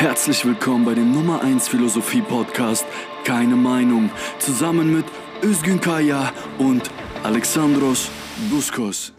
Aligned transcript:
Herzlich 0.00 0.46
willkommen 0.46 0.86
bei 0.86 0.94
dem 0.94 1.12
Nummer 1.12 1.42
1 1.42 1.68
Philosophie 1.68 2.22
Podcast 2.22 2.86
Keine 3.22 3.54
Meinung 3.54 4.08
zusammen 4.38 4.94
mit 4.94 5.04
Özgün 5.42 5.78
Kaya 5.78 6.32
und 6.56 6.90
Alexandros 7.22 8.10
Buskos. 8.48 9.12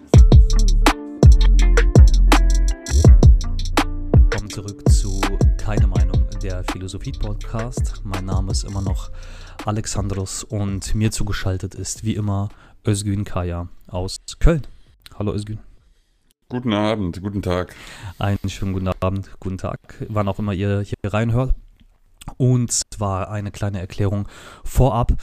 Willkommen 4.12 4.50
zurück 4.50 4.90
zu 4.90 5.22
Keine 5.60 5.86
Meinung, 5.86 6.26
der 6.42 6.64
Philosophie 6.72 7.12
Podcast. 7.12 8.02
Mein 8.04 8.26
Name 8.26 8.52
ist 8.52 8.64
immer 8.64 8.82
noch 8.82 9.12
Alexandros 9.64 10.44
und 10.44 10.96
mir 10.96 11.12
zugeschaltet 11.12 11.76
ist 11.76 12.04
wie 12.04 12.16
immer 12.16 12.50
Özgün 12.88 13.24
Kaya 13.24 13.68
aus 13.86 14.18
Köln. 14.40 14.66
Hallo 15.20 15.32
Özgün. 15.32 15.60
Guten 16.52 16.74
Abend, 16.74 17.22
guten 17.22 17.42
Tag. 17.42 17.74
Einen 18.20 18.50
schönen 18.50 18.74
guten 18.74 18.90
Abend, 18.90 19.30
guten 19.40 19.58
Tag, 19.58 20.06
wann 20.10 20.28
auch 20.28 20.38
immer 20.38 20.52
ihr 20.52 20.82
hier 20.82 20.98
reinhört. 21.06 21.56
Und 22.36 22.74
zwar 22.94 23.32
eine 23.32 23.52
kleine 23.52 23.80
Erklärung 23.80 24.28
vorab. 24.66 25.14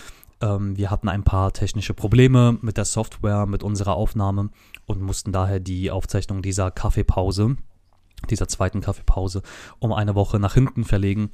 Ähm, 0.40 0.78
wir 0.78 0.90
hatten 0.90 1.10
ein 1.10 1.24
paar 1.24 1.52
technische 1.52 1.92
Probleme 1.92 2.56
mit 2.62 2.78
der 2.78 2.86
Software, 2.86 3.44
mit 3.44 3.62
unserer 3.62 3.94
Aufnahme 3.94 4.48
und 4.86 5.02
mussten 5.02 5.30
daher 5.30 5.60
die 5.60 5.90
Aufzeichnung 5.90 6.40
dieser 6.40 6.70
Kaffeepause, 6.70 7.58
dieser 8.30 8.48
zweiten 8.48 8.80
Kaffeepause, 8.80 9.42
um 9.80 9.92
eine 9.92 10.14
Woche 10.14 10.38
nach 10.38 10.54
hinten 10.54 10.84
verlegen, 10.84 11.30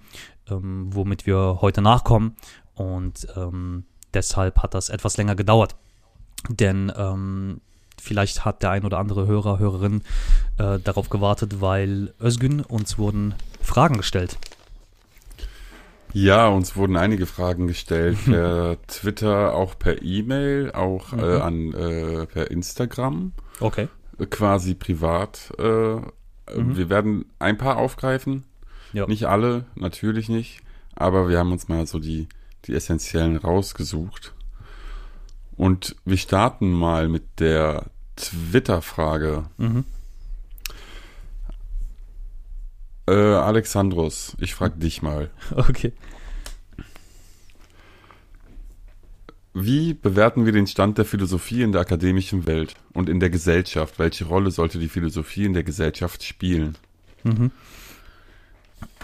ähm, 0.50 0.92
womit 0.92 1.24
wir 1.24 1.58
heute 1.60 1.82
nachkommen. 1.82 2.34
Und 2.74 3.28
ähm, 3.36 3.84
deshalb 4.12 4.60
hat 4.60 4.74
das 4.74 4.88
etwas 4.88 5.16
länger 5.18 5.36
gedauert. 5.36 5.76
Denn 6.48 6.92
vielleicht 8.04 8.44
hat 8.44 8.62
der 8.62 8.70
ein 8.70 8.84
oder 8.84 8.98
andere 8.98 9.26
Hörer, 9.26 9.58
Hörerin 9.58 10.02
äh, 10.58 10.78
darauf 10.78 11.08
gewartet, 11.08 11.60
weil 11.60 12.12
Özgün 12.20 12.60
uns 12.60 12.98
wurden 12.98 13.34
Fragen 13.62 13.96
gestellt. 13.96 14.38
Ja, 16.12 16.46
uns 16.46 16.76
wurden 16.76 16.96
einige 16.96 17.26
Fragen 17.26 17.66
gestellt 17.66 18.18
per 18.24 18.76
Twitter, 18.86 19.54
auch 19.54 19.76
per 19.76 20.02
E-Mail, 20.02 20.70
auch 20.72 21.12
mhm. 21.12 21.18
äh, 21.18 21.40
an 21.40 21.72
äh, 21.72 22.26
per 22.26 22.50
Instagram. 22.50 23.32
Okay. 23.58 23.88
Quasi 24.30 24.74
privat. 24.74 25.52
Äh, 25.58 25.96
mhm. 25.96 26.76
Wir 26.76 26.88
werden 26.88 27.24
ein 27.40 27.58
paar 27.58 27.78
aufgreifen. 27.78 28.44
Ja. 28.92 29.06
Nicht 29.06 29.24
alle, 29.24 29.64
natürlich 29.74 30.28
nicht. 30.28 30.60
Aber 30.94 31.28
wir 31.28 31.38
haben 31.40 31.50
uns 31.50 31.66
mal 31.66 31.84
so 31.88 31.98
die, 31.98 32.28
die 32.66 32.74
essentiellen 32.74 33.36
rausgesucht. 33.36 34.34
Und 35.56 35.96
wir 36.04 36.16
starten 36.16 36.72
mal 36.72 37.08
mit 37.08 37.40
der 37.40 37.86
Twitter-Frage. 38.16 39.44
Mhm. 39.58 39.84
Äh, 43.06 43.12
Alexandros, 43.12 44.36
ich 44.40 44.54
frage 44.54 44.78
dich 44.78 45.02
mal. 45.02 45.30
Okay. 45.56 45.92
Wie 49.56 49.94
bewerten 49.94 50.46
wir 50.46 50.52
den 50.52 50.66
Stand 50.66 50.98
der 50.98 51.04
Philosophie 51.04 51.62
in 51.62 51.70
der 51.70 51.80
akademischen 51.80 52.44
Welt 52.44 52.74
und 52.92 53.08
in 53.08 53.20
der 53.20 53.30
Gesellschaft? 53.30 54.00
Welche 54.00 54.24
Rolle 54.24 54.50
sollte 54.50 54.80
die 54.80 54.88
Philosophie 54.88 55.44
in 55.44 55.52
der 55.52 55.62
Gesellschaft 55.62 56.24
spielen? 56.24 56.76
Mhm. 57.22 57.52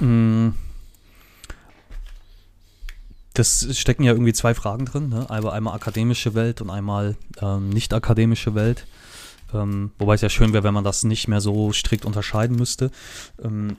Mhm 0.00 0.54
das 3.40 3.66
stecken 3.76 4.02
ja 4.02 4.12
irgendwie 4.12 4.32
zwei 4.32 4.54
Fragen 4.54 4.84
drin. 4.84 5.08
Ne? 5.08 5.28
Einmal, 5.30 5.52
einmal 5.52 5.74
akademische 5.74 6.34
Welt 6.34 6.60
und 6.60 6.70
einmal 6.70 7.16
ähm, 7.40 7.70
nicht 7.70 7.92
akademische 7.94 8.54
Welt. 8.54 8.86
Ähm, 9.54 9.90
wobei 9.98 10.14
es 10.14 10.20
ja 10.20 10.28
schön 10.28 10.52
wäre, 10.52 10.64
wenn 10.64 10.74
man 10.74 10.84
das 10.84 11.04
nicht 11.04 11.28
mehr 11.28 11.40
so 11.40 11.72
strikt 11.72 12.04
unterscheiden 12.04 12.56
müsste. 12.56 12.90
Ähm, 13.42 13.76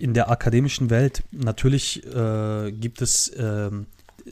in 0.00 0.14
der 0.14 0.30
akademischen 0.30 0.90
Welt, 0.90 1.22
natürlich 1.32 2.04
äh, 2.06 2.72
gibt 2.72 3.02
es 3.02 3.28
äh, 3.28 3.70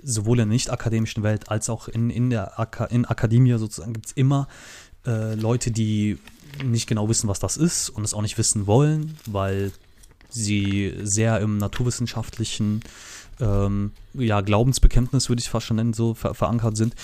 sowohl 0.02 0.38
in 0.38 0.48
der 0.48 0.54
nicht 0.54 0.70
akademischen 0.70 1.22
Welt 1.22 1.50
als 1.50 1.68
auch 1.68 1.88
in, 1.88 2.10
in 2.10 2.30
der 2.30 2.58
Aka 2.58 2.84
in 2.86 3.04
Akademie 3.04 3.58
sozusagen 3.58 3.92
gibt 3.92 4.06
es 4.06 4.12
immer 4.12 4.48
äh, 5.06 5.34
Leute, 5.34 5.70
die 5.70 6.18
nicht 6.64 6.86
genau 6.86 7.08
wissen, 7.08 7.28
was 7.28 7.40
das 7.40 7.56
ist 7.56 7.90
und 7.90 8.04
es 8.04 8.14
auch 8.14 8.22
nicht 8.22 8.38
wissen 8.38 8.66
wollen, 8.66 9.16
weil 9.26 9.72
sie 10.28 10.94
sehr 11.02 11.40
im 11.40 11.58
naturwissenschaftlichen 11.58 12.82
ähm, 13.40 13.92
ja, 14.14 14.40
Glaubensbekenntnis, 14.40 15.28
würde 15.28 15.40
ich 15.40 15.48
fast 15.48 15.66
schon 15.66 15.76
nennen, 15.76 15.92
so 15.92 16.14
ver 16.14 16.34
verankert 16.34 16.76
sind. 16.76 16.94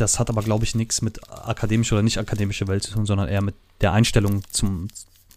Das 0.00 0.18
hat 0.18 0.30
aber, 0.30 0.42
glaube 0.42 0.64
ich, 0.64 0.74
nichts 0.74 1.02
mit 1.02 1.30
akademischer 1.30 1.96
oder 1.96 2.02
nicht 2.02 2.18
akademischer 2.18 2.68
Welt 2.68 2.82
zu 2.82 2.92
tun, 2.92 3.04
sondern 3.04 3.28
eher 3.28 3.42
mit 3.42 3.54
der 3.82 3.92
Einstellung 3.92 4.42
zum, 4.50 4.88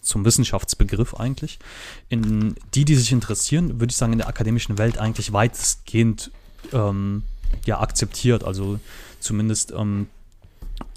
zum 0.01 0.23
Wissenschaftsbegriff 0.23 1.15
eigentlich. 1.15 1.59
In 2.07 2.55
die, 2.73 2.85
die 2.85 2.95
sich 2.95 3.11
interessieren, 3.11 3.81
würde 3.81 3.91
ich 3.91 3.97
sagen, 3.97 4.13
in 4.13 4.19
der 4.19 4.29
akademischen 4.29 4.77
Welt 4.77 4.97
eigentlich 4.97 5.33
weitestgehend 5.33 6.31
ähm, 6.71 7.23
ja, 7.65 7.81
akzeptiert. 7.81 8.45
Also 8.45 8.79
zumindest 9.19 9.71
ähm, 9.71 10.07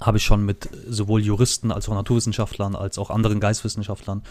habe 0.01 0.17
ich 0.17 0.23
schon 0.23 0.45
mit 0.45 0.69
sowohl 0.87 1.21
Juristen 1.21 1.71
als 1.71 1.89
auch 1.89 1.93
Naturwissenschaftlern 1.93 2.75
als 2.75 2.97
auch 2.97 3.09
anderen 3.09 3.39
Geistwissenschaftlern, 3.39 4.21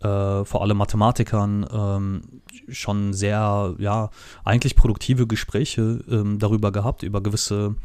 äh, 0.00 0.44
vor 0.44 0.62
allem 0.62 0.76
Mathematikern, 0.76 1.66
ähm, 1.72 2.22
schon 2.68 3.14
sehr, 3.14 3.74
ja, 3.78 4.10
eigentlich 4.44 4.76
produktive 4.76 5.26
Gespräche 5.26 6.00
ähm, 6.10 6.38
darüber 6.38 6.72
gehabt, 6.72 7.02
über 7.02 7.22
gewisse 7.22 7.76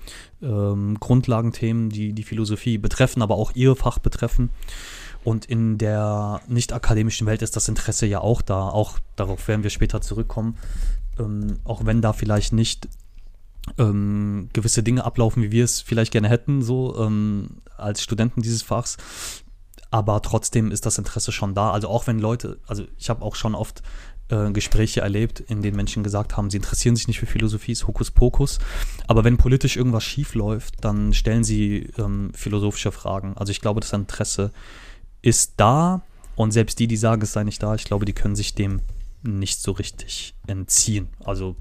ähm, 0.42 1.00
Grundlagenthemen, 1.00 1.90
die 1.90 2.14
die 2.14 2.24
Philosophie 2.24 2.78
betreffen, 2.78 3.22
aber 3.22 3.36
auch 3.36 3.52
ihr 3.56 3.76
Fach 3.76 4.00
betreffen. 4.00 4.50
Und 5.24 5.46
in 5.46 5.78
der 5.78 6.42
nicht 6.48 6.72
akademischen 6.74 7.28
Welt 7.28 7.42
ist 7.42 7.56
das 7.56 7.68
Interesse 7.68 8.06
ja 8.06 8.22
auch 8.22 8.42
da. 8.42 8.70
Auch 8.70 9.00
darauf 9.16 9.48
werden 9.48 9.64
wir 9.64 9.70
später 9.70 10.02
zurückkommen. 10.02 10.58
Ähm, 11.20 11.60
auch 11.66 11.86
wenn 11.86 12.02
da 12.02 12.14
vielleicht 12.14 12.54
nicht 12.54 12.88
ähm, 13.78 14.50
gewisse 14.54 14.84
Dinge 14.84 15.04
ablaufen, 15.04 15.44
wie 15.44 15.52
wir 15.52 15.64
es 15.64 15.82
vielleicht 15.82 16.12
gerne 16.12 16.30
hätten, 16.30 16.62
so 16.62 16.98
ähm, 16.98 17.62
als 17.78 18.02
Studenten 18.02 18.42
dieses 18.42 18.62
Fachs. 18.62 18.98
Aber 19.92 20.22
trotzdem 20.22 20.72
ist 20.72 20.86
das 20.86 20.98
Interesse 20.98 21.32
schon 21.32 21.56
da. 21.56 21.72
Also 21.72 21.88
auch 21.88 22.08
wenn 22.08 22.20
Leute, 22.20 22.60
also 22.68 22.86
ich 22.98 23.10
habe 23.10 23.24
auch 23.24 23.36
schon 23.36 23.56
oft 23.56 23.82
äh, 24.30 24.52
Gespräche 24.52 25.02
erlebt, 25.02 25.40
in 25.40 25.62
denen 25.62 25.76
Menschen 25.76 26.04
gesagt 26.04 26.38
haben, 26.38 26.50
sie 26.50 26.58
interessieren 26.58 26.96
sich 26.96 27.08
nicht 27.08 27.20
für 27.20 27.26
Philosophie, 27.26 27.72
ist 27.72 27.88
Hokuspokus. 27.88 28.60
Aber 29.08 29.24
wenn 29.24 29.38
politisch 29.38 29.78
irgendwas 29.78 30.04
schief 30.04 30.36
läuft, 30.36 30.84
dann 30.86 31.14
stellen 31.14 31.44
sie 31.44 31.90
ähm, 31.98 32.32
philosophische 32.36 32.92
Fragen. 32.92 33.36
Also 33.36 33.52
ich 33.52 33.62
glaube, 33.62 33.80
das 33.82 33.94
Interesse 33.94 34.52
ist 35.22 35.54
da 35.58 36.04
und 36.36 36.52
selbst 36.52 36.80
die, 36.80 36.88
die 36.88 36.98
sagen, 36.98 37.22
es 37.22 37.34
sei 37.34 37.44
nicht 37.44 37.62
da, 37.62 37.76
ich 37.76 37.86
glaube, 37.86 38.06
die 38.06 38.14
können 38.14 38.36
sich 38.36 38.54
dem 38.54 38.82
nicht 39.24 39.60
so 39.62 39.72
richtig 39.72 40.36
entziehen. 40.48 41.10
Also 41.24 41.56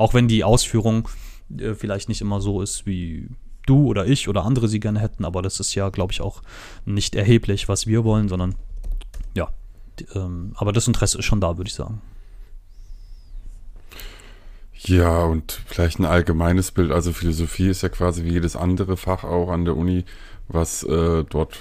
auch 0.00 0.14
wenn 0.14 0.28
die 0.28 0.44
Ausführung 0.44 1.08
äh, 1.58 1.74
vielleicht 1.74 2.08
nicht 2.08 2.22
immer 2.22 2.40
so 2.40 2.62
ist, 2.62 2.86
wie 2.86 3.28
du 3.66 3.86
oder 3.86 4.06
ich 4.06 4.28
oder 4.28 4.44
andere 4.46 4.66
sie 4.66 4.80
gerne 4.80 4.98
hätten, 4.98 5.26
aber 5.26 5.42
das 5.42 5.60
ist 5.60 5.74
ja, 5.74 5.90
glaube 5.90 6.12
ich, 6.12 6.22
auch 6.22 6.42
nicht 6.86 7.14
erheblich, 7.14 7.68
was 7.68 7.86
wir 7.86 8.02
wollen, 8.02 8.28
sondern 8.28 8.54
ja, 9.34 9.50
ähm, 10.14 10.54
aber 10.56 10.72
das 10.72 10.88
Interesse 10.88 11.18
ist 11.18 11.26
schon 11.26 11.42
da, 11.42 11.58
würde 11.58 11.68
ich 11.68 11.74
sagen. 11.74 12.00
Ja, 14.72 15.24
und 15.24 15.60
vielleicht 15.66 15.98
ein 15.98 16.06
allgemeines 16.06 16.70
Bild. 16.70 16.90
Also 16.90 17.12
Philosophie 17.12 17.68
ist 17.68 17.82
ja 17.82 17.90
quasi 17.90 18.24
wie 18.24 18.32
jedes 18.32 18.56
andere 18.56 18.96
Fach 18.96 19.24
auch 19.24 19.50
an 19.50 19.66
der 19.66 19.76
Uni, 19.76 20.06
was 20.48 20.82
äh, 20.84 21.24
dort 21.28 21.58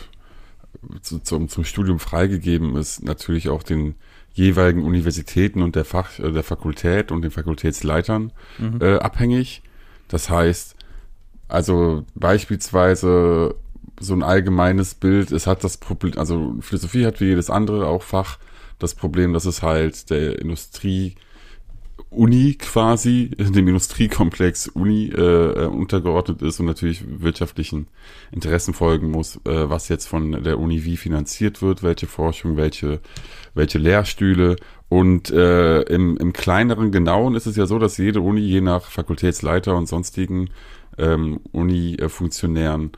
zu, 1.02 1.20
zum, 1.20 1.50
zum 1.50 1.66
Studium 1.66 2.00
freigegeben 2.00 2.78
ist, 2.78 3.04
natürlich 3.04 3.50
auch 3.50 3.64
den 3.64 3.96
jeweiligen 4.34 4.84
Universitäten 4.84 5.62
und 5.62 5.76
der 5.76 5.86
Fach, 5.86 6.20
äh, 6.20 6.32
der 6.32 6.44
Fakultät 6.44 7.12
und 7.12 7.22
den 7.22 7.32
Fakultätsleitern 7.32 8.32
mhm. 8.58 8.80
äh, 8.82 8.98
abhängig. 8.98 9.62
Das 10.08 10.30
heißt, 10.30 10.76
also 11.48 12.06
beispielsweise 12.16 13.56
so 14.00 14.14
ein 14.14 14.24
allgemeines 14.24 14.96
Bild, 14.96 15.32
es 15.32 15.46
hat 15.46 15.64
das 15.64 15.78
Problem, 15.78 16.18
also 16.18 16.56
Philosophie 16.62 17.06
hat 17.06 17.20
wie 17.20 17.26
jedes 17.26 17.50
andere 17.50 17.88
auch 17.88 18.04
Fach 18.04 18.38
das 18.78 18.96
Problem, 18.96 19.34
dass 19.34 19.46
es 19.46 19.62
halt 19.62 20.10
der 20.10 20.40
Industrie 20.40 21.16
Uni 22.10 22.56
quasi, 22.56 23.32
dem 23.38 23.68
Industriekomplex 23.68 24.68
Uni 24.68 25.10
äh, 25.10 25.64
äh, 25.64 25.66
untergeordnet 25.66 26.42
ist 26.42 26.60
und 26.60 26.66
natürlich 26.66 27.04
wirtschaftlichen 27.08 27.88
Interessen 28.32 28.74
folgen 28.74 29.12
muss, 29.12 29.38
äh, 29.46 29.70
was 29.70 29.90
jetzt 29.90 30.08
von 30.08 30.44
der 30.44 30.60
Uni 30.60 30.84
wie 30.86 30.98
finanziert 30.98 31.62
wird, 31.62 31.84
welche 31.84 32.08
Forschung, 32.08 32.58
welche, 32.58 33.00
welche 33.54 33.78
Lehrstühle. 33.78 34.56
Und 34.90 35.30
äh, 35.30 35.82
im, 35.82 36.18
im 36.18 36.34
kleineren 36.34 36.92
Genauen 36.92 37.36
ist 37.36 37.46
es 37.46 37.56
ja 37.56 37.68
so, 37.68 37.78
dass 37.78 37.98
jede 37.98 38.22
Uni 38.22 38.42
je 38.42 38.62
nach 38.62 38.90
Fakultätsleiter 38.90 39.76
und 39.76 39.88
sonstigen 39.88 40.50
ähm, 40.98 41.40
Uni-Funktionären 41.52 42.92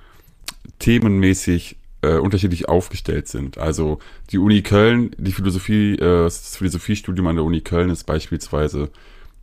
themenmäßig 0.80 1.78
äh, 2.02 2.16
unterschiedlich 2.18 2.68
aufgestellt 2.70 3.28
sind. 3.28 3.58
Also 3.58 4.00
die 4.32 4.38
Uni 4.38 4.62
Köln, 4.62 5.12
die 5.18 5.32
Philosophie, 5.32 5.94
äh, 5.94 6.24
das 6.24 6.58
Philosophiestudium 6.58 7.28
an 7.28 7.36
der 7.36 7.46
Uni 7.46 7.62
Köln 7.62 7.90
ist 7.90 8.06
beispielsweise 8.06 8.90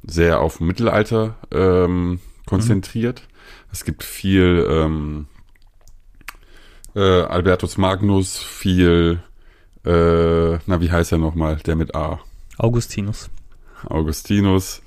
sehr 0.02 0.40
auf 0.40 0.60
Mittelalter 0.60 1.36
ähm, 1.50 2.20
konzentriert. 2.46 3.22
Mhm. 3.22 3.68
Es 3.72 3.84
gibt 3.84 4.02
viel 4.02 4.66
ähm, 4.68 5.26
äh, 6.94 7.00
Albertus 7.22 7.76
Magnus, 7.78 8.38
viel 8.38 9.20
äh, 9.84 10.58
na, 10.66 10.80
wie 10.80 10.90
heißt 10.90 11.12
er 11.12 11.18
nochmal, 11.18 11.56
der 11.56 11.76
mit 11.76 11.94
A? 11.94 12.20
Augustinus. 12.58 13.30
Augustinus, 13.86 14.82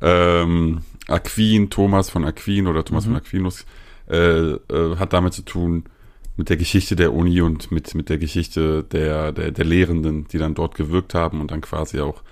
ähm, 0.00 0.82
Aquin, 1.08 1.70
Thomas 1.70 2.10
von 2.10 2.24
Aquin 2.24 2.66
oder 2.66 2.84
Thomas 2.84 3.04
Mhm. 3.04 3.10
von 3.10 3.16
Aquinus, 3.16 3.66
äh, 4.08 4.52
äh, 4.52 4.96
hat 4.96 5.12
damit 5.12 5.34
zu 5.34 5.42
tun 5.42 5.84
mit 6.40 6.48
der 6.48 6.56
Geschichte 6.56 6.96
der 6.96 7.12
Uni 7.12 7.42
und 7.42 7.70
mit, 7.70 7.94
mit 7.94 8.08
der 8.08 8.16
Geschichte 8.16 8.82
der, 8.82 9.30
der, 9.30 9.50
der 9.50 9.64
Lehrenden, 9.66 10.26
die 10.26 10.38
dann 10.38 10.54
dort 10.54 10.74
gewirkt 10.74 11.12
haben 11.12 11.38
und 11.42 11.50
dann 11.50 11.60
quasi 11.60 12.00
auch 12.00 12.22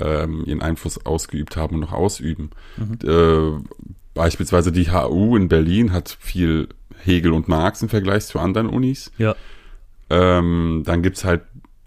ähm, 0.00 0.44
ihren 0.46 0.62
Einfluss 0.62 1.04
ausgeübt 1.04 1.58
haben 1.58 1.74
und 1.74 1.82
noch 1.82 1.92
ausüben. 1.92 2.52
Mhm. 2.78 2.98
Äh, 3.06 3.62
beispielsweise 4.14 4.72
die 4.72 4.90
HU 4.90 5.36
in 5.36 5.48
Berlin 5.48 5.92
hat 5.92 6.16
viel 6.20 6.70
Hegel 7.04 7.32
und 7.32 7.48
Marx 7.48 7.82
im 7.82 7.90
Vergleich 7.90 8.24
zu 8.24 8.38
anderen 8.38 8.66
Unis. 8.66 9.12
Ja. 9.18 9.36
Ähm, 10.08 10.82
dann 10.86 11.02
gibt's 11.02 11.26
halt 11.26 11.42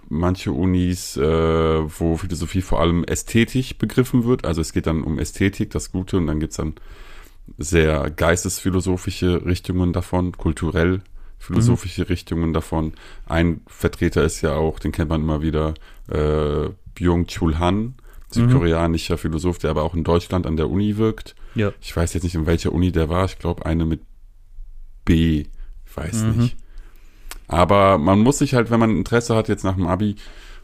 manche 0.09 0.51
Unis, 0.51 1.17
äh, 1.17 1.23
wo 1.23 2.17
Philosophie 2.17 2.61
vor 2.61 2.81
allem 2.81 3.03
ästhetisch 3.03 3.79
begriffen 3.79 4.25
wird. 4.25 4.45
Also 4.45 4.61
es 4.61 4.73
geht 4.73 4.85
dann 4.85 5.01
um 5.01 5.17
Ästhetik, 5.17 5.71
das 5.71 5.91
Gute, 5.91 6.17
und 6.17 6.27
dann 6.27 6.39
gibt's 6.39 6.57
dann 6.57 6.75
sehr 7.57 8.11
geistesphilosophische 8.11 9.43
Richtungen 9.43 9.91
davon, 9.91 10.33
kulturell 10.33 11.01
philosophische 11.43 12.07
Richtungen 12.09 12.53
davon. 12.53 12.93
Ein 13.25 13.61
Vertreter 13.67 14.23
ist 14.23 14.41
ja 14.41 14.53
auch, 14.55 14.79
den 14.79 14.91
kennt 14.93 15.09
man 15.09 15.21
immer 15.21 15.41
wieder, 15.41 15.73
äh, 16.09 16.69
Byung-Chul 16.95 17.59
Han, 17.59 17.95
südkoreanischer 18.29 19.17
Philosoph, 19.17 19.57
der 19.59 19.69
aber 19.71 19.83
auch 19.83 19.93
in 19.93 20.03
Deutschland 20.03 20.47
an 20.47 20.55
der 20.57 20.69
Uni 20.69 20.97
wirkt. 20.97 21.35
Ja. 21.55 21.71
Ich 21.81 21.95
weiß 21.95 22.13
jetzt 22.13 22.23
nicht, 22.23 22.35
in 22.35 22.45
welcher 22.45 22.71
Uni 22.71 22.91
der 22.91 23.09
war. 23.09 23.25
Ich 23.25 23.37
glaube, 23.39 23.65
eine 23.65 23.85
mit 23.85 24.01
B. 25.05 25.45
Ich 25.85 25.97
weiß 25.97 26.23
Mhm. 26.23 26.41
nicht. 26.43 26.57
Aber 27.47 27.97
man 27.97 28.19
muss 28.19 28.39
sich 28.39 28.53
halt, 28.53 28.71
wenn 28.71 28.79
man 28.79 28.95
Interesse 28.95 29.35
hat, 29.35 29.49
jetzt 29.49 29.63
nach 29.65 29.75
dem 29.75 29.85
Abi 29.85 30.15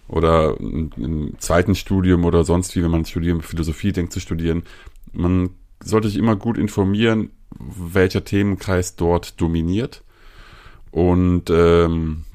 oder 0.07 0.57
im 0.59 0.89
im 0.97 1.33
zweiten 1.39 1.75
Studium 1.75 2.23
oder 2.25 2.43
sonst 2.43 2.75
wie, 2.75 2.83
wenn 2.83 2.89
man 2.91 3.05
studieren, 3.05 3.41
Philosophie 3.41 3.91
denkt 3.91 4.13
zu 4.13 4.19
studieren, 4.19 4.63
man 5.11 5.49
sollte 5.83 6.07
sich 6.07 6.17
immer 6.17 6.35
gut 6.35 6.57
informieren, 6.57 7.31
welcher 7.59 8.23
Themenkreis 8.23 8.95
dort 8.95 9.39
dominiert 9.41 10.03
und 10.91 11.49
ähm, 11.49 12.25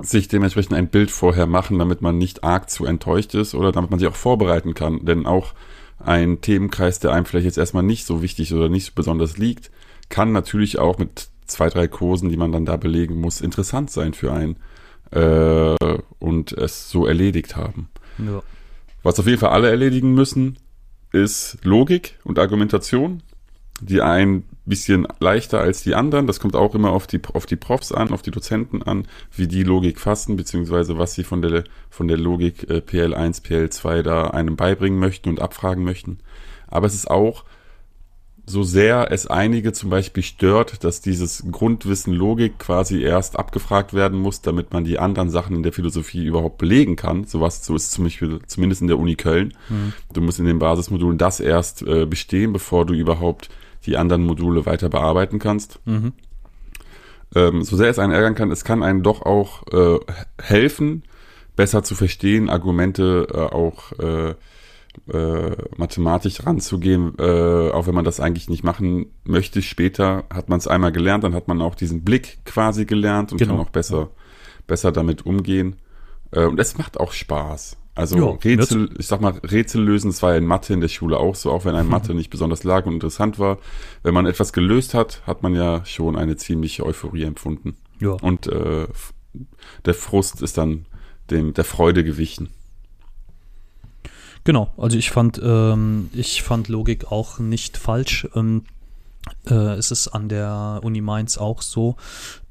sich 0.00 0.28
dementsprechend 0.28 0.74
ein 0.74 0.88
Bild 0.88 1.10
vorher 1.10 1.46
machen, 1.46 1.78
damit 1.78 2.02
man 2.02 2.18
nicht 2.18 2.44
arg 2.44 2.68
zu 2.68 2.84
enttäuscht 2.84 3.34
ist 3.34 3.54
oder 3.54 3.72
damit 3.72 3.90
man 3.90 4.00
sich 4.00 4.08
auch 4.08 4.16
vorbereiten 4.16 4.74
kann. 4.74 5.04
Denn 5.04 5.26
auch 5.26 5.54
ein 5.98 6.40
Themenkreis, 6.40 6.98
der 6.98 7.12
einem 7.12 7.24
vielleicht 7.24 7.46
jetzt 7.46 7.58
erstmal 7.58 7.82
nicht 7.82 8.04
so 8.06 8.22
wichtig 8.22 8.52
oder 8.52 8.68
nicht 8.68 8.94
besonders 8.94 9.38
liegt, 9.38 9.70
kann 10.08 10.32
natürlich 10.32 10.78
auch 10.78 10.98
mit 10.98 11.28
zwei, 11.46 11.68
drei 11.68 11.86
Kursen, 11.88 12.28
die 12.28 12.36
man 12.36 12.52
dann 12.52 12.64
da 12.64 12.76
belegen 12.76 13.20
muss, 13.20 13.40
interessant 13.40 13.90
sein 13.90 14.14
für 14.14 14.32
einen 14.32 14.56
äh, 15.10 15.96
und 16.18 16.52
es 16.52 16.90
so 16.90 17.06
erledigt 17.06 17.56
haben. 17.56 17.88
Ja. 18.18 18.42
Was 19.02 19.20
auf 19.20 19.26
jeden 19.26 19.38
Fall 19.38 19.50
alle 19.50 19.68
erledigen 19.70 20.14
müssen, 20.14 20.58
ist 21.12 21.58
Logik 21.62 22.18
und 22.24 22.38
Argumentation. 22.38 23.22
Die 23.86 24.00
ein 24.00 24.44
bisschen 24.64 25.06
leichter 25.20 25.60
als 25.60 25.82
die 25.82 25.94
anderen. 25.94 26.26
Das 26.26 26.40
kommt 26.40 26.56
auch 26.56 26.74
immer 26.74 26.90
auf 26.90 27.06
die, 27.06 27.20
auf 27.34 27.46
die 27.46 27.56
Profs 27.56 27.92
an, 27.92 28.12
auf 28.12 28.22
die 28.22 28.30
Dozenten 28.30 28.82
an, 28.82 29.06
wie 29.30 29.46
die 29.46 29.62
Logik 29.62 30.00
fassen, 30.00 30.36
beziehungsweise 30.36 30.98
was 30.98 31.14
sie 31.14 31.24
von 31.24 31.42
der, 31.42 31.64
von 31.90 32.08
der 32.08 32.16
Logik 32.16 32.68
äh, 32.70 32.78
PL1, 32.78 33.44
PL2 33.44 34.02
da 34.02 34.28
einem 34.28 34.56
beibringen 34.56 34.98
möchten 34.98 35.28
und 35.28 35.40
abfragen 35.40 35.84
möchten. 35.84 36.18
Aber 36.66 36.86
es 36.86 36.94
ist 36.94 37.10
auch, 37.10 37.44
so 38.46 38.62
sehr 38.62 39.10
es 39.10 39.26
einige 39.26 39.72
zum 39.72 39.90
Beispiel 39.90 40.22
stört, 40.22 40.84
dass 40.84 41.00
dieses 41.00 41.44
Grundwissen 41.50 42.12
Logik 42.12 42.58
quasi 42.58 43.00
erst 43.00 43.38
abgefragt 43.38 43.94
werden 43.94 44.18
muss, 44.18 44.42
damit 44.42 44.72
man 44.72 44.84
die 44.84 44.98
anderen 44.98 45.30
Sachen 45.30 45.56
in 45.56 45.62
der 45.62 45.72
Philosophie 45.72 46.24
überhaupt 46.24 46.58
belegen 46.58 46.96
kann. 46.96 47.24
Sowas, 47.24 47.64
so 47.64 47.74
ist 47.74 47.92
zum 47.92 48.04
Beispiel, 48.04 48.40
zumindest 48.46 48.82
in 48.82 48.88
der 48.88 48.98
Uni 48.98 49.16
Köln. 49.16 49.54
Du 50.12 50.20
musst 50.20 50.40
in 50.40 50.44
den 50.44 50.58
Basismodulen 50.58 51.16
das 51.16 51.40
erst 51.40 51.82
äh, 51.82 52.04
bestehen, 52.04 52.52
bevor 52.52 52.84
du 52.84 52.92
überhaupt 52.92 53.48
die 53.86 53.96
anderen 53.96 54.24
Module 54.24 54.66
weiter 54.66 54.88
bearbeiten 54.88 55.38
kannst. 55.38 55.80
Mhm. 55.84 56.12
Ähm, 57.34 57.62
so 57.62 57.76
sehr 57.76 57.88
es 57.90 57.98
einen 57.98 58.12
ärgern 58.12 58.34
kann, 58.34 58.50
es 58.50 58.64
kann 58.64 58.82
einen 58.82 59.02
doch 59.02 59.22
auch 59.22 59.64
äh, 59.72 59.98
helfen, 60.40 61.02
besser 61.56 61.82
zu 61.82 61.94
verstehen, 61.94 62.48
Argumente 62.48 63.26
äh, 63.32 63.36
auch 63.54 63.92
äh, 63.98 64.34
äh, 65.12 65.56
mathematisch 65.76 66.46
ranzugehen, 66.46 67.14
äh, 67.18 67.70
auch 67.70 67.86
wenn 67.86 67.94
man 67.94 68.04
das 68.04 68.20
eigentlich 68.20 68.48
nicht 68.48 68.62
machen 68.62 69.06
möchte. 69.24 69.62
Später 69.62 70.24
hat 70.32 70.48
man 70.48 70.58
es 70.58 70.68
einmal 70.68 70.92
gelernt, 70.92 71.24
dann 71.24 71.34
hat 71.34 71.48
man 71.48 71.60
auch 71.60 71.74
diesen 71.74 72.04
Blick 72.04 72.38
quasi 72.44 72.84
gelernt 72.84 73.32
und 73.32 73.38
Genau. 73.38 73.56
kann 73.56 73.66
auch 73.66 73.70
besser, 73.70 74.10
besser 74.66 74.92
damit 74.92 75.26
umgehen. 75.26 75.76
Äh, 76.30 76.44
und 76.44 76.60
es 76.60 76.78
macht 76.78 76.98
auch 77.00 77.12
Spaß. 77.12 77.76
Also 77.94 78.16
Ja, 78.16 78.24
Rätsel, 78.42 78.90
ich 78.98 79.06
sag 79.06 79.20
mal, 79.20 79.34
Rätsel 79.44 79.82
lösen, 79.82 80.10
das 80.10 80.22
war 80.22 80.32
ja 80.32 80.38
in 80.38 80.46
Mathe 80.46 80.72
in 80.72 80.80
der 80.80 80.88
Schule 80.88 81.18
auch 81.18 81.36
so, 81.36 81.52
auch 81.52 81.64
wenn 81.64 81.76
ein 81.76 81.86
Mathe 81.86 82.12
nicht 82.14 82.28
besonders 82.28 82.64
lag 82.64 82.86
und 82.86 82.94
interessant 82.94 83.38
war. 83.38 83.58
Wenn 84.02 84.14
man 84.14 84.26
etwas 84.26 84.52
gelöst 84.52 84.94
hat, 84.94 85.22
hat 85.26 85.42
man 85.42 85.54
ja 85.54 85.84
schon 85.84 86.16
eine 86.16 86.36
ziemliche 86.36 86.84
Euphorie 86.84 87.22
empfunden. 87.22 87.76
Ja. 88.00 88.10
Und 88.10 88.48
äh, 88.48 88.88
der 89.84 89.94
Frust 89.94 90.42
ist 90.42 90.58
dann 90.58 90.86
dem 91.30 91.54
der 91.54 91.64
Freude 91.64 92.02
gewichen. 92.04 92.50
Genau, 94.42 94.72
also 94.76 94.98
ich 94.98 95.10
fand, 95.10 95.40
ähm, 95.42 96.10
ich 96.12 96.42
fand 96.42 96.68
Logik 96.68 97.10
auch 97.10 97.38
nicht 97.38 97.78
falsch. 97.78 98.28
Ähm, 98.34 98.64
äh, 99.48 99.74
es 99.74 99.90
ist 99.90 100.08
an 100.08 100.28
der 100.28 100.80
Uni 100.82 101.00
Mainz 101.00 101.38
auch 101.38 101.62
so. 101.62 101.96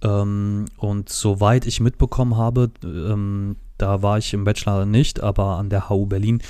Ähm, 0.02 0.66
und 0.78 1.10
soweit 1.10 1.68
ich 1.68 1.82
mitbekommen 1.82 2.36
habe, 2.36 2.72
ähm, 2.84 3.58
da 3.78 4.02
war 4.02 4.18
ich 4.18 4.34
im 4.34 4.44
Bachelor 4.44 4.86
nicht, 4.86 5.22
aber 5.22 5.58
an 5.58 5.70
der 5.70 5.90
HU 5.90 6.06
Berlin, 6.06 6.42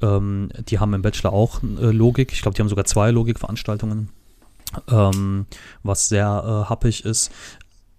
ähm, 0.00 0.50
die 0.68 0.78
haben 0.78 0.94
im 0.94 1.02
Bachelor 1.02 1.32
auch 1.32 1.62
äh, 1.62 1.90
Logik. 1.90 2.32
Ich 2.32 2.42
glaube, 2.42 2.54
die 2.54 2.62
haben 2.62 2.68
sogar 2.68 2.84
zwei 2.84 3.10
Logikveranstaltungen, 3.10 4.08
ähm, 4.90 5.46
was 5.82 6.08
sehr 6.08 6.26
äh, 6.26 6.68
happig 6.68 7.04
ist. 7.04 7.30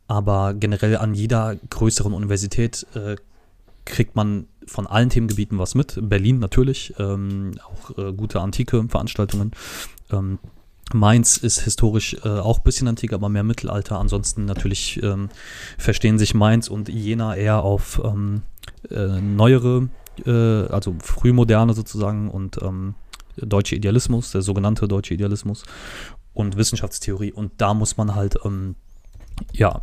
Aber 0.07 0.53
generell 0.53 0.97
an 0.97 1.13
jeder 1.13 1.55
größeren 1.69 2.13
Universität 2.13 2.85
äh, 2.93 3.15
kriegt 3.85 4.15
man 4.15 4.47
von 4.65 4.87
allen 4.87 5.09
Themengebieten 5.09 5.57
was 5.57 5.75
mit. 5.75 5.97
Berlin 6.01 6.39
natürlich, 6.39 6.93
ähm, 6.99 7.53
auch 7.65 7.97
äh, 7.97 8.13
gute 8.13 8.41
antike 8.41 8.85
Veranstaltungen. 8.89 9.51
Ähm, 10.11 10.39
Mainz 10.93 11.37
ist 11.37 11.61
historisch 11.61 12.15
äh, 12.23 12.27
auch 12.27 12.59
ein 12.59 12.63
bisschen 12.63 12.87
antik, 12.87 13.13
aber 13.13 13.29
mehr 13.29 13.43
Mittelalter. 13.43 13.99
Ansonsten 13.99 14.45
natürlich 14.45 15.01
ähm, 15.01 15.29
verstehen 15.77 16.19
sich 16.19 16.33
Mainz 16.33 16.67
und 16.67 16.89
Jena 16.89 17.35
eher 17.35 17.63
auf 17.63 18.01
ähm, 18.03 18.43
äh, 18.89 19.21
neuere, 19.21 19.89
äh, 20.25 20.67
also 20.67 20.95
frühmoderne 20.99 21.73
sozusagen 21.73 22.29
und 22.29 22.61
ähm, 22.61 22.95
deutsche 23.37 23.75
Idealismus, 23.75 24.31
der 24.31 24.41
sogenannte 24.41 24.87
deutsche 24.87 25.13
Idealismus 25.13 25.63
und 26.33 26.57
Wissenschaftstheorie. 26.57 27.31
Und 27.31 27.53
da 27.57 27.73
muss 27.73 27.97
man 27.97 28.15
halt, 28.15 28.37
ähm, 28.45 28.75
ja, 29.51 29.81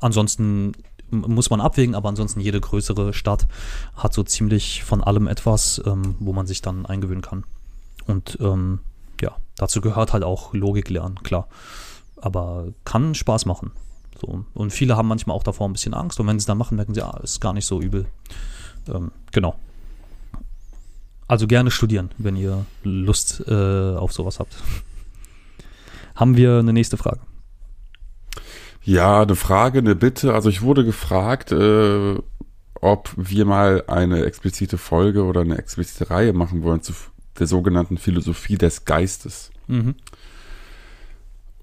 ansonsten 0.00 0.72
muss 1.10 1.50
man 1.50 1.60
abwägen, 1.60 1.94
aber 1.94 2.08
ansonsten 2.08 2.40
jede 2.40 2.60
größere 2.60 3.14
Stadt 3.14 3.48
hat 3.94 4.12
so 4.12 4.22
ziemlich 4.22 4.84
von 4.84 5.02
allem 5.02 5.26
etwas, 5.26 5.80
ähm, 5.86 6.16
wo 6.18 6.32
man 6.32 6.46
sich 6.46 6.60
dann 6.60 6.86
eingewöhnen 6.86 7.22
kann. 7.22 7.44
Und 8.06 8.38
ähm, 8.40 8.80
ja, 9.20 9.36
dazu 9.56 9.80
gehört 9.80 10.12
halt 10.12 10.24
auch 10.24 10.52
Logik 10.54 10.90
lernen, 10.90 11.22
klar. 11.22 11.48
Aber 12.16 12.68
kann 12.84 13.14
Spaß 13.14 13.46
machen. 13.46 13.72
So. 14.20 14.44
Und 14.54 14.72
viele 14.72 14.96
haben 14.96 15.08
manchmal 15.08 15.36
auch 15.36 15.42
davor 15.42 15.68
ein 15.68 15.72
bisschen 15.72 15.94
Angst. 15.94 16.18
Und 16.20 16.26
wenn 16.26 16.38
sie 16.38 16.42
es 16.42 16.46
dann 16.46 16.58
machen, 16.58 16.76
merken 16.76 16.94
sie, 16.94 17.02
ah, 17.02 17.20
ist 17.22 17.40
gar 17.40 17.52
nicht 17.52 17.66
so 17.66 17.80
übel. 17.80 18.06
Ähm, 18.88 19.12
genau. 19.32 19.56
Also 21.26 21.46
gerne 21.46 21.70
studieren, 21.70 22.10
wenn 22.18 22.36
ihr 22.36 22.64
Lust 22.82 23.44
äh, 23.46 23.96
auf 23.96 24.12
sowas 24.12 24.40
habt. 24.40 24.56
Haben 26.14 26.36
wir 26.36 26.58
eine 26.58 26.72
nächste 26.72 26.96
Frage? 26.96 27.20
Ja, 28.82 29.22
eine 29.22 29.36
Frage, 29.36 29.78
eine 29.78 29.94
Bitte. 29.94 30.34
Also 30.34 30.48
ich 30.48 30.62
wurde 30.62 30.84
gefragt, 30.84 31.52
äh, 31.52 32.16
ob 32.80 33.10
wir 33.16 33.44
mal 33.44 33.84
eine 33.86 34.24
explizite 34.24 34.78
Folge 34.78 35.24
oder 35.24 35.42
eine 35.42 35.58
explizite 35.58 36.10
Reihe 36.10 36.32
machen 36.32 36.62
wollen 36.62 36.82
zu 36.82 36.92
der 37.38 37.46
sogenannten 37.46 37.98
Philosophie 37.98 38.56
des 38.56 38.84
Geistes. 38.84 39.50
Mhm. 39.66 39.94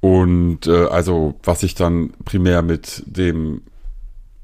Und 0.05 0.67
äh, 0.67 0.85
also 0.85 1.33
was 1.43 1.61
sich 1.61 1.73
dann 1.73 2.11
primär 2.25 2.61
mit 2.61 3.01
dem 3.07 3.61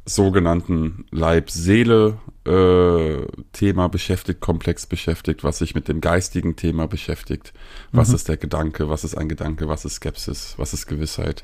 sogenannten 0.06 1.06
Leib-Seele-Thema 1.12 3.88
beschäftigt, 3.90 4.40
komplex 4.42 4.88
beschäftigt, 4.88 5.44
was 5.44 5.60
sich 5.60 5.76
mit 5.76 5.88
dem 5.88 6.02
geistigen 6.02 6.56
Thema 6.56 6.88
beschäftigt. 6.88 7.54
Was 7.92 8.10
Mhm. 8.10 8.16
ist 8.16 8.28
der 8.28 8.38
Gedanke, 8.38 8.90
was 8.90 9.04
ist 9.04 9.16
ein 9.16 9.30
Gedanke, 9.30 9.68
was 9.68 9.86
ist 9.86 9.94
Skepsis, 9.96 10.56
was 10.58 10.74
ist 10.74 10.88
Gewissheit, 10.88 11.44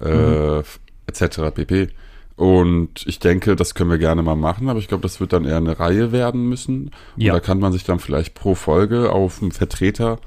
äh, 0.00 0.56
Mhm. 0.58 0.64
etc. 1.06 1.52
pp. 1.54 1.88
Und 2.34 3.04
ich 3.06 3.20
denke, 3.20 3.54
das 3.54 3.76
können 3.76 3.90
wir 3.90 3.98
gerne 3.98 4.22
mal 4.22 4.34
machen, 4.34 4.68
aber 4.68 4.80
ich 4.80 4.88
glaube, 4.88 5.02
das 5.02 5.20
wird 5.20 5.32
dann 5.32 5.44
eher 5.44 5.58
eine 5.58 5.78
Reihe 5.78 6.10
werden 6.10 6.48
müssen. 6.48 6.90
Und 7.14 7.22
Ja. 7.22 7.34
da 7.34 7.40
kann 7.40 7.60
man 7.60 7.70
sich 7.72 7.84
dann 7.84 8.00
vielleicht 8.00 8.34
pro 8.34 8.56
Folge 8.56 9.12
auf 9.12 9.40
einen 9.40 9.52
Vertreter 9.52 10.14
äh, 10.14 10.18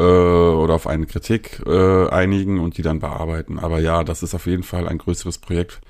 oder 0.00 0.74
auf 0.74 0.86
eine 0.86 1.06
Kritik 1.06 1.62
äh, 1.66 2.08
einigen 2.08 2.60
und 2.60 2.76
die 2.78 2.82
dann 2.82 3.00
bearbeiten. 3.00 3.58
Aber 3.58 3.80
ja, 3.80 4.04
das 4.04 4.22
ist 4.22 4.34
auf 4.34 4.46
jeden 4.46 4.62
Fall 4.62 4.88
ein 4.88 4.98
größeres 4.98 5.38
Projekt, 5.38 5.80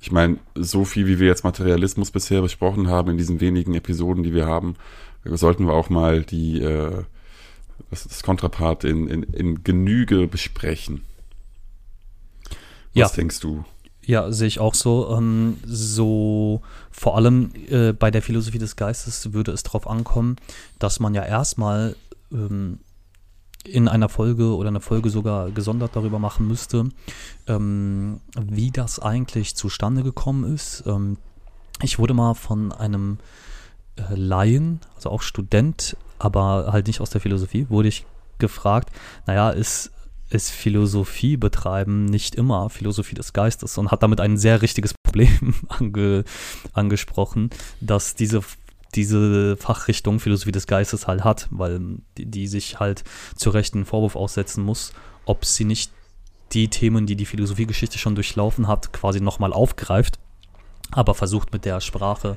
Ich 0.00 0.12
meine, 0.12 0.38
so 0.54 0.84
viel, 0.84 1.06
wie 1.06 1.18
wir 1.18 1.26
jetzt 1.28 1.44
Materialismus 1.44 2.10
bisher 2.10 2.42
besprochen 2.42 2.88
haben 2.88 3.10
in 3.10 3.18
diesen 3.18 3.40
wenigen 3.40 3.74
Episoden, 3.74 4.22
die 4.22 4.34
wir 4.34 4.46
haben, 4.46 4.76
sollten 5.24 5.66
wir 5.66 5.74
auch 5.74 5.90
mal 5.90 6.22
die 6.22 6.60
äh, 6.62 7.04
das, 7.90 8.04
das 8.04 8.22
Kontrapart 8.22 8.84
in, 8.84 9.08
in, 9.08 9.22
in 9.24 9.64
Genüge 9.64 10.26
besprechen. 10.28 11.02
Was 12.50 12.54
Ja. 12.94 13.08
denkst 13.08 13.40
du? 13.40 13.64
Ja, 14.02 14.32
sehe 14.32 14.48
ich 14.48 14.58
auch 14.60 14.74
so. 14.74 15.14
Ähm, 15.16 15.58
so 15.66 16.62
vor 16.90 17.16
allem 17.16 17.50
äh, 17.68 17.92
bei 17.92 18.10
der 18.10 18.22
Philosophie 18.22 18.58
des 18.58 18.76
Geistes 18.76 19.32
würde 19.32 19.52
es 19.52 19.62
darauf 19.62 19.86
ankommen, 19.86 20.36
dass 20.78 20.98
man 21.00 21.14
ja 21.14 21.24
erstmal 21.24 21.94
ähm, 22.32 22.78
in 23.64 23.88
einer 23.88 24.08
Folge 24.08 24.56
oder 24.56 24.68
eine 24.68 24.80
Folge 24.80 25.10
sogar 25.10 25.50
gesondert 25.50 25.94
darüber 25.94 26.18
machen 26.18 26.46
müsste, 26.46 26.88
ähm, 27.46 28.20
wie 28.38 28.70
das 28.70 28.98
eigentlich 28.98 29.56
zustande 29.56 30.02
gekommen 30.02 30.54
ist. 30.54 30.84
Ähm, 30.86 31.18
ich 31.82 31.98
wurde 31.98 32.14
mal 32.14 32.34
von 32.34 32.72
einem 32.72 33.18
äh, 33.96 34.14
Laien, 34.14 34.80
also 34.96 35.10
auch 35.10 35.22
Student, 35.22 35.96
aber 36.18 36.72
halt 36.72 36.86
nicht 36.86 37.00
aus 37.00 37.10
der 37.10 37.20
Philosophie, 37.20 37.66
wurde 37.68 37.88
ich 37.88 38.04
gefragt, 38.38 38.90
naja, 39.26 39.50
ist, 39.50 39.92
ist 40.30 40.50
Philosophie 40.50 41.36
betreiben 41.36 42.04
nicht 42.04 42.34
immer 42.34 42.70
Philosophie 42.70 43.14
des 43.14 43.32
Geistes 43.32 43.78
und 43.78 43.90
hat 43.90 44.02
damit 44.02 44.20
ein 44.20 44.36
sehr 44.36 44.62
richtiges 44.62 44.94
Problem 44.94 45.54
ange, 45.68 46.24
angesprochen, 46.72 47.50
dass 47.80 48.14
diese 48.14 48.42
diese 48.98 49.56
Fachrichtung 49.56 50.18
Philosophie 50.20 50.52
des 50.52 50.66
Geistes 50.66 51.06
halt 51.06 51.22
hat, 51.24 51.46
weil 51.50 51.80
die, 52.16 52.26
die 52.26 52.48
sich 52.48 52.80
halt 52.80 53.04
zu 53.36 53.50
Recht 53.50 53.74
einen 53.74 53.84
Vorwurf 53.84 54.16
aussetzen 54.16 54.64
muss, 54.64 54.92
ob 55.24 55.44
sie 55.44 55.64
nicht 55.64 55.92
die 56.52 56.68
Themen, 56.68 57.06
die 57.06 57.16
die 57.16 57.26
Philosophiegeschichte 57.26 57.98
schon 57.98 58.14
durchlaufen 58.14 58.66
hat, 58.66 58.92
quasi 58.92 59.20
nochmal 59.20 59.52
aufgreift, 59.52 60.18
aber 60.90 61.14
versucht 61.14 61.52
mit 61.52 61.64
der 61.64 61.80
Sprache 61.80 62.36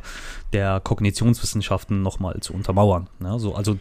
der 0.53 0.79
Kognitionswissenschaften 0.81 2.01
nochmal 2.01 2.39
zu 2.41 2.53
untermauern. 2.53 3.07
Ja, 3.21 3.39
so, 3.39 3.55
also 3.55 3.77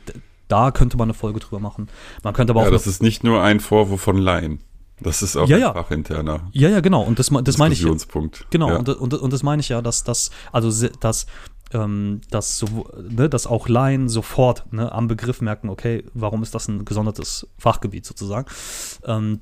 da 0.49 0.70
könnte 0.70 0.96
man 0.96 1.06
eine 1.06 1.14
Folge 1.14 1.40
drüber 1.40 1.60
machen. 1.60 1.88
Man 2.22 2.34
könnte 2.34 2.52
aber 2.52 2.60
auch 2.60 2.64
Ja, 2.64 2.68
eine 2.68 2.76
das 2.76 2.87
ist 2.87 3.02
nicht 3.02 3.25
nur 3.25 3.42
ein 3.42 3.60
Vorwurf 3.60 4.00
von 4.00 4.16
Laien. 4.16 4.60
Das 5.00 5.22
ist 5.22 5.37
auch 5.37 5.49
Ja, 5.49 5.56
ein 5.56 5.62
ja. 5.62 5.72
fachinterner 5.72 6.49
Ja, 6.52 6.68
ja, 6.68 6.80
genau. 6.80 7.02
Und 7.02 7.18
das, 7.18 7.30
das 7.44 7.58
meine 7.58 7.75
ich. 7.75 7.84
Genau. 8.50 8.68
Ja. 8.68 8.76
Und, 8.76 8.88
und, 8.88 9.14
und 9.14 9.32
das 9.32 9.42
meine 9.42 9.60
ich 9.60 9.70
ja, 9.70 9.80
dass 9.80 10.04
das, 10.04 10.30
also 10.52 10.88
dass, 11.00 11.26
ähm, 11.72 12.20
dass, 12.30 12.58
so, 12.58 12.88
ne, 13.08 13.28
dass 13.28 13.46
auch 13.46 13.68
Laien 13.68 14.08
sofort 14.08 14.72
ne, 14.72 14.90
am 14.92 15.08
Begriff 15.08 15.40
merken, 15.40 15.68
okay, 15.68 16.04
warum 16.14 16.42
ist 16.42 16.54
das 16.54 16.68
ein 16.68 16.84
gesondertes 16.84 17.46
Fachgebiet 17.58 18.04
sozusagen? 18.06 18.46
Ähm, 19.04 19.40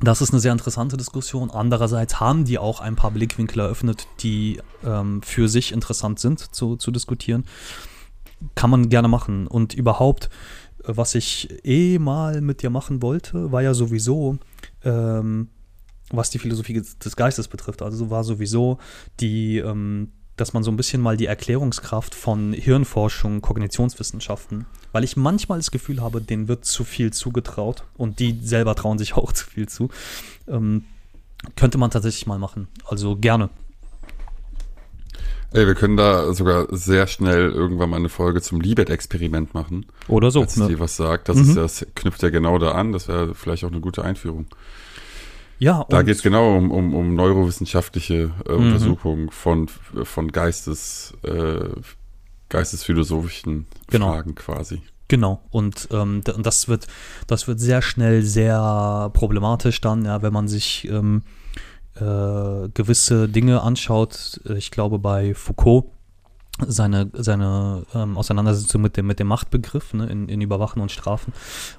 das 0.00 0.20
ist 0.20 0.32
eine 0.32 0.40
sehr 0.40 0.52
interessante 0.52 0.96
Diskussion. 0.96 1.50
Andererseits 1.50 2.20
haben 2.20 2.44
die 2.44 2.58
auch 2.58 2.80
ein 2.80 2.96
paar 2.96 3.10
Blickwinkel 3.10 3.60
eröffnet, 3.60 4.06
die 4.20 4.60
ähm, 4.84 5.22
für 5.22 5.48
sich 5.48 5.72
interessant 5.72 6.18
sind 6.18 6.54
zu, 6.54 6.76
zu 6.76 6.90
diskutieren. 6.90 7.44
Kann 8.54 8.70
man 8.70 8.88
gerne 8.88 9.08
machen. 9.08 9.46
Und 9.46 9.72
überhaupt, 9.72 10.30
was 10.84 11.14
ich 11.14 11.64
eh 11.64 11.98
mal 11.98 12.40
mit 12.40 12.62
dir 12.62 12.70
machen 12.70 13.02
wollte, 13.02 13.52
war 13.52 13.62
ja 13.62 13.72
sowieso, 13.72 14.38
ähm, 14.82 15.48
was 16.10 16.30
die 16.30 16.38
Philosophie 16.38 16.74
des 16.74 16.98
des 16.98 17.16
Geistes 17.16 17.48
betrifft. 17.48 17.80
Also 17.80 18.10
war 18.10 18.24
sowieso 18.24 18.78
die, 19.20 19.58
ähm, 19.58 20.12
dass 20.36 20.52
man 20.52 20.62
so 20.64 20.70
ein 20.70 20.76
bisschen 20.76 21.00
mal 21.00 21.16
die 21.16 21.26
Erklärungskraft 21.26 22.14
von 22.14 22.52
Hirnforschung, 22.52 23.40
Kognitionswissenschaften, 23.40 24.66
weil 24.92 25.04
ich 25.04 25.16
manchmal 25.16 25.58
das 25.58 25.70
Gefühl 25.70 26.00
habe, 26.02 26.20
denen 26.20 26.48
wird 26.48 26.64
zu 26.64 26.84
viel 26.84 27.12
zugetraut 27.12 27.84
und 27.96 28.18
die 28.18 28.40
selber 28.42 28.74
trauen 28.74 28.98
sich 28.98 29.14
auch 29.16 29.32
zu 29.32 29.46
viel 29.46 29.68
zu. 29.68 29.90
Ähm, 30.48 30.84
könnte 31.56 31.78
man 31.78 31.90
tatsächlich 31.90 32.26
mal 32.26 32.38
machen. 32.38 32.68
Also 32.88 33.16
gerne. 33.16 33.50
Ey, 35.52 35.68
wir 35.68 35.76
können 35.76 35.96
da 35.96 36.32
sogar 36.34 36.66
sehr 36.70 37.06
schnell 37.06 37.50
irgendwann 37.52 37.88
mal 37.90 37.96
eine 37.98 38.08
Folge 38.08 38.42
zum 38.42 38.60
Libet-Experiment 38.60 39.54
machen. 39.54 39.86
Oder 40.08 40.32
so. 40.32 40.40
Falls 40.40 40.56
Ne? 40.56 40.66
dir 40.66 40.80
was 40.80 40.96
sagt. 40.96 41.28
Das, 41.28 41.36
Mhm. 41.36 41.42
ist, 41.50 41.56
das 41.56 41.86
knüpft 41.94 42.22
ja 42.24 42.30
genau 42.30 42.58
da 42.58 42.72
an. 42.72 42.90
Das 42.92 43.06
wäre 43.06 43.36
vielleicht 43.36 43.62
auch 43.64 43.70
eine 43.70 43.80
gute 43.80 44.04
Einführung. 44.04 44.46
Ja, 45.58 45.86
Da 45.88 46.02
geht 46.02 46.16
es 46.16 46.22
genau 46.22 46.56
um, 46.56 46.70
um, 46.70 46.94
um 46.94 47.14
neurowissenschaftliche 47.14 48.32
äh, 48.46 48.52
Mhm. 48.52 48.58
Untersuchungen 48.58 49.30
von, 49.30 49.68
von 50.02 50.32
Geistes, 50.32 51.14
äh, 51.22 51.68
geistesphilosophischen 52.48 53.66
Genau. 53.88 54.12
Fragen 54.12 54.34
quasi. 54.34 54.82
Genau, 55.08 55.42
und 55.50 55.88
ähm, 55.92 56.22
das 56.24 56.66
wird, 56.68 56.86
das 57.26 57.46
wird 57.46 57.60
sehr 57.60 57.82
schnell 57.82 58.22
sehr 58.22 59.10
problematisch 59.12 59.80
dann, 59.80 60.04
ja, 60.04 60.22
wenn 60.22 60.32
man 60.32 60.48
sich 60.48 60.88
ähm, 60.88 61.22
äh, 61.96 62.68
gewisse 62.72 63.28
Dinge 63.28 63.60
anschaut. 63.62 64.40
Ich 64.56 64.70
glaube, 64.70 64.98
bei 64.98 65.34
Foucault 65.34 65.84
seine, 66.66 67.10
seine 67.12 67.84
ähm, 67.94 68.16
Auseinandersetzung 68.16 68.82
mit 68.82 68.96
dem, 68.96 69.06
mit 69.06 69.18
dem 69.18 69.26
Machtbegriff 69.26 69.92
ne, 69.92 70.06
in, 70.06 70.28
in 70.28 70.40
Überwachen 70.40 70.80
und 70.80 70.92
Strafen. 70.92 71.32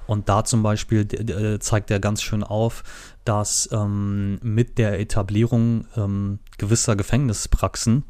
Und 0.06 0.28
da 0.28 0.44
zum 0.44 0.62
Beispiel 0.62 1.00
äh, 1.00 1.58
zeigt 1.58 1.90
er 1.90 2.00
ganz 2.00 2.22
schön 2.22 2.42
auf, 2.42 2.82
dass 3.24 3.68
ähm, 3.72 4.38
mit 4.42 4.78
der 4.78 5.00
Etablierung 5.00 5.86
ähm, 5.96 6.38
gewisser 6.58 6.96
Gefängnispraxen 6.96 8.04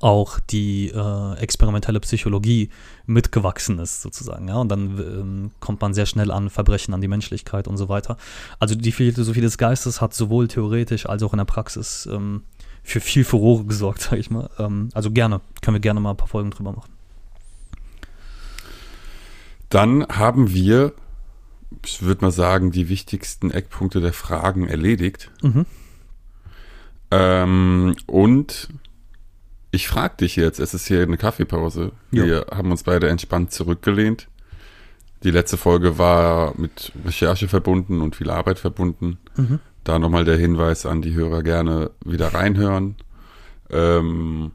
auch 0.00 0.40
die 0.40 0.88
äh, 0.88 1.34
experimentelle 1.38 2.00
Psychologie 2.00 2.70
mitgewachsen 3.06 3.78
ist, 3.78 4.02
sozusagen. 4.02 4.48
Ja? 4.48 4.56
Und 4.56 4.68
dann 4.68 4.98
ähm, 4.98 5.50
kommt 5.60 5.80
man 5.80 5.94
sehr 5.94 6.06
schnell 6.06 6.30
an 6.32 6.50
Verbrechen 6.50 6.92
an 6.92 7.00
die 7.00 7.08
Menschlichkeit 7.08 7.68
und 7.68 7.76
so 7.76 7.88
weiter. 7.88 8.16
Also 8.58 8.74
die 8.74 8.92
Philosophie 8.92 9.40
des 9.40 9.58
Geistes 9.58 10.00
hat 10.00 10.12
sowohl 10.12 10.48
theoretisch 10.48 11.06
als 11.06 11.22
auch 11.22 11.32
in 11.32 11.38
der 11.38 11.44
Praxis 11.44 12.08
ähm, 12.10 12.42
für 12.86 13.00
viel 13.00 13.24
Furore 13.24 13.64
gesorgt, 13.64 14.00
sag 14.00 14.18
ich 14.18 14.30
mal. 14.30 14.48
Ähm, 14.58 14.90
also 14.94 15.10
gerne, 15.10 15.40
können 15.60 15.74
wir 15.74 15.80
gerne 15.80 15.98
mal 15.98 16.10
ein 16.10 16.16
paar 16.16 16.28
Folgen 16.28 16.50
drüber 16.50 16.72
machen. 16.72 16.92
Dann 19.68 20.06
haben 20.06 20.54
wir, 20.54 20.92
ich 21.84 22.02
würde 22.02 22.24
mal 22.24 22.30
sagen, 22.30 22.70
die 22.70 22.88
wichtigsten 22.88 23.50
Eckpunkte 23.50 24.00
der 24.00 24.12
Fragen 24.12 24.68
erledigt. 24.68 25.32
Mhm. 25.42 25.66
Ähm, 27.10 27.96
und 28.06 28.68
ich 29.72 29.88
frage 29.88 30.18
dich 30.18 30.36
jetzt, 30.36 30.60
es 30.60 30.72
ist 30.72 30.86
hier 30.86 31.02
eine 31.02 31.16
Kaffeepause. 31.16 31.90
Ja. 32.12 32.24
Wir 32.24 32.46
haben 32.52 32.70
uns 32.70 32.84
beide 32.84 33.08
entspannt 33.08 33.50
zurückgelehnt. 33.50 34.28
Die 35.24 35.32
letzte 35.32 35.56
Folge 35.56 35.98
war 35.98 36.54
mit 36.56 36.92
Recherche 37.04 37.48
verbunden 37.48 38.00
und 38.00 38.14
viel 38.14 38.30
Arbeit 38.30 38.60
verbunden. 38.60 39.18
Mhm. 39.34 39.58
Da 39.86 40.00
nochmal 40.00 40.24
der 40.24 40.36
Hinweis 40.36 40.84
an 40.84 41.00
die 41.00 41.14
Hörer 41.14 41.44
gerne 41.44 41.92
wieder 42.04 42.34
reinhören. 42.34 42.96
Ähm, 43.70 44.50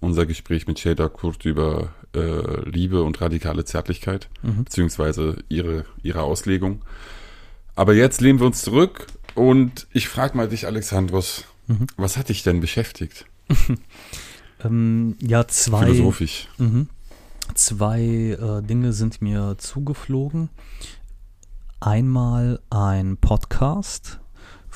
unser 0.00 0.24
Gespräch 0.24 0.66
mit 0.66 0.78
Shada 0.78 1.10
Kurt 1.10 1.44
über 1.44 1.90
äh, 2.14 2.62
Liebe 2.66 3.02
und 3.02 3.20
radikale 3.20 3.66
Zärtlichkeit, 3.66 4.30
Mhm. 4.42 4.64
beziehungsweise 4.64 5.36
ihre, 5.50 5.84
ihre 6.02 6.22
Auslegung. 6.22 6.80
Aber 7.76 7.92
jetzt 7.92 8.22
lehnen 8.22 8.38
wir 8.40 8.46
uns 8.46 8.62
zurück 8.62 9.06
und 9.34 9.86
ich 9.92 10.08
frage 10.08 10.34
mal 10.34 10.48
dich, 10.48 10.66
Alexandros, 10.66 11.44
Mhm. 11.66 11.86
was 11.98 12.16
hat 12.16 12.30
dich 12.30 12.42
denn 12.42 12.60
beschäftigt? 12.60 13.26
Ähm, 14.64 15.14
ja, 15.20 15.46
zwei. 15.46 15.84
Philosophisch. 15.86 16.48
Mhm. 16.58 16.88
Zwei 17.54 18.00
äh, 18.00 18.60
Dinge 18.66 18.92
sind 18.92 19.22
mir 19.22 19.54
zugeflogen. 19.56 20.48
Einmal 21.78 22.58
ein 22.68 23.18
Podcast 23.18 24.18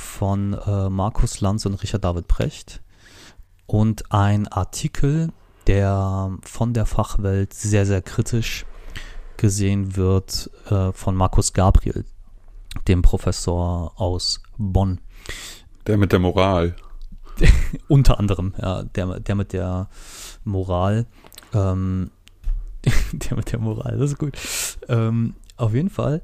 von 0.02 0.54
äh, 0.54 0.90
Markus 0.90 1.40
Lanz 1.40 1.64
und 1.64 1.74
Richard 1.82 2.04
David 2.04 2.28
Precht 2.28 2.82
und 3.66 4.12
ein 4.12 4.48
Artikel, 4.48 5.32
der 5.66 6.36
von 6.42 6.74
der 6.74 6.86
Fachwelt 6.86 7.54
sehr, 7.54 7.86
sehr 7.86 8.02
kritisch 8.02 8.66
gesehen 9.36 9.96
wird 9.96 10.50
äh, 10.70 10.92
von 10.92 11.16
Markus 11.16 11.52
Gabriel, 11.52 12.04
dem 12.88 13.02
Professor 13.02 13.92
aus 13.96 14.42
Bonn. 14.58 15.00
Der 15.86 15.96
mit 15.96 16.12
der 16.12 16.18
Moral. 16.18 16.76
Unter 17.88 18.18
anderem, 18.18 18.54
ja, 18.60 18.82
der, 18.82 19.20
der 19.20 19.34
mit 19.34 19.52
der 19.52 19.88
Moral. 20.44 21.06
Ähm, 21.54 22.10
der 23.12 23.36
mit 23.36 23.52
der 23.52 23.58
Moral, 23.58 23.98
das 23.98 24.12
ist 24.12 24.18
gut. 24.18 24.36
Ähm, 24.88 25.34
auf 25.56 25.74
jeden 25.74 25.90
Fall 25.90 26.22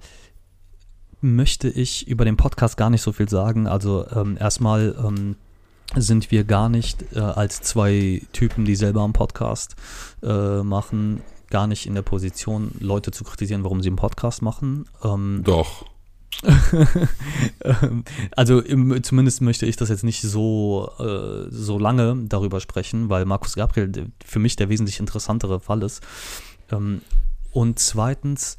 möchte 1.20 1.68
ich 1.68 2.06
über 2.08 2.24
den 2.24 2.36
Podcast 2.36 2.76
gar 2.76 2.90
nicht 2.90 3.02
so 3.02 3.12
viel 3.12 3.28
sagen. 3.28 3.66
Also 3.66 4.06
ähm, 4.14 4.36
erstmal 4.38 4.94
ähm, 5.04 5.36
sind 5.96 6.30
wir 6.30 6.44
gar 6.44 6.68
nicht 6.68 7.04
äh, 7.14 7.20
als 7.20 7.60
zwei 7.60 8.22
Typen, 8.32 8.64
die 8.64 8.76
selber 8.76 9.04
einen 9.04 9.12
Podcast 9.12 9.76
äh, 10.22 10.62
machen, 10.62 11.22
gar 11.50 11.66
nicht 11.66 11.86
in 11.86 11.94
der 11.94 12.02
Position, 12.02 12.72
Leute 12.78 13.10
zu 13.10 13.24
kritisieren, 13.24 13.64
warum 13.64 13.82
sie 13.82 13.88
einen 13.88 13.96
Podcast 13.96 14.42
machen. 14.42 14.86
Ähm, 15.02 15.42
Doch. 15.44 15.86
ähm, 17.64 18.04
also 18.36 18.60
im, 18.60 19.02
zumindest 19.02 19.40
möchte 19.40 19.66
ich 19.66 19.76
das 19.76 19.88
jetzt 19.88 20.04
nicht 20.04 20.20
so, 20.20 20.90
äh, 20.98 21.50
so 21.50 21.78
lange 21.78 22.16
darüber 22.28 22.60
sprechen, 22.60 23.08
weil 23.08 23.24
Markus 23.24 23.54
Gabriel 23.54 24.12
für 24.24 24.38
mich 24.38 24.54
der 24.56 24.68
wesentlich 24.68 25.00
interessantere 25.00 25.58
Fall 25.58 25.82
ist. 25.82 26.02
Ähm, 26.70 27.00
und 27.50 27.78
zweitens, 27.78 28.58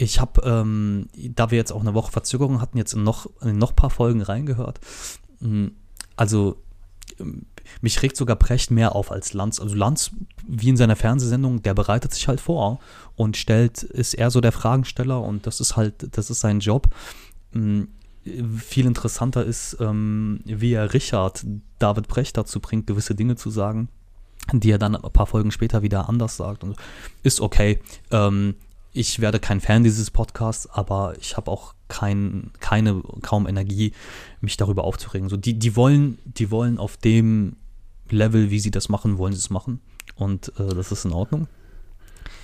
ich 0.00 0.18
habe, 0.18 0.40
ähm, 0.44 1.08
da 1.14 1.50
wir 1.50 1.58
jetzt 1.58 1.72
auch 1.72 1.82
eine 1.82 1.92
Woche 1.92 2.10
Verzögerung 2.10 2.60
hatten, 2.60 2.78
jetzt 2.78 2.94
in 2.94 3.02
noch, 3.02 3.28
in 3.42 3.58
noch 3.58 3.70
ein 3.70 3.76
paar 3.76 3.90
Folgen 3.90 4.22
reingehört. 4.22 4.80
Mm, 5.40 5.68
Also 6.16 6.56
ähm, 7.18 7.46
mich 7.82 8.00
regt 8.02 8.16
sogar 8.16 8.36
Precht 8.36 8.70
mehr 8.70 8.96
auf 8.96 9.12
als 9.12 9.34
Lanz. 9.34 9.60
Also 9.60 9.74
Lanz, 9.76 10.12
wie 10.46 10.70
in 10.70 10.78
seiner 10.78 10.96
Fernsehsendung, 10.96 11.62
der 11.62 11.74
bereitet 11.74 12.14
sich 12.14 12.28
halt 12.28 12.40
vor 12.40 12.80
und 13.14 13.36
stellt, 13.36 13.82
ist 13.82 14.14
eher 14.14 14.30
so 14.30 14.40
der 14.40 14.52
Fragensteller 14.52 15.22
und 15.22 15.46
das 15.46 15.60
ist 15.60 15.76
halt, 15.76 16.16
das 16.16 16.30
ist 16.30 16.40
sein 16.40 16.60
Job. 16.60 16.88
Ähm, 17.54 17.88
viel 18.56 18.86
interessanter 18.86 19.44
ist, 19.44 19.76
ähm, 19.80 20.40
wie 20.44 20.72
er 20.72 20.94
Richard 20.94 21.44
David 21.78 22.08
Brecht 22.08 22.38
dazu 22.38 22.60
bringt, 22.60 22.86
gewisse 22.86 23.14
Dinge 23.14 23.36
zu 23.36 23.50
sagen, 23.50 23.90
die 24.52 24.70
er 24.70 24.78
dann 24.78 24.96
ein 24.96 25.12
paar 25.12 25.26
Folgen 25.26 25.50
später 25.50 25.82
wieder 25.82 26.08
anders 26.08 26.38
sagt. 26.38 26.64
Und 26.64 26.76
ist 27.22 27.40
okay. 27.40 27.80
Ähm, 28.10 28.54
ich 28.92 29.20
werde 29.20 29.38
kein 29.38 29.60
Fan 29.60 29.84
dieses 29.84 30.10
Podcasts, 30.10 30.68
aber 30.68 31.14
ich 31.20 31.36
habe 31.36 31.50
auch 31.50 31.74
kein, 31.88 32.50
keine, 32.60 33.02
kaum 33.22 33.46
Energie, 33.46 33.92
mich 34.40 34.56
darüber 34.56 34.84
aufzuregen. 34.84 35.28
So, 35.28 35.36
die, 35.36 35.58
die 35.58 35.76
wollen, 35.76 36.18
die 36.24 36.50
wollen 36.50 36.78
auf 36.78 36.96
dem 36.96 37.56
Level, 38.10 38.50
wie 38.50 38.60
sie 38.60 38.70
das 38.70 38.88
machen, 38.88 39.18
wollen 39.18 39.32
sie 39.32 39.38
es 39.38 39.50
machen. 39.50 39.80
Und 40.16 40.52
äh, 40.58 40.74
das 40.74 40.92
ist 40.92 41.04
in 41.04 41.12
Ordnung. 41.12 41.46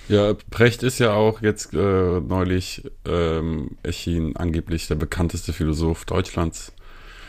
Ja, 0.07 0.33
Brecht 0.49 0.83
ist 0.83 0.99
ja 0.99 1.13
auch 1.13 1.41
jetzt 1.41 1.73
äh, 1.73 2.21
neulich 2.21 2.89
ähm, 3.05 3.77
erschien 3.83 4.37
angeblich 4.37 4.87
der 4.87 4.95
bekannteste 4.95 5.51
Philosoph 5.51 6.05
Deutschlands. 6.05 6.71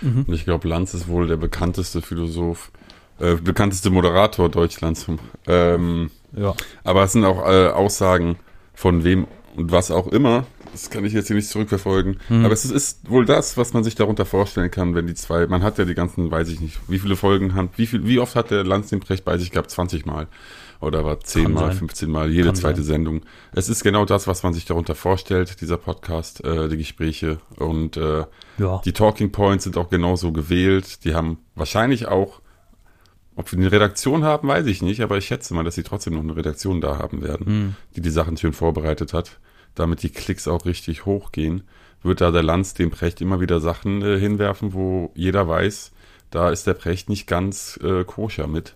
Mhm. 0.01 0.25
Und 0.29 0.35
ich 0.35 0.45
glaube, 0.45 0.69
Lanz 0.69 0.95
ist 0.95 1.09
wohl 1.09 1.27
der 1.27 1.39
bekannteste 1.39 2.03
Philosoph, 2.03 2.71
äh, 3.19 3.35
bekannteste 3.35 3.91
Moderator 3.91 4.49
Deutschlands. 4.49 5.07
Ähm, 5.49 6.11
ja. 6.37 6.55
Aber 6.85 7.03
es 7.03 7.13
sind 7.13 7.25
auch 7.25 7.45
äh, 7.49 7.69
Aussagen 7.69 8.37
von 8.79 9.03
wem 9.03 9.27
und 9.57 9.73
was 9.73 9.91
auch 9.91 10.07
immer. 10.07 10.47
Das 10.71 10.89
kann 10.89 11.05
ich 11.05 11.13
jetzt 11.13 11.27
hier 11.27 11.35
nicht 11.35 11.49
zurückverfolgen. 11.49 12.21
Mhm. 12.29 12.45
Aber 12.45 12.55
es 12.55 12.65
ist, 12.65 12.71
ist, 12.71 13.11
wohl 13.11 13.25
das, 13.25 13.57
was 13.57 13.73
man 13.73 13.83
sich 13.83 13.97
darunter 13.97 14.25
vorstellen 14.25 14.71
kann, 14.71 14.95
wenn 14.95 15.09
die 15.09 15.15
zwei, 15.15 15.49
man 15.49 15.65
hat 15.65 15.79
ja 15.79 15.85
die 15.85 15.97
ganzen, 15.97 16.31
weiß 16.31 16.49
ich 16.49 16.61
nicht, 16.61 16.79
wie 16.87 17.01
viele 17.01 17.17
Folgen 17.17 17.55
haben, 17.55 17.71
wie 17.75 17.87
viel, 17.87 18.07
wie 18.07 18.21
oft 18.21 18.37
hat 18.37 18.53
der 18.53 18.63
Lanz 18.63 18.91
den 18.91 19.01
Brecht 19.01 19.25
bei 19.25 19.37
sich 19.37 19.51
gehabt? 19.51 19.73
20 19.73 20.07
Mal 20.07 20.29
oder 20.81 21.05
war 21.05 21.19
zehnmal, 21.19 21.73
15 21.73 22.09
Mal, 22.09 22.31
jede 22.31 22.47
Kann 22.47 22.55
zweite 22.55 22.83
sein. 22.83 22.95
Sendung. 22.95 23.23
Es 23.53 23.69
ist 23.69 23.83
genau 23.83 24.05
das, 24.05 24.29
was 24.29 24.45
man 24.45 24.55
sich 24.55 24.65
darunter 24.65 24.95
vorstellt, 24.95 25.61
dieser 25.61 25.77
Podcast, 25.77 26.45
äh, 26.45 26.69
die 26.69 26.77
Gespräche. 26.77 27.39
Und 27.57 27.97
äh, 27.97 28.27
ja. 28.59 28.81
die 28.85 28.93
Talking 28.93 29.33
Points 29.33 29.65
sind 29.65 29.77
auch 29.77 29.91
genauso 29.91 30.31
gewählt. 30.31 31.05
Die 31.05 31.17
haben 31.17 31.39
wahrscheinlich 31.57 32.07
auch, 32.07 32.41
ob 33.39 33.53
wir 33.53 33.59
eine 33.59 33.71
Redaktion 33.71 34.25
haben, 34.25 34.49
weiß 34.49 34.67
ich 34.67 34.83
nicht, 34.83 35.01
aber 35.01 35.17
ich 35.17 35.27
schätze 35.27 35.55
mal, 35.55 35.63
dass 35.63 35.77
sie 35.77 35.85
trotzdem 35.85 36.15
noch 36.15 36.25
eine 36.25 36.35
Redaktion 36.35 36.81
da 36.81 36.99
haben 36.99 37.23
werden, 37.23 37.47
hm. 37.47 37.75
die 37.95 38.01
die 38.01 38.11
Sachen 38.11 38.37
schön 38.37 38.53
vorbereitet 38.53 39.13
hat, 39.13 39.39
damit 39.77 40.03
die 40.03 40.09
Klicks 40.09 40.49
auch 40.49 40.67
richtig 40.67 41.07
hochgehen. 41.07 41.63
Wird 42.03 42.21
da 42.21 42.33
der 42.33 42.43
Lanz 42.43 42.75
dem 42.75 42.91
Precht 42.91 43.21
immer 43.21 43.41
wieder 43.41 43.61
Sachen 43.61 44.03
äh, 44.03 44.19
hinwerfen, 44.19 44.73
wo 44.73 45.13
jeder 45.15 45.47
weiß, 45.47 45.93
da 46.31 46.51
ist 46.51 46.67
der 46.67 46.75
Precht 46.75 47.09
nicht 47.09 47.29
ganz 47.29 47.79
äh, 47.81 48.03
koscher 48.03 48.49
mit 48.49 48.75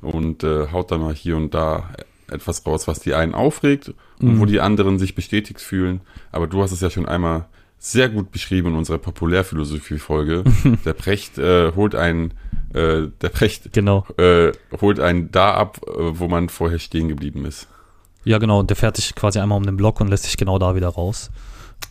und 0.00 0.42
äh, 0.42 0.68
haut 0.72 0.90
dann 0.90 1.02
mal 1.02 1.14
hier 1.14 1.36
und 1.36 1.52
da 1.52 1.90
etwas 2.30 2.64
raus, 2.64 2.88
was 2.88 3.00
die 3.00 3.12
einen 3.12 3.34
aufregt 3.34 3.92
und 4.22 4.38
wo 4.38 4.44
mhm. 4.44 4.48
die 4.48 4.60
anderen 4.60 4.98
sich 4.98 5.14
bestätigt 5.14 5.60
fühlen. 5.60 6.00
Aber 6.30 6.46
du 6.46 6.62
hast 6.62 6.72
es 6.72 6.80
ja 6.80 6.88
schon 6.88 7.04
einmal 7.04 7.46
sehr 7.84 8.08
gut 8.08 8.30
beschrieben 8.30 8.68
in 8.68 8.74
unserer 8.76 8.98
Populärphilosophie-Folge. 8.98 10.44
der 10.84 10.92
Precht 10.92 11.36
äh, 11.36 11.72
holt 11.74 11.96
einen, 11.96 12.32
äh, 12.74 13.08
der 13.20 13.28
Precht 13.28 13.72
genau. 13.72 14.06
äh, 14.18 14.52
holt 14.80 15.00
einen 15.00 15.32
da 15.32 15.54
ab, 15.54 15.80
äh, 15.88 15.90
wo 15.96 16.28
man 16.28 16.48
vorher 16.48 16.78
stehen 16.78 17.08
geblieben 17.08 17.44
ist. 17.44 17.66
Ja, 18.24 18.38
genau, 18.38 18.60
und 18.60 18.70
der 18.70 18.76
fährt 18.76 18.96
sich 18.96 19.16
quasi 19.16 19.40
einmal 19.40 19.58
um 19.58 19.66
den 19.66 19.76
Block 19.76 20.00
und 20.00 20.06
lässt 20.06 20.22
sich 20.22 20.36
genau 20.36 20.60
da 20.60 20.76
wieder 20.76 20.90
raus. 20.90 21.32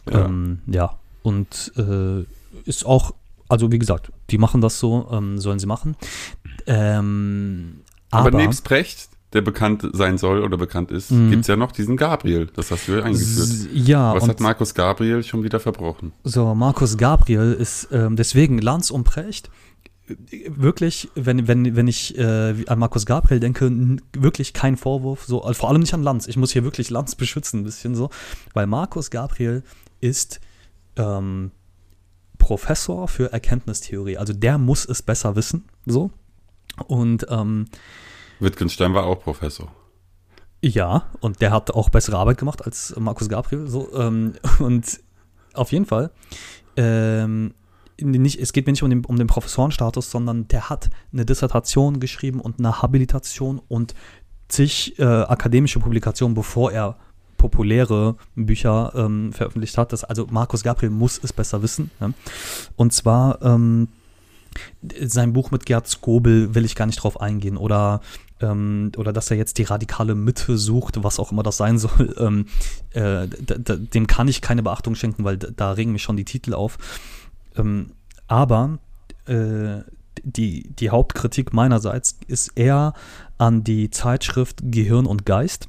Ja, 0.09 0.25
ähm, 0.25 0.59
ja. 0.65 0.97
und 1.23 1.73
äh, 1.75 2.23
ist 2.63 2.85
auch, 2.85 3.13
also 3.49 3.69
wie 3.73 3.79
gesagt, 3.79 4.13
die 4.29 4.37
machen 4.37 4.61
das 4.61 4.79
so, 4.79 5.09
ähm, 5.11 5.39
sollen 5.39 5.59
sie 5.59 5.67
machen. 5.67 5.97
Ähm, 6.67 7.81
aber, 8.11 8.29
aber 8.29 8.37
nebst 8.37 8.63
Precht, 8.63 9.09
der 9.33 9.41
bekannt 9.41 9.87
sein 9.93 10.17
soll 10.17 10.43
oder 10.43 10.57
bekannt 10.57 10.91
ist, 10.91 11.11
mhm. 11.11 11.29
gibt's 11.29 11.47
ja 11.47 11.55
noch 11.55 11.71
diesen 11.71 11.95
Gabriel. 11.97 12.47
Das 12.53 12.71
hast 12.71 12.87
du 12.87 12.97
ja 12.97 13.03
eingeführt. 13.03 13.69
Ja. 13.73 14.13
Was 14.13 14.27
hat 14.27 14.39
Markus 14.39 14.73
Gabriel 14.73 15.23
schon 15.23 15.43
wieder 15.43 15.59
verbrochen? 15.59 16.11
So, 16.23 16.53
Markus 16.53 16.97
Gabriel 16.97 17.53
ist 17.53 17.89
ähm, 17.91 18.15
deswegen 18.15 18.59
Lanz 18.59 18.91
und 18.91 19.03
Precht. 19.05 19.49
Wirklich, 20.47 21.09
wenn, 21.15 21.47
wenn, 21.47 21.77
wenn 21.77 21.87
ich 21.87 22.17
äh, 22.17 22.65
an 22.67 22.79
Markus 22.79 23.05
Gabriel 23.05 23.39
denke, 23.39 23.71
wirklich 24.11 24.51
kein 24.51 24.75
Vorwurf, 24.75 25.23
so, 25.23 25.49
vor 25.53 25.69
allem 25.69 25.79
nicht 25.79 25.93
an 25.93 26.03
Lanz. 26.03 26.27
Ich 26.27 26.35
muss 26.35 26.51
hier 26.51 26.65
wirklich 26.65 26.89
Lanz 26.89 27.15
beschützen, 27.15 27.61
ein 27.61 27.63
bisschen 27.63 27.95
so, 27.95 28.09
weil 28.53 28.67
Markus 28.67 29.09
Gabriel 29.09 29.63
ist 30.01 30.41
ähm, 30.97 31.51
Professor 32.39 33.07
für 33.07 33.31
Erkenntnistheorie. 33.31 34.17
Also 34.17 34.33
der 34.33 34.57
muss 34.57 34.85
es 34.85 35.01
besser 35.01 35.37
wissen, 35.37 35.63
so. 35.85 36.11
Und 36.87 37.25
ähm, 37.29 37.67
Wittgenstein 38.41 38.93
war 38.93 39.05
auch 39.05 39.21
Professor. 39.21 39.71
Ja, 40.63 41.09
und 41.21 41.41
der 41.41 41.51
hat 41.51 41.71
auch 41.71 41.89
bessere 41.89 42.17
Arbeit 42.17 42.37
gemacht 42.37 42.63
als 42.63 42.93
Markus 42.97 43.29
Gabriel. 43.29 43.67
So, 43.67 43.93
ähm, 43.93 44.33
und 44.59 44.99
auf 45.53 45.71
jeden 45.71 45.85
Fall, 45.85 46.11
ähm, 46.77 47.53
nicht, 47.99 48.39
es 48.39 48.53
geht 48.53 48.65
mir 48.65 48.73
nicht 48.73 48.83
um 48.83 48.89
den, 48.89 49.05
um 49.05 49.17
den 49.17 49.27
Professorenstatus, 49.27 50.09
sondern 50.09 50.47
der 50.47 50.69
hat 50.69 50.89
eine 51.13 51.25
Dissertation 51.25 51.99
geschrieben 51.99 52.39
und 52.39 52.59
eine 52.59 52.81
Habilitation 52.81 53.61
und 53.67 53.93
zig 54.47 54.97
äh, 54.99 55.03
akademische 55.03 55.79
Publikationen, 55.79 56.35
bevor 56.35 56.71
er 56.71 56.97
populäre 57.37 58.15
Bücher 58.35 58.93
ähm, 58.95 59.33
veröffentlicht 59.33 59.77
hat. 59.77 59.93
Das, 59.93 60.03
also 60.03 60.27
Markus 60.29 60.63
Gabriel 60.63 60.91
muss 60.91 61.19
es 61.23 61.33
besser 61.33 61.63
wissen. 61.63 61.89
Ne? 61.99 62.13
Und 62.75 62.93
zwar 62.93 63.41
ähm, 63.41 63.87
sein 64.99 65.33
Buch 65.33 65.49
mit 65.51 65.65
Gerd 65.65 65.87
Skobel 65.87 66.53
will 66.53 66.65
ich 66.65 66.75
gar 66.75 66.85
nicht 66.85 66.97
drauf 66.97 67.19
eingehen 67.19 67.57
oder 67.57 68.01
ähm, 68.41 68.91
oder 68.97 69.13
dass 69.13 69.31
er 69.31 69.37
jetzt 69.37 69.57
die 69.57 69.63
radikale 69.63 70.15
Mitte 70.15 70.57
sucht, 70.57 71.03
was 71.03 71.19
auch 71.19 71.31
immer 71.31 71.43
das 71.43 71.57
sein 71.57 71.77
soll, 71.77 72.15
ähm, 72.19 72.45
äh, 72.91 73.27
dem 73.27 74.07
kann 74.07 74.27
ich 74.27 74.41
keine 74.41 74.63
Beachtung 74.63 74.95
schenken, 74.95 75.23
weil 75.23 75.37
da 75.37 75.71
regen 75.71 75.91
mich 75.91 76.03
schon 76.03 76.17
die 76.17 76.25
Titel 76.25 76.53
auf. 76.53 76.77
Ähm, 77.55 77.91
aber 78.27 78.79
äh, 79.25 79.81
die, 80.23 80.69
die 80.75 80.89
Hauptkritik 80.89 81.53
meinerseits 81.53 82.17
ist 82.27 82.49
eher 82.55 82.93
an 83.37 83.63
die 83.63 83.89
Zeitschrift 83.89 84.59
Gehirn 84.63 85.05
und 85.05 85.25
Geist. 85.25 85.67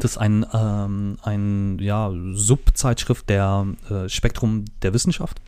Das 0.00 0.12
ist 0.12 0.18
ein, 0.18 0.44
ähm, 0.52 1.16
ein 1.22 1.78
ja, 1.80 2.12
Subzeitschrift 2.32 3.28
der 3.28 3.66
äh, 3.90 4.08
Spektrum 4.08 4.66
der 4.82 4.92
Wissenschaft. 4.92 5.40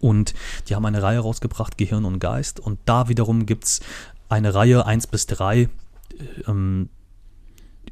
Und 0.00 0.34
die 0.68 0.74
haben 0.74 0.84
eine 0.86 1.02
Reihe 1.02 1.20
rausgebracht, 1.20 1.78
Gehirn 1.78 2.04
und 2.04 2.18
Geist. 2.18 2.60
Und 2.60 2.78
da 2.84 3.08
wiederum 3.08 3.46
gibt 3.46 3.64
es 3.64 3.80
eine 4.28 4.54
Reihe 4.54 4.84
1 4.84 5.06
bis 5.06 5.26
3 5.26 5.68
ähm, 6.46 6.88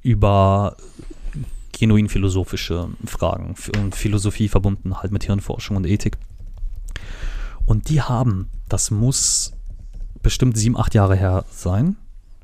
über 0.03 0.77
genuin 1.73 2.09
philosophische 2.09 2.89
Fragen 3.05 3.55
und 3.79 3.95
Philosophie 3.95 4.49
verbunden 4.49 4.97
halt 4.99 5.13
mit 5.13 5.25
Hirnforschung 5.25 5.77
und 5.77 5.87
Ethik. 5.87 6.17
Und 7.67 7.89
die 7.89 8.01
haben, 8.01 8.49
das 8.69 8.91
muss 8.91 9.53
bestimmt 10.23 10.57
sieben, 10.57 10.77
acht 10.77 10.95
Jahre 10.95 11.17
her 11.17 11.45
sein, 11.51 11.97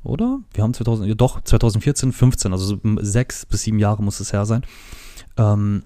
oder? 0.03 0.39
Wir 0.53 0.63
haben 0.63 0.73
2000, 0.73 1.07
ja 1.07 1.15
doch, 1.15 1.41
2014, 1.41 2.11
15, 2.11 2.51
also 2.51 2.79
sechs 3.01 3.45
bis 3.45 3.63
sieben 3.63 3.79
Jahre 3.79 4.03
muss 4.03 4.19
es 4.19 4.33
her 4.33 4.45
sein, 4.45 4.63
ähm, 5.37 5.83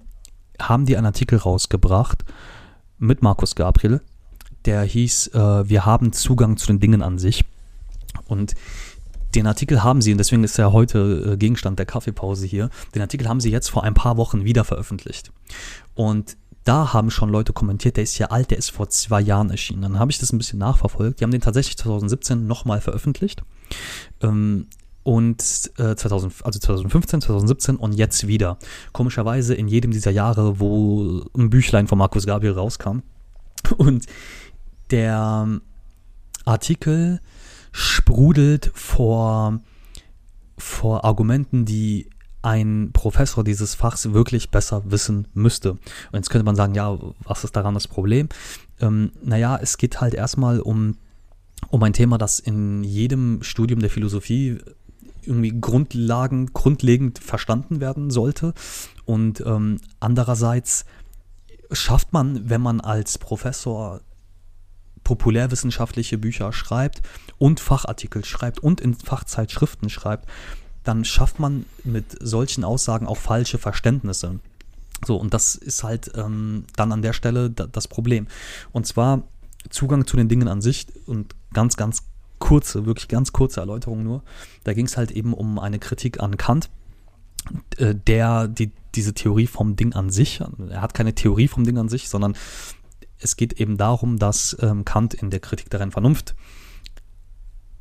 haben 0.60 0.86
die 0.86 0.98
einen 0.98 1.06
Artikel 1.06 1.38
rausgebracht 1.38 2.26
mit 2.98 3.22
Markus 3.22 3.56
Gabriel, 3.56 4.02
der 4.66 4.84
hieß, 4.84 5.28
äh, 5.28 5.70
wir 5.70 5.86
haben 5.86 6.12
Zugang 6.12 6.58
zu 6.58 6.68
den 6.68 6.80
Dingen 6.80 7.02
an 7.02 7.20
sich. 7.20 7.46
Und 8.28 8.54
den 9.36 9.48
Artikel 9.48 9.84
haben 9.84 10.02
sie, 10.02 10.12
und 10.12 10.18
deswegen 10.18 10.44
ist 10.44 10.58
er 10.58 10.72
heute 10.72 11.34
äh, 11.34 11.38
Gegenstand 11.38 11.80
der 11.80 11.86
Kaffeepause 11.86 12.46
hier, 12.46 12.70
den 12.96 13.02
Artikel 13.02 13.28
haben 13.28 13.40
sie 13.40 13.52
jetzt 13.52 13.70
vor 13.70 13.84
ein 13.84 13.94
paar 13.94 14.18
Wochen 14.18 14.46
wieder 14.46 14.64
veröffentlicht. 14.64 15.32
Und 15.96 16.38
da 16.64 16.94
haben 16.94 17.12
schon 17.12 17.30
Leute 17.30 17.54
kommentiert, 17.54 17.96
der 17.96 18.04
ist 18.04 18.18
ja 18.18 18.28
alt, 18.28 18.52
der 18.52 18.58
ist 18.58 18.72
vor 18.72 18.90
zwei 18.90 19.22
Jahren 19.22 19.50
erschienen. 19.50 19.84
Dann 19.84 20.00
habe 20.00 20.12
ich 20.12 20.20
das 20.20 20.34
ein 20.34 20.38
bisschen 20.38 20.60
nachverfolgt. 20.60 21.20
Die 21.20 21.24
haben 21.24 21.32
den 21.32 21.42
tatsächlich 21.42 21.78
2017 21.78 22.46
nochmal 22.46 22.82
veröffentlicht. 22.82 23.42
Ähm, 24.22 24.68
und 25.04 25.72
äh, 25.78 25.96
2000, 25.96 26.34
also 26.44 26.60
2015, 26.60 27.22
2017 27.22 27.76
und 27.78 27.94
jetzt 27.94 28.28
wieder. 28.28 28.58
Komischerweise 28.92 29.56
in 29.56 29.70
jedem 29.70 29.92
dieser 29.92 30.12
Jahre, 30.12 30.60
wo 30.60 31.24
ein 31.38 31.50
Büchlein 31.50 31.88
von 31.88 31.98
Markus 31.98 32.26
Gabriel 32.26 32.54
rauskam. 32.54 33.00
Und 33.78 34.06
der 34.92 35.48
Artikel 36.44 37.22
sprudelt 37.78 38.72
vor, 38.74 39.60
vor 40.58 41.06
Argumenten, 41.06 41.64
die 41.64 42.10
ein 42.42 42.90
Professor 42.92 43.44
dieses 43.44 43.76
Fachs 43.76 44.14
wirklich 44.14 44.50
besser 44.50 44.82
wissen 44.90 45.28
müsste. 45.36 45.74
Und 45.74 45.80
jetzt 46.14 46.32
könnte 46.32 46.46
man 46.46 46.56
sagen, 46.56 46.74
ja, 46.74 46.98
was 47.24 47.44
ist 47.44 47.56
daran 47.56 47.76
das 47.76 47.88
Problem? 47.88 48.30
Ähm, 48.82 49.12
naja, 49.24 49.60
es 49.62 49.78
geht 49.78 50.02
halt 50.02 50.16
erstmal 50.16 50.60
um, 50.60 50.98
um 51.70 51.84
ein 51.84 51.94
Thema, 51.94 52.18
das 52.18 52.40
in 52.40 52.84
jedem 52.84 53.44
Studium 53.44 53.80
der 53.80 53.92
Philosophie 53.92 54.58
irgendwie 55.22 55.54
Grundlagen, 55.62 56.54
grundlegend 56.54 57.20
verstanden 57.20 57.80
werden 57.80 58.10
sollte. 58.10 58.56
Und 59.06 59.44
ähm, 59.46 59.82
andererseits 60.00 60.86
schafft 61.72 62.12
man, 62.12 62.50
wenn 62.50 62.62
man 62.62 62.82
als 62.82 63.20
Professor 63.20 64.02
populärwissenschaftliche 65.08 66.18
Bücher 66.18 66.52
schreibt 66.52 67.02
und 67.38 67.62
Fachartikel 67.62 68.26
schreibt 68.26 68.60
und 68.60 68.82
in 68.82 68.94
Fachzeitschriften 68.94 69.90
schreibt, 69.90 70.28
dann 70.84 71.06
schafft 71.06 71.40
man 71.40 71.66
mit 71.86 72.18
solchen 72.20 72.66
Aussagen 72.66 73.08
auch 73.08 73.16
falsche 73.16 73.58
Verständnisse. 73.58 74.42
So, 75.06 75.16
und 75.16 75.34
das 75.34 75.56
ist 75.56 75.86
halt 75.86 76.12
ähm, 76.16 76.66
dann 76.76 76.92
an 76.92 77.02
der 77.02 77.14
Stelle 77.14 77.50
da, 77.50 77.68
das 77.68 77.88
Problem. 77.88 78.28
Und 78.74 78.86
zwar 78.86 79.24
Zugang 79.70 80.06
zu 80.06 80.18
den 80.18 80.28
Dingen 80.28 80.50
an 80.50 80.60
sich 80.62 80.88
und 81.06 81.36
ganz, 81.54 81.78
ganz 81.78 82.04
kurze, 82.40 82.86
wirklich 82.86 83.08
ganz 83.08 83.32
kurze 83.32 83.62
Erläuterung 83.62 84.04
nur. 84.04 84.24
Da 84.66 84.74
ging 84.74 84.88
es 84.88 84.98
halt 84.98 85.12
eben 85.12 85.34
um 85.34 85.58
eine 85.58 85.80
Kritik 85.80 86.20
an 86.20 86.36
Kant, 86.36 86.70
äh, 87.78 87.96
der 87.96 88.50
die, 88.50 88.74
diese 88.94 89.14
Theorie 89.14 89.48
vom 89.48 89.78
Ding 89.78 89.94
an 89.94 90.10
sich, 90.10 90.42
er 90.70 90.82
hat 90.82 90.94
keine 90.94 91.16
Theorie 91.16 91.48
vom 91.48 91.64
Ding 91.64 91.78
an 91.78 91.88
sich, 91.88 92.10
sondern 92.10 92.36
es 93.20 93.36
geht 93.36 93.54
eben 93.54 93.78
darum, 93.78 94.18
dass 94.18 94.56
ähm, 94.62 94.86
Kant 94.86 95.14
in 95.14 95.30
der 95.30 95.40
Kritik 95.40 95.70
der 95.70 95.80
reinen 95.80 95.92
Vernunft 95.92 96.36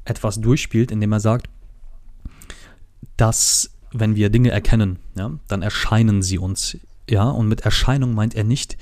etwas 0.05 0.41
durchspielt, 0.41 0.91
indem 0.91 1.13
er 1.13 1.21
sagt, 1.21 1.49
dass 3.17 3.71
wenn 3.93 4.17
wir 4.17 4.31
Dinge 4.31 4.51
erkennen, 4.51 4.99
ja, 5.15 5.33
dann 5.49 5.63
erscheinen 5.63 6.23
sie 6.23 6.39
uns. 6.39 6.79
Ja, 7.09 7.29
und 7.29 7.49
mit 7.49 7.63
Erscheinung 7.63 8.15
meint 8.15 8.35
er 8.35 8.45
nicht 8.45 8.77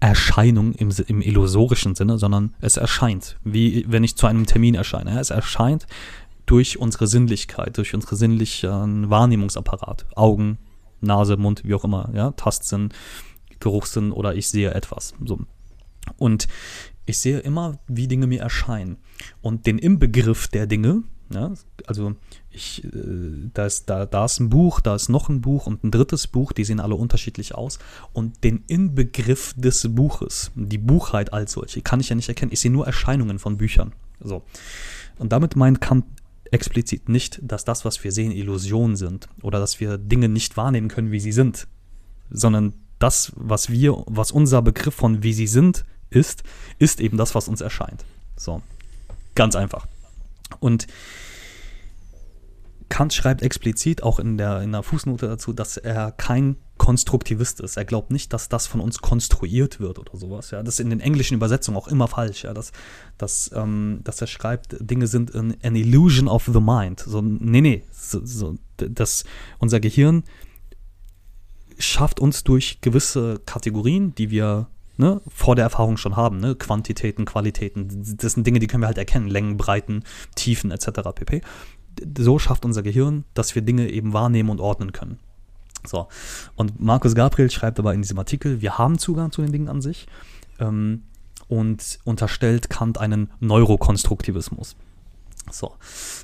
Erscheinung 0.00 0.72
im, 0.74 0.90
im 1.06 1.22
illusorischen 1.22 1.94
Sinne, 1.94 2.18
sondern 2.18 2.54
es 2.60 2.76
erscheint, 2.76 3.36
wie 3.44 3.84
wenn 3.88 4.04
ich 4.04 4.16
zu 4.16 4.26
einem 4.26 4.46
Termin 4.46 4.74
erscheine. 4.74 5.14
Ja, 5.14 5.20
es 5.20 5.30
erscheint 5.30 5.86
durch 6.46 6.78
unsere 6.78 7.06
Sinnlichkeit, 7.06 7.76
durch 7.76 7.94
unseren 7.94 8.16
sinnlichen 8.16 9.10
Wahrnehmungsapparat. 9.10 10.06
Augen, 10.16 10.58
Nase, 11.00 11.36
Mund, 11.36 11.62
wie 11.64 11.74
auch 11.74 11.84
immer, 11.84 12.10
ja, 12.14 12.30
Tastsinn, 12.32 12.90
Geruchssinn 13.60 14.12
oder 14.12 14.34
ich 14.34 14.48
sehe 14.48 14.72
etwas. 14.72 15.14
So. 15.24 15.40
Und 16.16 16.48
ich 17.06 17.18
sehe 17.18 17.38
immer, 17.40 17.78
wie 17.86 18.08
Dinge 18.08 18.26
mir 18.26 18.40
erscheinen. 18.40 18.98
Und 19.40 19.66
den 19.66 19.78
Inbegriff 19.78 20.48
der 20.48 20.66
Dinge, 20.66 21.02
ja, 21.32 21.52
also 21.86 22.14
ich, 22.50 22.84
äh, 22.84 23.50
da, 23.52 23.66
ist, 23.66 23.90
da, 23.90 24.06
da 24.06 24.24
ist 24.24 24.40
ein 24.40 24.48
Buch, 24.48 24.80
da 24.80 24.94
ist 24.94 25.08
noch 25.08 25.28
ein 25.28 25.40
Buch 25.40 25.66
und 25.66 25.84
ein 25.84 25.90
drittes 25.90 26.26
Buch, 26.26 26.52
die 26.52 26.64
sehen 26.64 26.80
alle 26.80 26.94
unterschiedlich 26.94 27.54
aus. 27.54 27.78
Und 28.12 28.44
den 28.44 28.64
Inbegriff 28.66 29.54
des 29.56 29.94
Buches, 29.94 30.50
die 30.54 30.78
Buchheit 30.78 31.32
als 31.32 31.52
solche, 31.52 31.82
kann 31.82 32.00
ich 32.00 32.08
ja 32.08 32.16
nicht 32.16 32.28
erkennen. 32.28 32.52
Ich 32.52 32.60
sehe 32.60 32.70
nur 32.70 32.86
Erscheinungen 32.86 33.38
von 33.38 33.58
Büchern. 33.58 33.92
So. 34.20 34.42
Und 35.18 35.32
damit 35.32 35.56
meint 35.56 35.80
Kant 35.80 36.04
explizit 36.50 37.08
nicht, 37.08 37.40
dass 37.42 37.64
das, 37.64 37.84
was 37.84 38.02
wir 38.04 38.12
sehen, 38.12 38.32
Illusionen 38.32 38.96
sind 38.96 39.28
oder 39.42 39.58
dass 39.60 39.80
wir 39.80 39.98
Dinge 39.98 40.28
nicht 40.28 40.56
wahrnehmen 40.56 40.88
können, 40.88 41.12
wie 41.12 41.20
sie 41.20 41.32
sind, 41.32 41.68
sondern 42.30 42.74
das, 42.98 43.32
was 43.36 43.70
wir, 43.70 44.02
was 44.06 44.32
unser 44.32 44.62
Begriff 44.62 44.94
von 44.94 45.22
wie 45.22 45.34
sie 45.34 45.46
sind, 45.46 45.84
ist, 46.10 46.42
ist 46.78 47.00
eben 47.00 47.16
das, 47.16 47.34
was 47.34 47.48
uns 47.48 47.60
erscheint. 47.60 48.04
So. 48.36 48.62
Ganz 49.34 49.54
einfach. 49.54 49.86
Und 50.60 50.86
Kant 52.88 53.12
schreibt 53.12 53.42
explizit 53.42 54.02
auch 54.02 54.18
in 54.18 54.38
der, 54.38 54.62
in 54.62 54.72
der 54.72 54.82
Fußnote 54.82 55.28
dazu, 55.28 55.52
dass 55.52 55.76
er 55.76 56.12
kein 56.12 56.56
Konstruktivist 56.78 57.60
ist. 57.60 57.76
Er 57.76 57.84
glaubt 57.84 58.10
nicht, 58.10 58.32
dass 58.32 58.48
das 58.48 58.66
von 58.66 58.80
uns 58.80 58.98
konstruiert 58.98 59.80
wird 59.80 59.98
oder 59.98 60.16
sowas. 60.16 60.52
Ja, 60.52 60.62
das 60.62 60.74
ist 60.74 60.80
in 60.80 60.90
den 60.90 61.00
englischen 61.00 61.34
Übersetzungen 61.34 61.76
auch 61.76 61.88
immer 61.88 62.08
falsch. 62.08 62.44
Ja, 62.44 62.54
dass, 62.54 62.72
dass, 63.18 63.50
ähm, 63.54 64.00
dass 64.04 64.20
er 64.20 64.26
schreibt, 64.26 64.76
Dinge 64.80 65.06
sind 65.06 65.34
an, 65.34 65.54
an 65.62 65.76
illusion 65.76 66.28
of 66.28 66.48
the 66.50 66.60
mind. 66.60 67.00
So, 67.00 67.20
nee, 67.20 67.60
nee, 67.60 67.84
so, 67.92 68.24
so, 68.24 68.56
dass 68.76 69.24
unser 69.58 69.80
Gehirn 69.80 70.24
schafft 71.78 72.20
uns 72.20 72.42
durch 72.44 72.80
gewisse 72.80 73.40
Kategorien, 73.44 74.14
die 74.14 74.30
wir 74.30 74.68
ne, 74.98 75.22
vor 75.28 75.56
der 75.56 75.64
Erfahrung 75.64 75.96
schon 75.96 76.16
haben, 76.16 76.38
ne, 76.38 76.54
Quantitäten, 76.54 77.24
Qualitäten, 77.24 78.16
das 78.18 78.32
sind 78.32 78.46
Dinge, 78.46 78.58
die 78.58 78.66
können 78.66 78.82
wir 78.82 78.88
halt 78.88 78.98
erkennen, 78.98 79.28
Längen, 79.28 79.56
Breiten, 79.56 80.02
Tiefen 80.34 80.70
etc. 80.70 80.88
pp. 81.14 81.40
So 82.18 82.38
schafft 82.38 82.64
unser 82.64 82.82
Gehirn, 82.82 83.24
dass 83.34 83.54
wir 83.54 83.62
Dinge 83.62 83.88
eben 83.90 84.12
wahrnehmen 84.12 84.50
und 84.50 84.60
ordnen 84.60 84.92
können. 84.92 85.18
So. 85.86 86.08
Und 86.56 86.80
Markus 86.80 87.14
Gabriel 87.14 87.50
schreibt 87.50 87.78
aber 87.78 87.94
in 87.94 88.02
diesem 88.02 88.18
Artikel, 88.18 88.60
wir 88.60 88.78
haben 88.78 88.98
Zugang 88.98 89.32
zu 89.32 89.40
den 89.42 89.52
Dingen 89.52 89.68
an 89.68 89.80
sich 89.80 90.06
ähm, 90.58 91.04
und 91.48 91.98
unterstellt 92.04 92.68
Kant 92.68 92.98
einen 92.98 93.30
Neurokonstruktivismus. 93.40 94.76
So. 95.50 95.74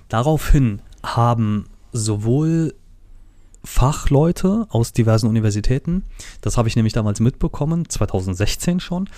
Daraufhin 0.09 0.83
haben 1.03 1.67
sowohl 1.93 2.75
Fachleute 3.65 4.67
aus 4.69 4.93
diversen 4.93 5.27
Universitäten, 5.27 6.05
das 6.43 6.59
habe 6.59 6.69
ich 6.69 6.77
nämlich 6.77 6.93
damals 6.93 7.19
mitbekommen, 7.21 7.89
2016 7.89 8.79
schon, 8.79 9.09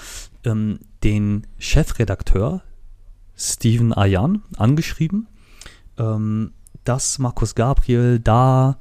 ähm, 0.45 0.79
den 1.03 1.47
Chefredakteur 1.59 2.63
Steven 3.37 3.93
Ayan 3.93 4.43
angeschrieben, 4.57 5.27
ähm, 5.99 6.53
dass 6.85 7.19
Markus 7.19 7.55
Gabriel 7.55 8.21
da 8.21 8.79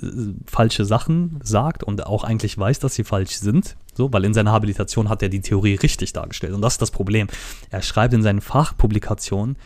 äh, 0.00 0.06
falsche 0.46 0.84
Sachen 0.84 1.40
sagt 1.42 1.82
und 1.82 2.06
auch 2.06 2.22
eigentlich 2.22 2.56
weiß, 2.56 2.78
dass 2.78 2.94
sie 2.94 3.04
falsch 3.04 3.36
sind. 3.38 3.76
So, 3.94 4.12
weil 4.12 4.24
in 4.24 4.34
seiner 4.34 4.52
Habilitation 4.52 5.08
hat 5.08 5.22
er 5.22 5.28
die 5.28 5.40
Theorie 5.40 5.74
richtig 5.74 6.12
dargestellt. 6.12 6.52
Und 6.52 6.60
das 6.60 6.74
ist 6.74 6.82
das 6.82 6.92
Problem. 6.92 7.26
Er 7.70 7.82
schreibt 7.82 8.14
in 8.14 8.22
seinen 8.22 8.40
Fachpublikationen, 8.40 9.56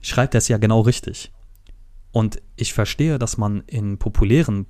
schreibt 0.00 0.34
er 0.34 0.38
es 0.38 0.48
ja 0.48 0.58
genau 0.58 0.80
richtig. 0.80 1.30
Und 2.10 2.42
ich 2.56 2.72
verstehe, 2.72 3.18
dass 3.18 3.36
man 3.36 3.62
in 3.66 3.98
populären 3.98 4.66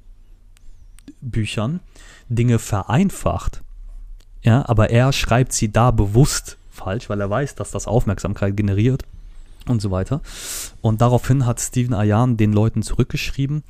Büchern 1.21 1.81
Dinge 2.29 2.59
vereinfacht, 2.59 3.63
ja, 4.43 4.69
aber 4.69 4.91
er 4.91 5.13
schreibt 5.13 5.53
sie 5.53 5.73
da 5.73 5.91
bewusst 5.91 6.57
falsch, 6.71 7.09
weil 7.09 7.21
er 7.21 7.31
weiß, 7.31 7.57
dass 7.57 7.71
das 7.71 7.87
Aufmerksamkeit 7.87 8.57
generiert 8.57 9.03
und 9.67 9.83
so 9.83 9.91
weiter. 9.91 10.21
Und 10.81 11.01
daraufhin 11.01 11.47
hat 11.47 11.61
Steven 11.61 11.95
Ayan 11.95 12.37
den 12.37 12.53
Leuten 12.53 12.83
zurückgeschrieben, 12.83 13.65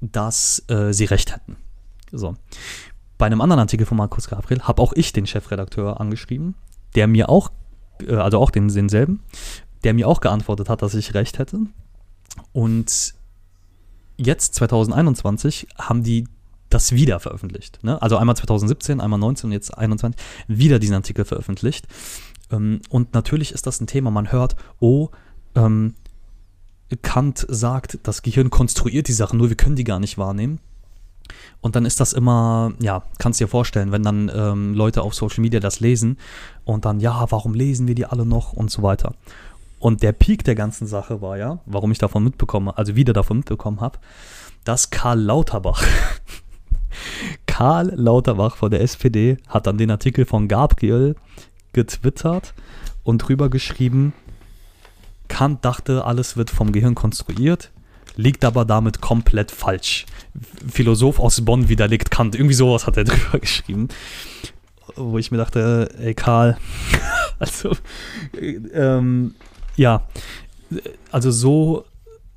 dass 0.00 0.64
äh, 0.68 0.92
sie 0.92 1.04
recht 1.04 1.32
hätten. 1.32 1.56
So. 2.10 2.34
Bei 3.18 3.26
einem 3.26 3.40
anderen 3.40 3.60
Artikel 3.60 3.86
von 3.86 3.98
Markus 3.98 4.28
Gabriel 4.28 4.62
habe 4.62 4.82
auch 4.82 4.92
ich 4.94 5.12
den 5.12 5.26
Chefredakteur 5.26 6.00
angeschrieben, 6.00 6.54
der 6.94 7.06
mir 7.06 7.28
auch, 7.28 7.52
äh, 8.00 8.16
also 8.16 8.38
auch 8.38 8.50
den, 8.50 8.68
denselben, 8.68 9.22
der 9.84 9.94
mir 9.94 10.08
auch 10.08 10.20
geantwortet 10.20 10.68
hat, 10.68 10.82
dass 10.82 10.94
ich 10.94 11.14
recht 11.14 11.38
hätte. 11.38 11.60
Und 12.52 13.14
jetzt, 14.16 14.54
2021, 14.54 15.68
haben 15.78 16.02
die 16.02 16.26
das 16.70 16.92
wieder 16.92 17.20
veröffentlicht. 17.20 17.82
Ne? 17.82 18.00
Also 18.00 18.16
einmal 18.16 18.36
2017, 18.36 19.00
einmal 19.00 19.18
19 19.18 19.48
und 19.48 19.52
jetzt 19.52 19.76
21 19.76 20.20
wieder 20.48 20.78
diesen 20.78 20.94
Artikel 20.94 21.24
veröffentlicht. 21.24 21.86
Ähm, 22.50 22.80
und 22.88 23.14
natürlich 23.14 23.52
ist 23.52 23.66
das 23.66 23.80
ein 23.80 23.86
Thema, 23.86 24.10
man 24.10 24.32
hört, 24.32 24.56
oh, 24.78 25.10
ähm, 25.54 25.94
Kant 27.02 27.46
sagt, 27.48 27.98
das 28.02 28.22
Gehirn 28.22 28.50
konstruiert 28.50 29.08
die 29.08 29.12
Sachen, 29.12 29.38
nur 29.38 29.48
wir 29.48 29.56
können 29.56 29.76
die 29.76 29.84
gar 29.84 30.00
nicht 30.00 30.18
wahrnehmen. 30.18 30.60
Und 31.60 31.76
dann 31.76 31.84
ist 31.84 32.00
das 32.00 32.12
immer, 32.12 32.72
ja, 32.80 33.04
kannst 33.18 33.38
dir 33.38 33.46
vorstellen, 33.46 33.92
wenn 33.92 34.02
dann 34.02 34.30
ähm, 34.34 34.74
Leute 34.74 35.02
auf 35.02 35.14
Social 35.14 35.42
Media 35.42 35.60
das 35.60 35.78
lesen 35.78 36.18
und 36.64 36.84
dann, 36.84 36.98
ja, 37.00 37.26
warum 37.30 37.54
lesen 37.54 37.86
wir 37.86 37.94
die 37.94 38.06
alle 38.06 38.26
noch 38.26 38.52
und 38.52 38.70
so 38.70 38.82
weiter. 38.82 39.14
Und 39.78 40.02
der 40.02 40.12
Peak 40.12 40.44
der 40.44 40.54
ganzen 40.54 40.86
Sache 40.86 41.22
war 41.22 41.38
ja, 41.38 41.60
warum 41.66 41.92
ich 41.92 41.98
davon 41.98 42.24
mitbekomme, 42.24 42.76
also 42.76 42.96
wieder 42.96 43.12
davon 43.12 43.38
mitbekommen 43.38 43.80
habe, 43.80 43.98
dass 44.64 44.90
Karl 44.90 45.20
Lauterbach, 45.20 45.84
Karl 47.46 47.92
Lauterbach 47.94 48.56
von 48.56 48.70
der 48.70 48.80
SPD 48.80 49.36
hat 49.48 49.66
dann 49.66 49.78
den 49.78 49.90
Artikel 49.90 50.24
von 50.24 50.48
Gabriel 50.48 51.16
getwittert 51.72 52.54
und 53.04 53.18
drüber 53.18 53.48
geschrieben, 53.48 54.12
Kant 55.28 55.64
dachte, 55.64 56.04
alles 56.04 56.36
wird 56.36 56.50
vom 56.50 56.72
Gehirn 56.72 56.94
konstruiert, 56.94 57.70
liegt 58.16 58.44
aber 58.44 58.64
damit 58.64 59.00
komplett 59.00 59.50
falsch. 59.50 60.06
Philosoph 60.70 61.18
aus 61.20 61.44
Bonn 61.44 61.68
widerlegt 61.68 62.10
Kant. 62.10 62.34
Irgendwie 62.34 62.54
sowas 62.54 62.86
hat 62.86 62.96
er 62.96 63.04
drüber 63.04 63.38
geschrieben. 63.38 63.88
Wo 64.96 65.18
ich 65.18 65.30
mir 65.30 65.38
dachte, 65.38 65.94
ey 65.98 66.14
Karl, 66.14 66.58
also, 67.38 67.76
ähm, 68.74 69.34
ja, 69.76 70.02
also 71.10 71.30
so, 71.30 71.84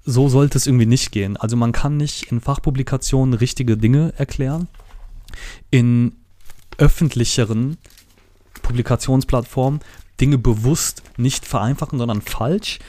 so 0.05 0.29
sollte 0.29 0.57
es 0.57 0.67
irgendwie 0.67 0.85
nicht 0.85 1.11
gehen. 1.11 1.37
Also 1.37 1.55
man 1.55 1.71
kann 1.71 1.97
nicht 1.97 2.31
in 2.31 2.41
Fachpublikationen 2.41 3.33
richtige 3.33 3.77
Dinge 3.77 4.13
erklären. 4.17 4.67
In 5.71 6.13
öffentlicheren 6.77 7.77
Publikationsplattformen 8.61 9.81
Dinge 10.19 10.37
bewusst 10.37 11.03
nicht 11.17 11.45
vereinfachen, 11.45 11.97
sondern 11.97 12.21
falsch. 12.21 12.79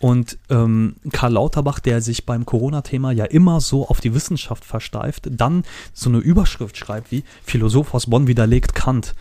Und 0.00 0.38
ähm, 0.50 0.96
Karl 1.12 1.32
Lauterbach, 1.32 1.78
der 1.78 2.00
sich 2.00 2.26
beim 2.26 2.44
Corona-Thema 2.44 3.12
ja 3.12 3.24
immer 3.24 3.60
so 3.60 3.88
auf 3.88 4.00
die 4.00 4.14
Wissenschaft 4.14 4.64
versteift, 4.64 5.28
dann 5.30 5.64
so 5.92 6.10
eine 6.10 6.18
Überschrift 6.18 6.76
schreibt 6.76 7.12
wie 7.12 7.24
Philosoph 7.44 7.94
aus 7.94 8.06
Bonn 8.06 8.26
widerlegt 8.26 8.74
Kant. 8.74 9.14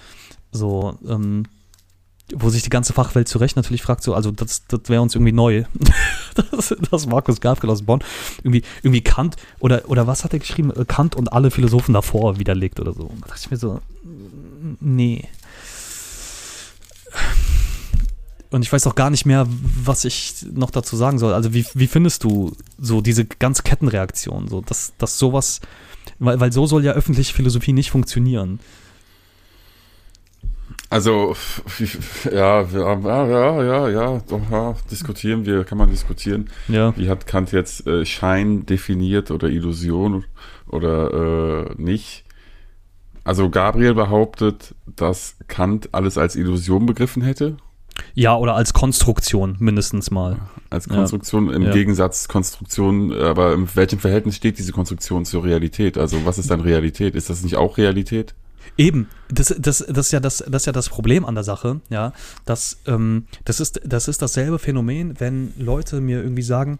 So, 0.51 0.97
ähm, 1.07 1.45
wo 2.35 2.49
sich 2.49 2.63
die 2.63 2.69
ganze 2.69 2.93
Fachwelt 2.93 3.27
zu 3.27 3.37
Recht 3.37 3.55
natürlich 3.55 3.81
fragt, 3.81 4.03
so, 4.03 4.13
also 4.13 4.31
das, 4.31 4.65
das 4.67 4.81
wäre 4.87 5.01
uns 5.01 5.15
irgendwie 5.15 5.31
neu, 5.31 5.63
dass, 6.51 6.75
dass 6.89 7.07
Markus 7.07 7.41
Gabriel 7.41 7.71
aus 7.71 7.83
Bonn 7.83 8.01
irgendwie, 8.43 8.63
irgendwie 8.83 9.01
Kant 9.01 9.35
oder, 9.59 9.89
oder 9.89 10.07
was 10.07 10.23
hat 10.23 10.33
er 10.33 10.39
geschrieben? 10.39 10.71
Kant 10.87 11.15
und 11.15 11.31
alle 11.33 11.51
Philosophen 11.51 11.93
davor 11.93 12.39
widerlegt 12.39 12.79
oder 12.79 12.93
so. 12.93 13.11
Da 13.21 13.27
dachte 13.27 13.41
ich 13.43 13.51
mir 13.51 13.57
so, 13.57 13.81
nee 14.79 15.27
Und 18.51 18.63
ich 18.63 18.71
weiß 18.71 18.85
auch 18.87 18.95
gar 18.95 19.09
nicht 19.09 19.25
mehr, 19.25 19.47
was 19.49 20.03
ich 20.03 20.45
noch 20.51 20.71
dazu 20.71 20.97
sagen 20.97 21.19
soll. 21.19 21.33
Also 21.33 21.53
wie, 21.53 21.65
wie 21.73 21.87
findest 21.87 22.25
du 22.25 22.51
so 22.77 22.99
diese 22.99 23.25
ganze 23.25 23.63
Kettenreaktion, 23.63 24.49
so 24.49 24.59
dass, 24.59 24.93
dass 24.97 25.17
sowas, 25.17 25.61
weil, 26.19 26.39
weil 26.41 26.51
so 26.51 26.65
soll 26.65 26.83
ja 26.83 26.91
öffentliche 26.91 27.33
Philosophie 27.33 27.71
nicht 27.71 27.91
funktionieren. 27.91 28.59
Also, 30.91 31.37
ja, 32.25 32.63
ja, 32.63 32.99
ja, 32.99 33.63
ja, 33.63 33.89
ja, 33.89 34.21
doch, 34.27 34.41
ja, 34.51 34.75
diskutieren 34.91 35.45
wir, 35.45 35.63
kann 35.63 35.77
man 35.77 35.89
diskutieren. 35.89 36.49
Ja. 36.67 36.93
Wie 36.97 37.09
hat 37.09 37.25
Kant 37.25 37.53
jetzt 37.53 37.87
äh, 37.87 38.05
Schein 38.05 38.65
definiert 38.65 39.31
oder 39.31 39.47
Illusion 39.47 40.25
oder 40.67 41.69
äh, 41.69 41.81
nicht? 41.81 42.25
Also 43.23 43.49
Gabriel 43.49 43.93
behauptet, 43.93 44.75
dass 44.85 45.37
Kant 45.47 45.87
alles 45.93 46.17
als 46.17 46.35
Illusion 46.35 46.87
begriffen 46.87 47.21
hätte. 47.21 47.55
Ja, 48.13 48.35
oder 48.35 48.55
als 48.55 48.73
Konstruktion 48.73 49.55
mindestens 49.59 50.11
mal. 50.11 50.39
Als 50.69 50.89
Konstruktion 50.89 51.47
ja. 51.47 51.55
im 51.55 51.63
ja. 51.63 51.71
Gegensatz 51.71 52.27
Konstruktion, 52.27 53.13
aber 53.13 53.53
in 53.53 53.69
welchem 53.75 53.99
Verhältnis 53.99 54.35
steht 54.35 54.57
diese 54.57 54.73
Konstruktion 54.73 55.23
zur 55.23 55.45
Realität? 55.45 55.97
Also 55.97 56.25
was 56.25 56.37
ist 56.37 56.51
dann 56.51 56.59
Realität? 56.59 57.15
Ist 57.15 57.29
das 57.29 57.43
nicht 57.43 57.55
auch 57.55 57.77
Realität? 57.77 58.35
Eben, 58.77 59.09
das, 59.29 59.55
das, 59.59 59.85
das, 59.87 60.07
ist 60.07 60.11
ja 60.11 60.19
das, 60.19 60.43
das 60.47 60.63
ist 60.63 60.65
ja 60.65 60.71
das 60.71 60.89
Problem 60.89 61.25
an 61.25 61.35
der 61.35 61.43
Sache, 61.43 61.81
ja. 61.89 62.13
Das, 62.45 62.79
ähm, 62.87 63.25
das, 63.45 63.59
ist, 63.59 63.81
das 63.85 64.07
ist 64.07 64.21
dasselbe 64.21 64.59
Phänomen, 64.59 65.19
wenn 65.19 65.53
Leute 65.57 66.01
mir 66.01 66.21
irgendwie 66.21 66.41
sagen, 66.41 66.79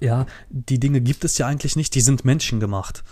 ja, 0.00 0.26
die 0.50 0.78
Dinge 0.78 1.00
gibt 1.00 1.24
es 1.24 1.36
ja 1.38 1.46
eigentlich 1.46 1.76
nicht, 1.76 1.94
die 1.94 2.00
sind 2.00 2.24
menschengemacht. 2.24 3.02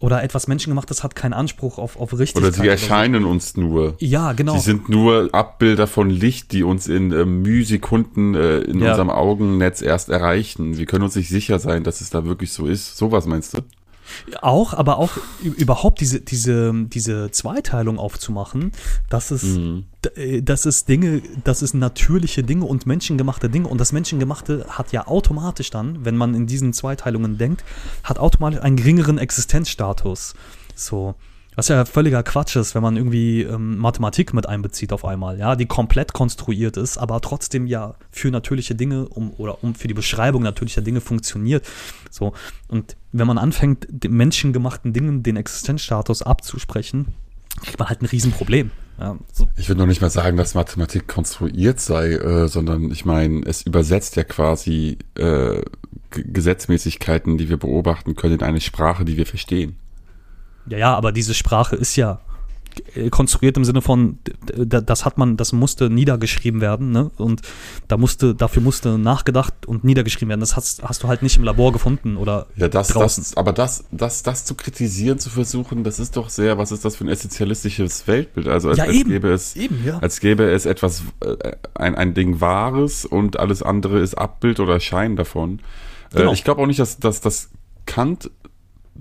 Oder 0.00 0.22
etwas 0.22 0.46
Menschengemachtes 0.46 1.02
hat 1.02 1.16
keinen 1.16 1.32
Anspruch 1.32 1.76
auf, 1.78 1.98
auf 1.98 2.16
Richtigkeit. 2.16 2.50
Oder 2.50 2.62
sie 2.62 2.68
erscheinen 2.68 3.24
so. 3.24 3.28
uns 3.30 3.56
nur. 3.56 3.96
Ja, 3.98 4.32
genau. 4.32 4.54
Sie 4.54 4.60
sind 4.60 4.88
nur 4.88 5.30
Abbilder 5.32 5.88
von 5.88 6.08
Licht, 6.08 6.52
die 6.52 6.62
uns 6.62 6.86
in 6.86 7.10
äh, 7.10 7.24
Mühsekunden 7.24 8.36
äh, 8.36 8.58
in 8.58 8.78
ja. 8.78 8.90
unserem 8.90 9.10
Augennetz 9.10 9.82
erst 9.82 10.08
erreichen. 10.08 10.78
Wir 10.78 10.86
können 10.86 11.02
uns 11.02 11.16
nicht 11.16 11.28
sicher 11.28 11.58
sein, 11.58 11.82
dass 11.82 12.00
es 12.00 12.10
da 12.10 12.24
wirklich 12.24 12.52
so 12.52 12.66
ist. 12.66 12.96
Sowas 12.96 13.26
meinst 13.26 13.54
du? 13.54 13.58
Auch, 14.40 14.74
aber 14.74 14.98
auch 14.98 15.12
überhaupt 15.42 16.00
diese, 16.00 16.20
diese, 16.20 16.72
diese 16.86 17.30
Zweiteilung 17.30 17.98
aufzumachen, 17.98 18.72
dass 19.08 19.30
es, 19.30 19.42
mhm. 19.42 19.86
dass 20.42 20.66
es 20.66 20.84
Dinge, 20.84 21.22
dass 21.44 21.62
es 21.62 21.74
natürliche 21.74 22.42
Dinge 22.42 22.64
und 22.64 22.86
menschengemachte 22.86 23.48
Dinge 23.48 23.68
und 23.68 23.78
das 23.78 23.92
Menschengemachte 23.92 24.66
hat 24.68 24.92
ja 24.92 25.06
automatisch 25.06 25.70
dann, 25.70 26.04
wenn 26.04 26.16
man 26.16 26.34
in 26.34 26.46
diesen 26.46 26.72
Zweiteilungen 26.72 27.38
denkt, 27.38 27.64
hat 28.04 28.18
automatisch 28.18 28.60
einen 28.60 28.76
geringeren 28.76 29.18
Existenzstatus. 29.18 30.34
So. 30.74 31.14
Was 31.58 31.66
ja 31.66 31.84
völliger 31.84 32.22
Quatsch 32.22 32.54
ist, 32.54 32.76
wenn 32.76 32.84
man 32.84 32.96
irgendwie 32.96 33.42
ähm, 33.42 33.78
Mathematik 33.78 34.32
mit 34.32 34.48
einbezieht 34.48 34.92
auf 34.92 35.04
einmal, 35.04 35.40
ja, 35.40 35.56
die 35.56 35.66
komplett 35.66 36.12
konstruiert 36.12 36.76
ist, 36.76 36.98
aber 36.98 37.20
trotzdem 37.20 37.66
ja 37.66 37.96
für 38.12 38.30
natürliche 38.30 38.76
Dinge 38.76 39.08
um, 39.08 39.32
oder 39.38 39.64
um 39.64 39.74
für 39.74 39.88
die 39.88 39.94
Beschreibung 39.94 40.44
natürlicher 40.44 40.82
Dinge 40.82 41.00
funktioniert. 41.00 41.66
So. 42.12 42.32
Und 42.68 42.96
wenn 43.10 43.26
man 43.26 43.38
anfängt, 43.38 43.88
den 43.90 44.12
menschengemachten 44.12 44.92
Dingen 44.92 45.24
den 45.24 45.34
Existenzstatus 45.34 46.22
abzusprechen, 46.22 47.08
kriegt 47.60 47.80
man 47.80 47.88
halt 47.88 48.02
ein 48.02 48.06
Riesenproblem. 48.06 48.70
Ja, 49.00 49.16
so. 49.32 49.48
Ich 49.56 49.68
würde 49.68 49.80
noch 49.80 49.88
nicht 49.88 50.00
mal 50.00 50.10
sagen, 50.10 50.36
dass 50.36 50.54
Mathematik 50.54 51.08
konstruiert 51.08 51.80
sei, 51.80 52.12
äh, 52.12 52.46
sondern 52.46 52.92
ich 52.92 53.04
meine, 53.04 53.44
es 53.44 53.62
übersetzt 53.62 54.14
ja 54.14 54.22
quasi 54.22 54.98
äh, 55.16 55.60
Gesetzmäßigkeiten, 56.10 57.36
die 57.36 57.48
wir 57.48 57.56
beobachten 57.56 58.14
können, 58.14 58.34
in 58.34 58.42
eine 58.42 58.60
Sprache, 58.60 59.04
die 59.04 59.16
wir 59.16 59.26
verstehen. 59.26 59.74
Ja, 60.70 60.78
ja, 60.78 60.94
aber 60.94 61.12
diese 61.12 61.34
Sprache 61.34 61.76
ist 61.76 61.96
ja 61.96 62.20
konstruiert 63.10 63.56
im 63.56 63.64
Sinne 63.64 63.82
von, 63.82 64.18
das 64.54 65.04
hat 65.04 65.18
man, 65.18 65.36
das 65.36 65.52
musste 65.52 65.90
niedergeschrieben 65.90 66.60
werden, 66.60 66.90
ne? 66.90 67.10
Und 67.16 67.42
da 67.88 67.96
musste, 67.96 68.34
dafür 68.34 68.62
musste 68.62 68.98
nachgedacht 68.98 69.66
und 69.66 69.84
niedergeschrieben 69.84 70.28
werden. 70.28 70.40
Das 70.40 70.56
hast, 70.56 70.82
hast 70.82 71.02
du 71.02 71.08
halt 71.08 71.22
nicht 71.22 71.36
im 71.36 71.44
Labor 71.44 71.72
gefunden 71.72 72.16
oder 72.16 72.46
ja, 72.56 72.68
das, 72.68 72.88
draußen. 72.88 73.24
Das, 73.24 73.36
aber 73.36 73.52
das, 73.52 73.84
das, 73.90 74.22
das 74.22 74.44
zu 74.44 74.54
kritisieren, 74.54 75.18
zu 75.18 75.30
versuchen, 75.30 75.84
das 75.84 75.98
ist 75.98 76.16
doch 76.16 76.28
sehr, 76.28 76.58
was 76.58 76.72
ist 76.72 76.84
das 76.84 76.96
für 76.96 77.04
ein 77.04 77.08
essentialistisches 77.08 78.06
Weltbild? 78.06 78.48
Also 78.48 78.70
als, 78.70 78.78
ja, 78.78 78.84
als 78.84 79.04
gäbe 79.04 79.30
es, 79.30 79.56
eben, 79.56 79.84
ja. 79.84 79.98
als 79.98 80.20
gäbe 80.20 80.44
es 80.50 80.66
etwas, 80.66 81.02
äh, 81.20 81.52
ein, 81.74 81.94
ein 81.94 82.14
Ding 82.14 82.40
Wahres 82.40 83.04
und 83.04 83.38
alles 83.38 83.62
andere 83.62 84.00
ist 84.00 84.14
Abbild 84.14 84.60
oder 84.60 84.80
Schein 84.80 85.16
davon. 85.16 85.60
Genau. 86.12 86.30
Äh, 86.30 86.34
ich 86.34 86.44
glaube 86.44 86.62
auch 86.62 86.66
nicht, 86.66 86.80
dass, 86.80 86.98
dass, 86.98 87.20
dass 87.20 87.50
Kant 87.86 88.30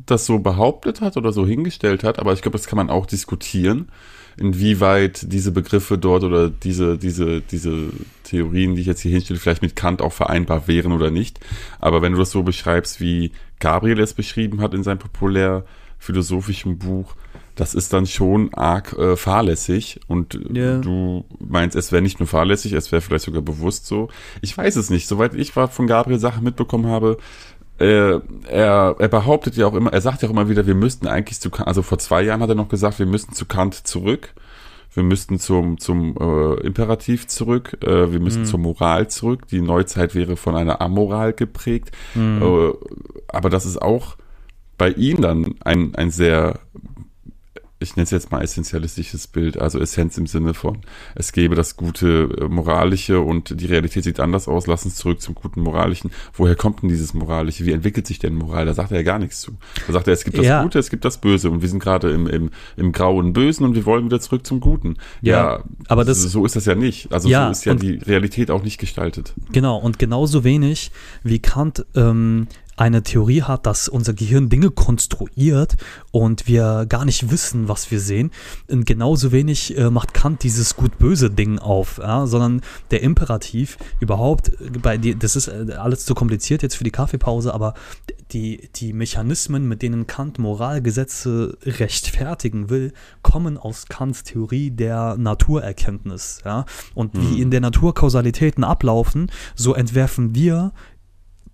das 0.06 0.26
so 0.26 0.40
behauptet 0.40 1.02
hat 1.02 1.18
oder 1.18 1.32
so 1.32 1.46
hingestellt 1.46 2.04
hat, 2.04 2.20
aber 2.20 2.34
ich 2.34 2.42
glaube, 2.42 2.58
das 2.58 2.68
kann 2.68 2.78
man 2.78 2.90
auch 2.90 3.06
diskutieren, 3.06 3.90
inwieweit 4.38 5.32
diese 5.32 5.52
Begriffe 5.52 5.98
dort 5.98 6.24
oder 6.24 6.50
diese, 6.50 6.98
diese, 6.98 7.42
diese 7.42 7.90
Theorien, 8.24 8.76
die 8.76 8.82
ich 8.82 8.88
jetzt 8.88 9.02
hier 9.02 9.12
hinstelle, 9.12 9.40
vielleicht 9.40 9.64
mit 9.64 9.76
Kant 9.76 10.02
auch 10.02 10.14
vereinbar 10.14 10.68
wären 10.68 10.92
oder 10.92 11.10
nicht. 11.10 11.40
Aber 11.80 12.02
wenn 12.02 12.14
du 12.14 12.20
das 12.20 12.32
so 12.32 12.44
beschreibst, 12.44 13.02
wie 13.02 13.32
Gabriel 13.60 14.00
es 14.00 14.14
beschrieben 14.14 14.62
hat 14.62 14.74
in 14.74 14.84
seinem 14.84 15.00
populär 15.00 15.66
philosophischen 15.98 16.78
Buch, 16.78 17.16
das 17.56 17.74
ist 17.74 17.92
dann 17.92 18.06
schon 18.06 18.54
arg 18.54 18.94
äh, 18.94 19.16
fahrlässig 19.16 20.00
und 20.06 20.40
yeah. 20.56 20.78
du 20.78 21.26
meinst, 21.40 21.76
es 21.76 21.92
wäre 21.92 22.04
nicht 22.04 22.20
nur 22.20 22.28
fahrlässig, 22.28 22.74
es 22.74 22.92
wäre 22.92 23.02
vielleicht 23.02 23.26
sogar 23.26 23.42
bewusst 23.42 23.88
so. 23.88 24.10
Ich 24.42 24.56
weiß 24.56 24.76
es 24.76 24.92
nicht. 24.92 25.08
Soweit 25.08 25.34
ich 25.34 25.54
von 25.54 25.88
Gabriel 25.88 26.20
Sachen 26.20 26.44
mitbekommen 26.44 26.86
habe, 26.86 27.18
äh, 27.80 28.20
er, 28.50 28.96
er 28.98 29.08
behauptet 29.08 29.56
ja 29.56 29.68
auch 29.68 29.74
immer, 29.74 29.94
er 29.94 30.02
sagt 30.02 30.22
ja 30.22 30.28
auch 30.28 30.34
immer 30.34 30.50
wieder, 30.50 30.66
wir 30.66 30.76
müssten 30.76 31.08
eigentlich 31.08 31.40
zu 31.40 31.50
Kant, 31.50 31.68
also 31.68 31.82
vor 31.82 32.00
zwei 32.00 32.24
Jahren 32.24 32.42
hat 32.42 32.50
er 32.50 32.56
noch 32.56 32.70
gesagt, 32.70 33.00
wir 33.00 33.06
müssten 33.06 33.34
zu 33.34 33.46
Kant 33.46 33.88
zurück. 33.88 34.34
Wir 34.94 35.04
müssten 35.04 35.38
zum, 35.38 35.78
zum 35.78 36.18
äh, 36.20 36.66
Imperativ 36.66 37.28
zurück, 37.28 37.78
äh, 37.84 38.12
wir 38.12 38.20
müssen 38.20 38.42
mhm. 38.42 38.46
zur 38.46 38.60
Moral 38.60 39.08
zurück. 39.10 39.48
Die 39.48 39.62
Neuzeit 39.62 40.16
wäre 40.16 40.38
von 40.38 40.56
einer 40.56 40.82
Amoral 40.82 41.34
geprägt. 41.34 41.92
Mhm. 42.16 42.42
Äh, 42.42 42.74
aber 43.28 43.52
das 43.52 43.68
ist 43.68 43.80
auch 43.80 44.16
bei 44.80 44.90
ihm 44.90 45.22
dann 45.22 45.54
ein, 45.64 45.94
ein 45.94 46.10
sehr 46.10 46.60
ich 47.80 47.96
nenne 47.96 48.06
es 48.06 48.12
jetzt 48.12 48.32
mal 48.32 48.42
essentialistisches 48.42 49.28
Bild, 49.28 49.60
also 49.60 49.80
Essenz 49.80 50.18
im 50.18 50.26
Sinne 50.26 50.54
von, 50.54 50.80
es 51.16 51.32
gäbe 51.32 51.56
das 51.56 51.78
gute 51.78 52.30
äh, 52.40 52.48
Moralische 52.48 53.22
und 53.22 53.60
die 53.62 53.66
Realität 53.68 54.04
sieht 54.04 54.20
anders 54.20 54.48
aus, 54.48 54.68
lass 54.68 54.86
uns 54.86 54.96
zurück 54.96 55.22
zum 55.22 55.36
guten 55.36 55.62
Moralischen. 55.62 56.12
Woher 56.34 56.56
kommt 56.56 56.82
denn 56.82 56.90
dieses 56.90 57.14
Moralische? 57.14 57.66
Wie 57.66 57.72
entwickelt 57.72 58.08
sich 58.08 58.20
denn 58.20 58.34
Moral? 58.34 58.66
Da 58.66 58.74
sagt 58.74 58.92
er 58.92 58.98
ja 58.98 59.04
gar 59.04 59.20
nichts 59.20 59.42
zu. 59.42 59.52
Da 59.86 59.94
sagt 59.94 60.08
er, 60.08 60.14
es 60.14 60.24
gibt 60.24 60.38
das 60.38 60.46
ja. 60.46 60.64
Gute, 60.64 60.80
es 60.80 60.90
gibt 60.90 61.06
das 61.06 61.20
Böse 61.20 61.52
und 61.52 61.62
wir 61.62 61.70
sind 61.70 61.80
gerade 61.80 62.10
im, 62.12 62.28
im, 62.28 62.50
im 62.78 62.92
grauen 62.92 63.34
Bösen 63.34 63.64
und 63.64 63.76
wir 63.76 63.86
wollen 63.86 64.06
wieder 64.06 64.20
zurück 64.20 64.46
zum 64.46 64.60
Guten. 64.60 64.98
Ja, 65.22 65.58
ja 65.58 65.64
aber 65.88 66.04
das, 66.04 66.22
so 66.22 66.46
ist 66.46 66.56
das 66.56 66.66
ja 66.66 66.76
nicht. 66.76 67.12
Also 67.12 67.30
ja, 67.30 67.46
so 67.46 67.52
ist 67.52 67.66
ja 67.66 67.76
die 67.76 67.98
Realität 67.98 68.50
auch 68.50 68.64
nicht 68.64 68.80
gestaltet. 68.80 69.34
Genau, 69.52 69.78
und 69.78 70.00
genauso 70.00 70.44
wenig 70.44 70.92
wie 71.24 71.40
Kant 71.40 71.86
ähm, 71.96 72.48
eine 72.78 73.04
Theorie 73.04 73.42
hat, 73.42 73.66
dass 73.66 73.90
unser 73.90 74.14
Gehirn 74.14 74.50
Dinge 74.50 74.70
konstruiert 74.72 75.76
und 76.12 76.48
wir 76.48 76.86
gar 76.88 77.06
nicht 77.06 77.32
wissen, 77.32 77.68
was 77.68 77.92
wir 77.92 78.00
sehen. 78.00 78.32
Und 78.70 78.86
genauso 78.86 79.32
wenig 79.32 79.78
äh, 79.78 79.90
macht 79.90 80.14
Kant 80.14 80.44
dieses 80.44 80.76
gut-böse 80.76 81.32
Ding 81.32 81.60
auf, 81.60 81.98
ja? 81.98 82.28
sondern 82.28 82.62
der 82.92 83.02
Imperativ 83.02 83.78
überhaupt, 84.00 84.52
bei 84.82 84.98
die, 84.98 85.18
das 85.18 85.36
ist 85.36 85.48
äh, 85.48 85.74
alles 85.78 86.06
zu 86.06 86.14
kompliziert 86.14 86.62
jetzt 86.62 86.76
für 86.76 86.84
die 86.84 86.92
Kaffeepause, 86.92 87.54
aber 87.54 87.74
die, 88.32 88.70
die 88.76 88.94
Mechanismen, 88.94 89.68
mit 89.68 89.82
denen 89.82 90.06
Kant 90.06 90.38
Moralgesetze 90.38 91.58
rechtfertigen 91.66 92.70
will, 92.70 92.94
kommen 93.24 93.58
aus 93.58 93.88
Kants 93.88 94.24
Theorie 94.24 94.70
der 94.70 95.16
Naturerkenntnis. 95.18 96.42
Ja? 96.46 96.66
Und 96.94 97.16
hm. 97.16 97.22
wie 97.22 97.42
in 97.42 97.50
der 97.50 97.62
Natur 97.62 97.96
Kausalitäten 97.96 98.64
ablaufen, 98.64 99.32
so 99.56 99.74
entwerfen 99.74 100.36
wir 100.36 100.74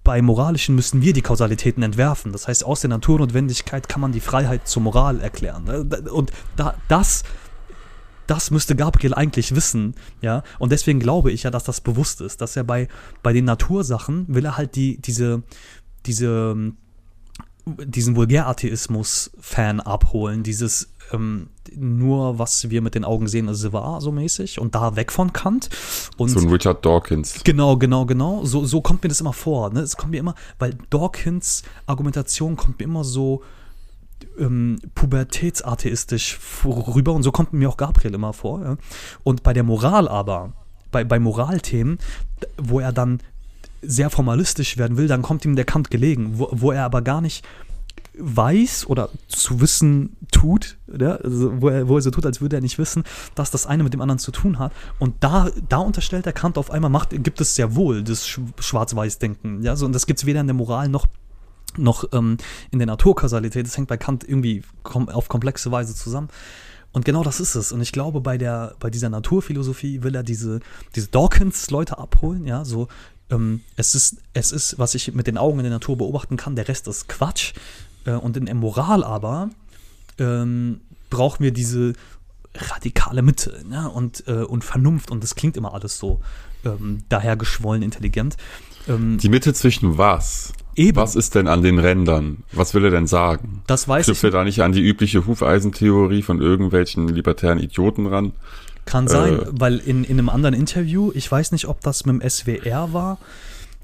bei 0.04 0.22
moralischen 0.22 0.76
müssen 0.76 1.02
wir 1.02 1.14
die 1.14 1.22
Kausalitäten 1.22 1.84
entwerfen. 1.84 2.32
Das 2.32 2.48
heißt, 2.48 2.66
aus 2.66 2.82
der 2.82 2.90
Naturnotwendigkeit 2.90 3.88
kann 3.88 4.02
man 4.02 4.12
die 4.12 4.20
Freiheit 4.20 4.68
zur 4.68 4.82
Moral 4.82 5.22
erklären. 5.22 5.68
Und 6.10 6.32
da, 6.56 6.76
das, 6.88 7.24
das 8.28 8.52
müsste 8.52 8.76
Gabriel 8.76 9.14
eigentlich 9.14 9.56
wissen, 9.56 9.96
ja. 10.22 10.44
Und 10.60 10.72
deswegen 10.72 11.00
glaube 11.00 11.32
ich 11.32 11.44
ja, 11.44 11.52
dass 11.52 11.64
das 11.64 11.82
bewusst 11.82 12.22
ist, 12.22 12.42
dass 12.42 12.56
er 12.56 12.64
bei, 12.64 12.88
bei 13.22 13.34
den 13.34 13.46
Natursachen 13.46 14.26
will 14.28 14.46
er 14.46 14.58
halt 14.58 14.76
die, 14.76 14.98
diese, 15.00 15.44
diese, 16.06 16.74
diesen 17.66 18.16
Vulgäratheismus-Fan 18.16 19.80
abholen, 19.80 20.44
dieses 20.44 20.93
ähm, 21.14 21.48
nur, 21.76 22.40
was 22.40 22.70
wir 22.70 22.82
mit 22.82 22.96
den 22.96 23.06
Augen 23.06 23.28
sehen, 23.28 23.48
ist 23.48 23.72
wahr, 23.72 24.02
so 24.02 24.12
mäßig, 24.12 24.60
und 24.60 24.76
da 24.76 24.96
weg 24.96 25.12
von 25.12 25.32
Kant. 25.32 25.70
Und 26.18 26.30
so 26.30 26.40
ein 26.40 26.50
Richard 26.50 26.86
Dawkins. 26.86 27.42
Genau, 27.44 27.78
genau, 27.78 28.06
genau. 28.06 28.44
So, 28.46 28.66
so 28.66 28.82
kommt 28.82 29.04
mir 29.04 29.10
das 29.10 29.22
immer 29.22 29.34
vor. 29.34 29.72
Ne? 29.72 29.82
Es 29.82 29.98
kommt 29.98 30.12
mir 30.12 30.20
immer, 30.20 30.36
weil 30.60 30.76
Dawkins 30.90 31.64
Argumentation 31.86 32.56
kommt 32.56 32.80
mir 32.80 32.86
immer 32.86 33.04
so 33.04 33.44
ähm, 34.40 34.80
pubertätsatheistisch 34.96 36.40
rüber 36.66 37.14
und 37.14 37.24
so 37.24 37.32
kommt 37.32 37.54
mir 37.54 37.70
auch 37.70 37.78
Gabriel 37.78 38.14
immer 38.14 38.34
vor. 38.34 38.62
Ja? 38.64 38.78
Und 39.24 39.44
bei 39.44 39.54
der 39.54 39.64
Moral 39.64 40.08
aber, 40.08 40.54
bei, 40.92 41.04
bei 41.04 41.20
Moralthemen, 41.20 42.00
wo 42.58 42.80
er 42.80 42.92
dann 42.92 43.20
sehr 43.82 44.10
formalistisch 44.10 44.78
werden 44.78 44.98
will, 44.98 45.08
dann 45.08 45.22
kommt 45.22 45.44
ihm 45.46 45.56
der 45.56 45.66
Kant 45.66 45.92
gelegen, 45.92 46.40
wo, 46.40 46.50
wo 46.52 46.72
er 46.72 46.86
aber 46.86 47.02
gar 47.02 47.22
nicht 47.22 47.46
weiß 48.18 48.88
oder 48.88 49.10
zu 49.28 49.60
wissen 49.62 50.16
tut, 50.32 50.78
ja, 50.88 51.16
also 51.16 51.62
wo, 51.62 51.70
er, 51.70 51.88
wo 51.88 51.96
er 51.96 52.02
so 52.02 52.12
tut, 52.12 52.26
als 52.26 52.42
würde 52.42 52.58
er 52.58 52.62
nicht 52.62 52.78
wissen, 52.78 53.04
dass 53.36 53.52
das 53.52 53.66
eine 53.66 53.84
mit 53.84 53.94
dem 53.94 54.02
anderen 54.02 54.20
zu 54.20 54.32
tun 54.32 54.60
hat. 54.60 54.72
Und 55.00 55.24
da, 55.24 55.50
da 55.68 55.78
unterstellt 55.78 56.26
er 56.26 56.34
Kant 56.34 56.58
auf 56.58 56.72
einmal, 56.72 56.92
macht, 56.92 57.10
gibt 57.12 57.42
es 57.42 57.56
sehr 57.56 57.76
wohl 57.76 58.04
das 58.04 58.28
Schwarz-Weiß-Denken. 58.28 59.64
Ja, 59.64 59.76
so, 59.76 59.86
und 59.86 59.94
das 59.94 60.06
gibt 60.06 60.20
es 60.20 60.26
weder 60.26 60.42
in 60.42 60.48
der 60.48 60.56
Moral 60.56 60.90
noch 60.90 61.08
noch 61.76 62.04
ähm, 62.14 62.38
in 62.70 62.78
der 62.78 62.86
Naturkausalität. 62.86 63.66
Das 63.66 63.78
hängt 63.78 63.88
bei 63.88 63.98
Kant 63.98 64.24
irgendwie 64.24 64.62
kom 64.84 65.10
auf 65.10 65.28
komplexe 65.28 65.72
Weise 65.72 65.96
zusammen. 65.96 66.30
Und 66.92 67.04
genau 67.04 67.24
das 67.24 67.40
ist 67.40 67.56
es. 67.56 67.72
Und 67.72 67.82
ich 67.82 67.92
glaube, 67.92 68.22
bei 68.22 68.38
der, 68.38 68.76
bei 68.80 68.92
dieser 68.92 69.10
Naturphilosophie 69.10 70.04
will 70.04 70.14
er 70.14 70.22
diese, 70.22 70.60
diese 70.96 71.08
Dawkins-Leute 71.08 71.98
abholen, 71.98 72.46
ja, 72.46 72.64
so, 72.64 72.88
ähm, 73.32 73.62
es 73.76 73.96
ist, 73.96 74.18
es 74.34 74.52
ist, 74.52 74.78
was 74.78 74.94
ich 74.94 75.14
mit 75.14 75.26
den 75.26 75.38
Augen 75.38 75.60
in 75.60 75.64
der 75.64 75.74
Natur 75.74 75.98
beobachten 75.98 76.38
kann, 76.38 76.56
der 76.56 76.68
Rest 76.68 76.88
ist 76.88 77.10
Quatsch. 77.10 77.54
Äh, 78.06 78.12
und 78.12 78.38
in 78.38 78.46
der 78.46 78.56
Moral 78.56 79.04
aber 79.04 79.50
ähm, 80.20 80.82
brauchen 81.10 81.44
wir 81.44 81.52
diese 81.52 81.94
radikale 82.56 83.22
Mitte 83.22 83.64
ne? 83.68 83.90
und, 83.90 84.28
äh, 84.28 84.44
und 84.44 84.64
Vernunft. 84.64 85.12
Und 85.12 85.24
das 85.24 85.36
klingt 85.36 85.58
immer 85.58 85.74
alles 85.74 85.98
so 85.98 86.22
ähm, 86.66 87.04
dahergeschwollen 87.10 87.82
intelligent. 87.82 88.38
Ähm, 88.88 89.18
Die 89.18 89.30
Mitte 89.30 89.54
zwischen 89.54 89.98
was? 89.98 90.54
Eben. 90.76 90.98
Was 90.98 91.16
ist 91.16 91.36
denn 91.36 91.48
an 91.48 91.62
den 91.62 91.80
Rändern? 91.80 92.44
Was 92.52 92.74
will 92.74 92.84
er 92.86 92.92
denn 92.92 93.08
sagen? 93.08 93.62
Das 93.68 93.88
weiß 93.88 94.06
Knüpft 94.06 94.24
ich. 94.24 94.28
er 94.28 94.32
da 94.32 94.44
nicht 94.44 94.62
an 94.62 94.72
die 94.72 94.82
übliche 94.82 95.28
Hufeisentheorie 95.28 96.24
von 96.24 96.42
irgendwelchen 96.42 97.08
libertären 97.08 97.60
Idioten 97.60 98.08
ran? 98.08 98.34
Kann 98.86 99.08
sein, 99.08 99.40
äh, 99.40 99.46
weil 99.52 99.78
in, 99.78 100.04
in 100.04 100.18
einem 100.20 100.30
anderen 100.30 100.56
Interview, 100.56 101.12
ich 101.14 101.32
weiß 101.32 101.52
nicht, 101.52 101.68
ob 101.68 101.82
das 101.82 102.06
mit 102.06 102.22
dem 102.22 102.30
SWR 102.30 102.92
war, 102.92 103.18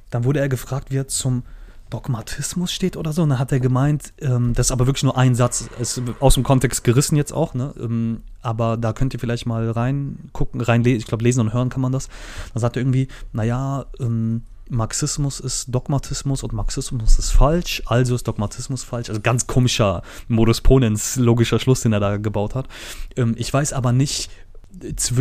dann 0.10 0.24
wurde 0.24 0.40
er 0.40 0.50
gefragt, 0.50 0.92
wie 0.92 0.98
er 0.98 1.08
zum 1.08 1.44
Dogmatismus 1.90 2.72
steht 2.72 2.98
oder 2.98 3.14
so. 3.14 3.24
Und 3.24 3.30
dann 3.30 3.40
hat 3.40 3.52
er 3.52 3.60
gemeint, 3.60 4.14
ähm, 4.20 4.54
das 4.54 4.68
ist 4.68 4.72
aber 4.72 4.88
wirklich 4.88 5.04
nur 5.04 5.18
ein 5.18 5.36
Satz, 5.36 5.70
ist 5.80 6.02
aus 6.20 6.36
dem 6.36 6.44
Kontext 6.44 6.84
gerissen 6.84 7.16
jetzt 7.16 7.34
auch, 7.34 7.54
ne? 7.54 7.74
Ähm, 7.80 8.22
aber 8.42 8.78
da 8.78 8.94
könnt 8.94 9.14
ihr 9.14 9.20
vielleicht 9.20 9.46
mal 9.46 9.70
reingucken, 9.70 10.62
reinlesen, 10.62 11.00
ich 11.00 11.06
glaube, 11.06 11.24
lesen 11.24 11.42
und 11.42 11.54
hören 11.54 11.70
kann 11.70 11.82
man 11.82 11.92
das. 11.92 12.08
Dann 12.54 12.62
sagt 12.62 12.78
er 12.78 12.82
irgendwie, 12.82 13.08
naja, 13.34 13.86
ähm, 14.00 14.44
Marxismus 14.70 15.40
ist 15.40 15.74
Dogmatismus 15.74 16.44
und 16.44 16.54
Marxismus 16.54 17.18
ist 17.18 17.32
falsch, 17.32 17.82
also 17.88 18.14
ist 18.16 18.28
Dogmatismus 18.28 18.84
falsch. 18.84 19.10
Also 19.10 19.20
ganz 19.20 19.48
komischer 19.48 20.04
Modus 20.28 20.62
Ponens, 20.62 21.16
logischer 21.16 21.60
Schluss, 21.60 21.82
den 21.82 21.94
er 21.94 22.00
da 22.00 22.18
gebaut 22.18 22.56
hat. 22.56 22.68
Ähm, 23.16 23.36
ich 23.38 23.52
weiß 23.52 23.74
aber 23.74 23.92
nicht, 23.92 24.30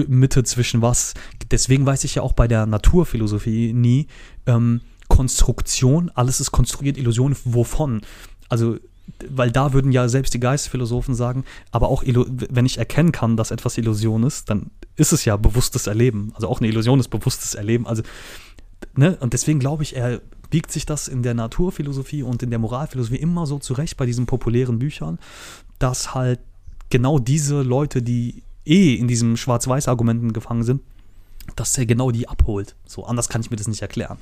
Mitte 0.09 0.45
zwischen 0.45 0.83
was. 0.83 1.15
Deswegen 1.51 1.87
weiß 1.87 2.05
ich 2.05 2.17
ja 2.17 2.23
auch 2.23 2.35
bei 2.35 2.47
der 2.49 2.67
Naturphilosophie 2.67 3.73
nie, 3.73 4.07
ähm, 4.47 4.83
Konstruktion, 5.19 6.13
alles 6.15 6.39
ist 6.39 6.53
konstruiert, 6.53 6.97
Illusion, 6.97 7.35
wovon? 7.45 8.03
Also 8.49 8.77
weil 9.29 9.51
da 9.51 9.73
würden 9.73 9.91
ja 9.91 10.09
selbst 10.09 10.33
die 10.33 10.39
Geistphilosophen 10.39 11.13
sagen, 11.13 11.45
aber 11.73 11.89
auch 11.89 12.05
wenn 12.05 12.67
ich 12.67 12.79
erkennen 12.79 13.11
kann, 13.11 13.37
dass 13.37 13.51
etwas 13.51 13.77
Illusion 13.77 14.23
ist, 14.23 14.49
dann 14.49 14.71
ist 14.95 15.13
es 15.13 15.25
ja 15.25 15.37
bewusstes 15.37 15.89
Erleben. 15.89 16.31
Also 16.35 16.47
auch 16.47 16.61
eine 16.61 16.69
Illusion 16.69 17.01
ist 17.01 17.09
bewusstes 17.09 17.57
Erleben. 17.57 17.85
Also 17.89 18.05
ne? 18.95 19.17
Und 19.19 19.33
deswegen 19.33 19.59
glaube 19.59 19.83
ich, 19.83 19.97
er 19.97 20.21
biegt 20.51 20.71
sich 20.71 20.87
das 20.87 21.09
in 21.09 21.25
der 21.25 21.35
Naturphilosophie 21.35 22.23
und 22.23 22.45
in 22.45 22.51
der 22.51 22.61
Moralphilosophie 22.61 23.17
immer 23.17 23.45
so 23.47 23.59
zurecht 23.59 23.97
bei 23.97 24.07
diesen 24.07 24.27
populären 24.27 24.79
Büchern, 24.79 25.19
dass 25.81 26.15
halt 26.15 26.39
genau 26.91 27.19
diese 27.19 27.63
Leute, 27.63 28.03
die 28.03 28.45
eh 28.65 28.95
in 28.95 29.09
diesen 29.09 29.37
Schwarz-Weiß-Argumenten 29.37 30.33
gefangen 30.33 30.63
sind, 30.63 30.81
dass 31.57 31.77
er 31.77 31.87
genau 31.87 32.13
die 32.13 32.29
abholt. 32.29 32.77
So 32.87 33.05
anders 33.05 33.29
kann 33.29 33.41
ich 33.41 33.51
mir 33.51 33.57
das 33.57 33.67
nicht 33.67 33.83
erklären. 33.83 34.19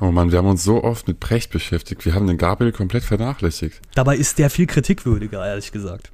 Oh 0.00 0.10
Mann, 0.10 0.32
wir 0.32 0.38
haben 0.38 0.48
uns 0.48 0.64
so 0.64 0.82
oft 0.82 1.06
mit 1.08 1.20
Precht 1.20 1.50
beschäftigt. 1.50 2.04
Wir 2.04 2.14
haben 2.14 2.26
den 2.26 2.38
Gabriel 2.38 2.72
komplett 2.72 3.04
vernachlässigt. 3.04 3.80
Dabei 3.94 4.16
ist 4.16 4.38
der 4.38 4.48
viel 4.48 4.66
kritikwürdiger, 4.66 5.46
ehrlich 5.46 5.72
gesagt. 5.72 6.10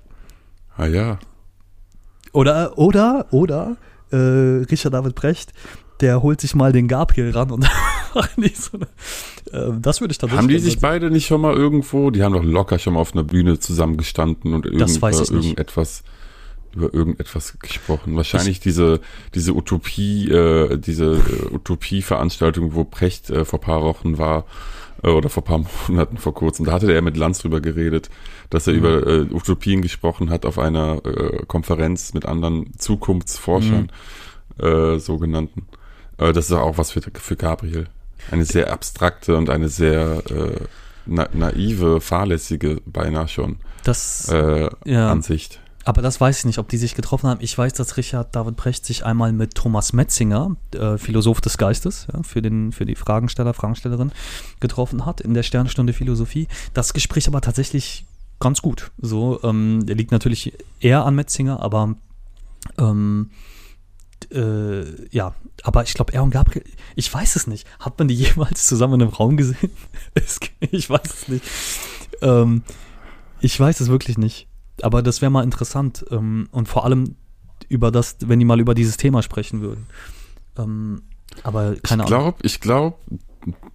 Ah 0.77 0.87
ja. 0.87 1.19
Oder, 2.33 2.77
oder, 2.77 3.27
oder, 3.31 3.77
äh, 4.11 4.17
Richard 4.17 4.93
David 4.93 5.15
Precht 5.15 5.53
der 6.01 6.23
holt 6.23 6.41
sich 6.41 6.55
mal 6.55 6.73
den 6.73 6.89
Gabriel 6.89 7.31
ran 7.31 7.51
und 7.51 7.65
so 8.55 8.79
eine. 8.79 8.87
Äh, 9.53 9.73
das 9.81 10.01
würde 10.01 10.13
ich 10.13 10.19
dann 10.19 10.31
Haben 10.33 10.49
die 10.49 10.59
sich 10.59 10.79
beide 10.79 11.11
nicht 11.11 11.27
schon 11.27 11.41
mal 11.41 11.55
irgendwo? 11.55 12.11
Die 12.11 12.23
haben 12.23 12.33
doch 12.33 12.45
locker 12.45 12.79
schon 12.79 12.95
mal 12.95 13.01
auf 13.01 13.15
einer 13.15 13.25
Bühne 13.25 13.59
zusammengestanden 13.59 14.55
und 14.55 14.67
irgend, 14.67 15.03
irgendetwas 15.03 16.03
über 16.77 16.93
irgendetwas 16.93 17.59
gesprochen. 17.59 18.17
Wahrscheinlich 18.17 18.59
ich, 18.59 18.61
diese 18.61 19.01
diese 19.35 19.55
Utopie, 19.55 20.31
äh, 20.31 20.79
diese 20.79 21.17
äh, 21.17 21.55
Utopie-Veranstaltung, 21.55 22.75
wo 22.75 22.85
Precht 22.85 23.31
äh, 23.31 23.45
vor 23.45 23.61
paar 23.61 23.83
Wochen 23.83 24.19
war 24.19 24.45
äh, 25.03 25.09
oder 25.09 25.29
vor 25.29 25.45
paar 25.45 25.65
Monaten 25.89 26.19
vor 26.19 26.35
kurzem. 26.35 26.67
Da 26.67 26.73
hatte 26.73 26.93
er 26.93 27.03
mit 27.03 27.17
Lanz 27.17 27.41
drüber 27.41 27.61
geredet, 27.61 28.11
dass 28.51 28.67
er 28.67 28.75
mhm. 28.75 28.79
über 28.79 29.07
äh, 29.07 29.21
Utopien 29.33 29.83
gesprochen 29.83 30.31
hat 30.31 30.45
auf 30.45 30.59
einer 30.59 31.05
äh, 31.05 31.45
Konferenz 31.47 32.15
mit 32.15 32.27
anderen 32.27 32.79
Zukunftsforschern, 32.79 33.91
mhm. 34.59 34.65
äh, 34.65 34.99
sogenannten. 34.99 35.67
Äh, 36.19 36.33
das 36.33 36.47
ist 36.47 36.53
auch 36.53 36.79
was 36.79 36.93
für, 36.93 37.01
für 37.01 37.37
Gabriel. 37.37 37.87
Eine 38.31 38.45
sehr 38.45 38.73
abstrakte 38.73 39.37
und 39.37 39.51
eine 39.51 39.69
sehr 39.69 40.23
äh, 40.31 40.61
na, 41.07 41.29
naive, 41.33 42.01
fahrlässige, 42.01 42.81
beinahe 42.85 43.29
schon 43.29 43.57
das, 43.85 44.29
äh, 44.29 44.69
ja. 44.85 45.11
Ansicht. 45.11 45.61
Aber 45.87 46.03
das 46.03 46.21
weiß 46.21 46.41
ich 46.41 46.45
nicht, 46.47 46.59
ob 46.59 46.69
die 46.69 46.79
sich 46.79 46.97
getroffen 46.97 47.31
haben. 47.31 47.41
Ich 47.41 47.57
weiß, 47.57 47.73
dass 47.75 47.97
Richard 47.97 48.35
David 48.35 48.57
Brecht 48.57 48.85
sich 48.85 49.07
einmal 49.07 49.33
mit 49.33 49.55
Thomas 49.55 49.93
Metzinger, 49.93 50.57
äh, 50.75 50.99
Philosoph 50.99 51.41
des 51.41 51.59
Geistes, 51.59 52.09
ja, 52.13 52.25
für, 52.25 52.43
den, 52.43 52.73
für 52.73 52.85
die 52.85 52.97
Fragensteller, 52.97 53.55
Fragenstellerin, 53.55 54.11
getroffen 54.59 55.07
hat 55.07 55.21
in 55.21 55.33
der 55.33 55.45
Sternstunde 55.45 55.93
Philosophie. 55.93 56.49
Das 56.75 56.93
Gespräch 56.93 57.29
aber 57.29 57.41
tatsächlich 57.41 58.05
ganz 58.41 58.63
gut. 58.63 58.91
So, 59.01 59.41
ähm, 59.45 59.87
der 59.87 59.95
liegt 59.95 60.11
natürlich 60.11 60.55
eher 60.81 61.05
an 61.05 61.15
Metzinger, 61.15 61.61
aber 61.61 61.95
ähm, 62.79 63.31
äh, 64.33 65.07
ja, 65.15 65.37
aber 65.63 65.85
ich 65.85 65.95
glaube, 65.95 66.13
er 66.15 66.25
und 66.25 66.31
Gabriel, 66.31 66.65
ich 66.97 67.15
weiß 67.15 67.37
es 67.37 67.47
nicht. 67.47 67.65
Hat 67.79 67.97
man 67.97 68.09
die 68.09 68.15
jemals 68.17 68.67
zusammen 68.67 68.95
in 68.95 69.03
einem 69.03 69.15
Raum 69.15 69.37
gesehen? 69.37 69.71
ich 70.73 70.91
weiß 70.91 71.15
es 71.15 71.29
nicht. 71.29 71.45
Ähm, 72.23 72.65
ich 73.41 73.61
weiß 73.61 73.79
es 73.79 73.87
wirklich 73.87 74.19
nicht. 74.19 74.49
Aber 74.83 75.03
das 75.03 75.23
wäre 75.23 75.31
mal 75.31 75.45
interessant. 75.45 76.05
Ähm, 76.11 76.49
und 76.51 76.69
vor 76.69 76.85
allem 76.85 77.17
über 77.69 77.91
das, 77.91 78.17
wenn 78.25 78.39
die 78.39 78.45
mal 78.45 78.61
über 78.61 78.75
dieses 78.75 78.97
Thema 78.97 79.23
sprechen 79.23 79.61
würden. 79.61 79.87
Ähm, 80.59 81.03
aber 81.43 81.77
keine 81.83 82.03
ich 82.03 82.09
glaub, 82.09 82.21
Ahnung. 82.21 82.35
Ich 82.43 82.61
glaube, 82.61 82.97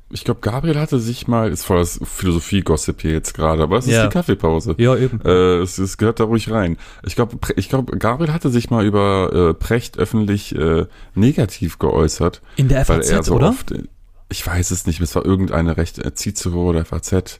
ich 0.09 0.23
glaube, 0.23 0.41
Gabriel 0.41 0.79
hatte 0.79 0.99
sich 0.99 1.27
mal, 1.27 1.51
ist 1.51 1.63
voll 1.63 1.79
das 1.79 1.99
Philosophie-Gossip 2.03 3.01
hier 3.01 3.11
jetzt 3.11 3.33
gerade, 3.33 3.63
aber 3.63 3.77
es 3.77 3.87
ist 3.87 4.01
die 4.01 4.09
Kaffeepause. 4.09 4.75
Ja, 4.77 4.95
eben. 4.95 5.21
Äh, 5.21 5.59
es, 5.59 5.77
es, 5.77 5.97
gehört 5.97 6.19
da 6.19 6.25
ruhig 6.25 6.51
rein. 6.51 6.77
Ich 7.05 7.15
glaube, 7.15 7.37
ich 7.55 7.69
glaube, 7.69 7.97
Gabriel 7.97 8.33
hatte 8.33 8.49
sich 8.49 8.69
mal 8.69 8.85
über 8.85 9.31
äh, 9.33 9.53
Precht 9.53 9.97
öffentlich 9.97 10.55
äh, 10.55 10.85
negativ 11.15 11.79
geäußert. 11.79 12.41
In 12.57 12.67
der 12.67 12.85
FAZ, 12.85 12.89
weil 12.89 13.15
er 13.17 13.23
so 13.23 13.35
oder? 13.35 13.49
Oft, 13.49 13.73
ich 14.29 14.45
weiß 14.45 14.71
es 14.71 14.85
nicht, 14.85 14.99
es 14.99 15.15
war 15.15 15.25
irgendeine 15.25 15.77
Recht, 15.77 15.99
äh, 15.99 16.13
Cicero 16.13 16.69
oder 16.69 16.83
FAZ. 16.83 17.39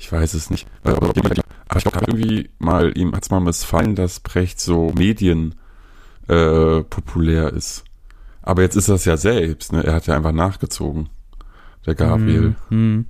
Ich 0.00 0.10
weiß 0.10 0.32
es 0.32 0.48
nicht. 0.48 0.66
Aber 0.82 1.12
ich 1.14 1.84
glaube, 1.84 2.06
irgendwie 2.06 2.48
mal, 2.58 2.96
ihm 2.96 3.14
hat 3.14 3.22
es 3.22 3.30
mal 3.30 3.40
missfallen, 3.40 3.94
dass 3.94 4.20
Precht 4.20 4.58
so 4.58 4.92
Medien 4.96 5.54
äh, 6.26 6.80
populär 6.84 7.52
ist. 7.52 7.84
Aber 8.40 8.62
jetzt 8.62 8.76
ist 8.76 8.88
es 8.88 9.04
ja 9.04 9.18
selbst, 9.18 9.72
ne? 9.72 9.84
Er 9.84 9.94
hat 9.94 10.06
ja 10.06 10.16
einfach 10.16 10.32
nachgezogen 10.32 11.10
der 11.84 11.94
Gabriel. 11.94 12.56
Mhm. 12.70 13.06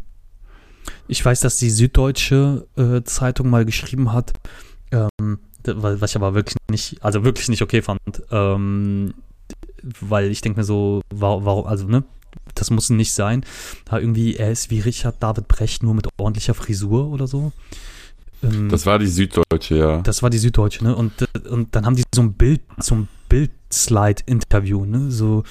Ich 1.07 1.25
weiß, 1.25 1.41
dass 1.41 1.59
die 1.59 1.71
Süddeutsche 1.71 2.67
äh, 2.77 3.03
Zeitung 3.05 3.51
mal 3.51 3.65
geschrieben 3.65 4.13
hat, 4.13 4.33
ähm, 4.91 5.39
was 5.65 6.11
ich 6.11 6.17
aber 6.17 6.35
wirklich 6.35 6.57
nicht, 6.69 7.05
also 7.05 7.23
wirklich 7.23 7.49
nicht 7.49 7.63
okay 7.63 7.83
fand, 7.83 8.01
ähm, 8.33 9.15
weil 10.01 10.31
ich 10.33 10.41
denke 10.41 10.59
mir 10.59 10.65
so, 10.65 11.03
warum, 11.11 11.67
also 11.67 11.87
ne, 11.87 12.03
das 12.55 12.71
muss 12.71 12.91
nicht 12.91 13.13
sein. 13.13 13.45
Da 13.85 13.99
irgendwie, 13.99 14.37
er 14.37 14.51
ist 14.51 14.71
wie 14.71 14.81
Richard 14.81 15.23
David 15.23 15.49
Brecht, 15.49 15.83
nur 15.83 15.95
mit 15.95 16.09
ordentlicher 16.19 16.55
Frisur 16.55 17.09
oder 17.09 17.27
so. 17.27 17.53
Ähm, 18.43 18.69
das 18.69 18.87
war 18.87 18.99
die 18.99 19.07
Süddeutsche, 19.07 19.77
ja. 19.77 20.01
Das 20.03 20.23
war 20.23 20.31
die 20.31 20.39
Süddeutsche, 20.39 20.85
ne? 20.85 20.95
Und, 20.95 21.13
und 21.49 21.75
dann 21.75 21.87
haben 21.87 21.97
die 21.97 22.05
so 22.15 22.23
ein 22.23 22.35
Bild, 22.35 22.63
so 22.79 22.95
ein 22.95 23.09
Bild-Slide-Interview, 23.29 24.85
ne? 24.85 25.11
So, 25.11 25.45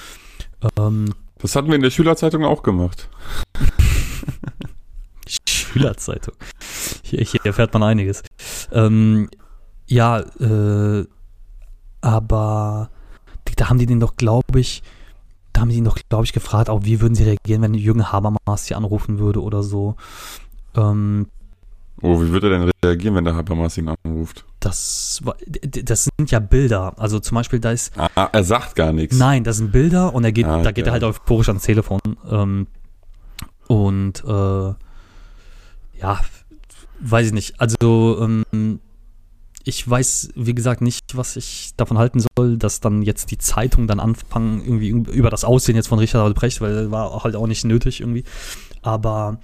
ähm, 0.78 1.14
das 1.38 1.56
hatten 1.56 1.68
wir 1.68 1.76
in 1.76 1.82
der 1.82 1.90
Schülerzeitung 1.90 2.44
auch 2.44 2.62
gemacht. 2.62 3.08
Schülerzeitung. 5.48 6.34
Hier, 7.02 7.24
hier 7.24 7.40
erfährt 7.44 7.72
man 7.72 7.82
einiges. 7.82 8.22
Ähm, 8.72 9.28
ja, 9.86 10.20
äh, 10.20 11.06
aber 12.00 12.90
da 13.56 13.68
haben 13.68 13.78
die 13.78 13.86
den 13.86 14.00
doch, 14.00 14.16
glaube 14.16 14.60
ich, 14.60 14.82
da 15.52 15.62
haben 15.62 15.68
die 15.68 15.76
ihn 15.76 15.84
doch, 15.84 15.98
glaube 16.08 16.24
ich, 16.24 16.32
gefragt, 16.32 16.70
auch 16.70 16.84
wie 16.84 17.00
würden 17.00 17.14
sie 17.14 17.24
reagieren, 17.24 17.62
wenn 17.62 17.74
Jürgen 17.74 18.12
Habermas 18.12 18.66
sie 18.66 18.74
anrufen 18.74 19.18
würde 19.18 19.42
oder 19.42 19.62
so. 19.62 19.96
Ähm, 20.76 21.26
Oh, 22.02 22.20
wie 22.22 22.30
würde 22.30 22.50
er 22.50 22.58
denn 22.58 22.70
reagieren, 22.82 23.14
wenn 23.14 23.24
der 23.24 23.34
Habermas 23.34 23.76
ihn 23.76 23.88
anruft? 23.88 24.46
Das, 24.58 25.22
das 25.60 26.04
sind 26.16 26.30
ja 26.30 26.38
Bilder. 26.38 26.94
Also 26.98 27.20
zum 27.20 27.34
Beispiel, 27.34 27.60
da 27.60 27.72
ist. 27.72 27.92
Ah, 27.98 28.28
er 28.32 28.44
sagt 28.44 28.74
gar 28.74 28.92
nichts. 28.92 29.18
Nein, 29.18 29.44
das 29.44 29.58
sind 29.58 29.70
Bilder 29.70 30.14
und 30.14 30.24
er 30.24 30.32
geht, 30.32 30.46
ah, 30.46 30.62
da 30.62 30.72
geht 30.72 30.86
er 30.86 30.92
halt 30.92 31.04
euphorisch 31.04 31.48
ans 31.48 31.64
Telefon. 31.64 32.00
Ähm, 32.30 32.66
und 33.66 34.24
äh, 34.24 34.74
ja, 36.00 36.20
weiß 37.00 37.26
ich 37.26 37.32
nicht. 37.32 37.60
Also, 37.60 38.18
ähm, 38.22 38.80
ich 39.64 39.88
weiß, 39.88 40.30
wie 40.34 40.54
gesagt, 40.54 40.80
nicht, 40.80 41.16
was 41.16 41.36
ich 41.36 41.72
davon 41.76 41.98
halten 41.98 42.20
soll, 42.20 42.56
dass 42.56 42.80
dann 42.80 43.02
jetzt 43.02 43.30
die 43.30 43.38
Zeitungen 43.38 43.86
dann 43.86 44.00
anfangen, 44.00 44.62
irgendwie 44.64 44.88
über 44.88 45.30
das 45.30 45.44
Aussehen 45.44 45.76
jetzt 45.76 45.88
von 45.88 45.98
Richard 45.98 46.24
Albrecht, 46.24 46.60
weil 46.60 46.74
das 46.74 46.90
war 46.90 47.22
halt 47.24 47.36
auch 47.36 47.46
nicht 47.46 47.64
nötig 47.64 48.00
irgendwie. 48.00 48.24
Aber 48.82 49.38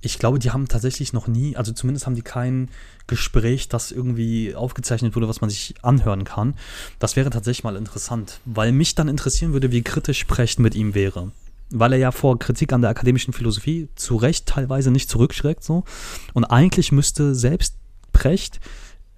ich 0.00 0.18
glaube, 0.18 0.38
die 0.38 0.50
haben 0.50 0.68
tatsächlich 0.68 1.12
noch 1.12 1.26
nie, 1.26 1.56
also 1.56 1.72
zumindest 1.72 2.06
haben 2.06 2.14
die 2.14 2.22
kein 2.22 2.68
Gespräch, 3.06 3.68
das 3.68 3.90
irgendwie 3.90 4.54
aufgezeichnet 4.54 5.14
wurde, 5.14 5.28
was 5.28 5.40
man 5.40 5.50
sich 5.50 5.74
anhören 5.82 6.24
kann. 6.24 6.54
Das 6.98 7.16
wäre 7.16 7.30
tatsächlich 7.30 7.64
mal 7.64 7.76
interessant, 7.76 8.40
weil 8.44 8.72
mich 8.72 8.94
dann 8.94 9.08
interessieren 9.08 9.52
würde, 9.52 9.72
wie 9.72 9.82
kritisch 9.82 10.24
Precht 10.24 10.58
mit 10.58 10.74
ihm 10.74 10.94
wäre. 10.94 11.32
Weil 11.70 11.92
er 11.92 11.98
ja 11.98 12.12
vor 12.12 12.38
Kritik 12.38 12.72
an 12.72 12.80
der 12.80 12.90
akademischen 12.90 13.32
Philosophie 13.32 13.88
zu 13.94 14.16
Recht 14.16 14.46
teilweise 14.46 14.90
nicht 14.90 15.10
zurückschreckt 15.10 15.62
so. 15.62 15.84
Und 16.32 16.44
eigentlich 16.44 16.92
müsste 16.92 17.34
selbst 17.34 17.76
Precht, 18.12 18.60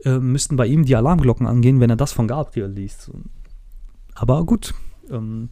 äh, 0.05 0.19
müssten 0.19 0.57
bei 0.57 0.67
ihm 0.67 0.85
die 0.85 0.97
Alarmglocken 0.97 1.47
angehen, 1.47 1.81
wenn 1.81 1.91
er 1.91 1.97
das 1.97 2.13
von 2.13 2.29
Gabriel 2.29 2.67
liest. 2.67 3.11
Aber 4.15 4.45
gut, 4.45 4.75
ähm, 5.11 5.49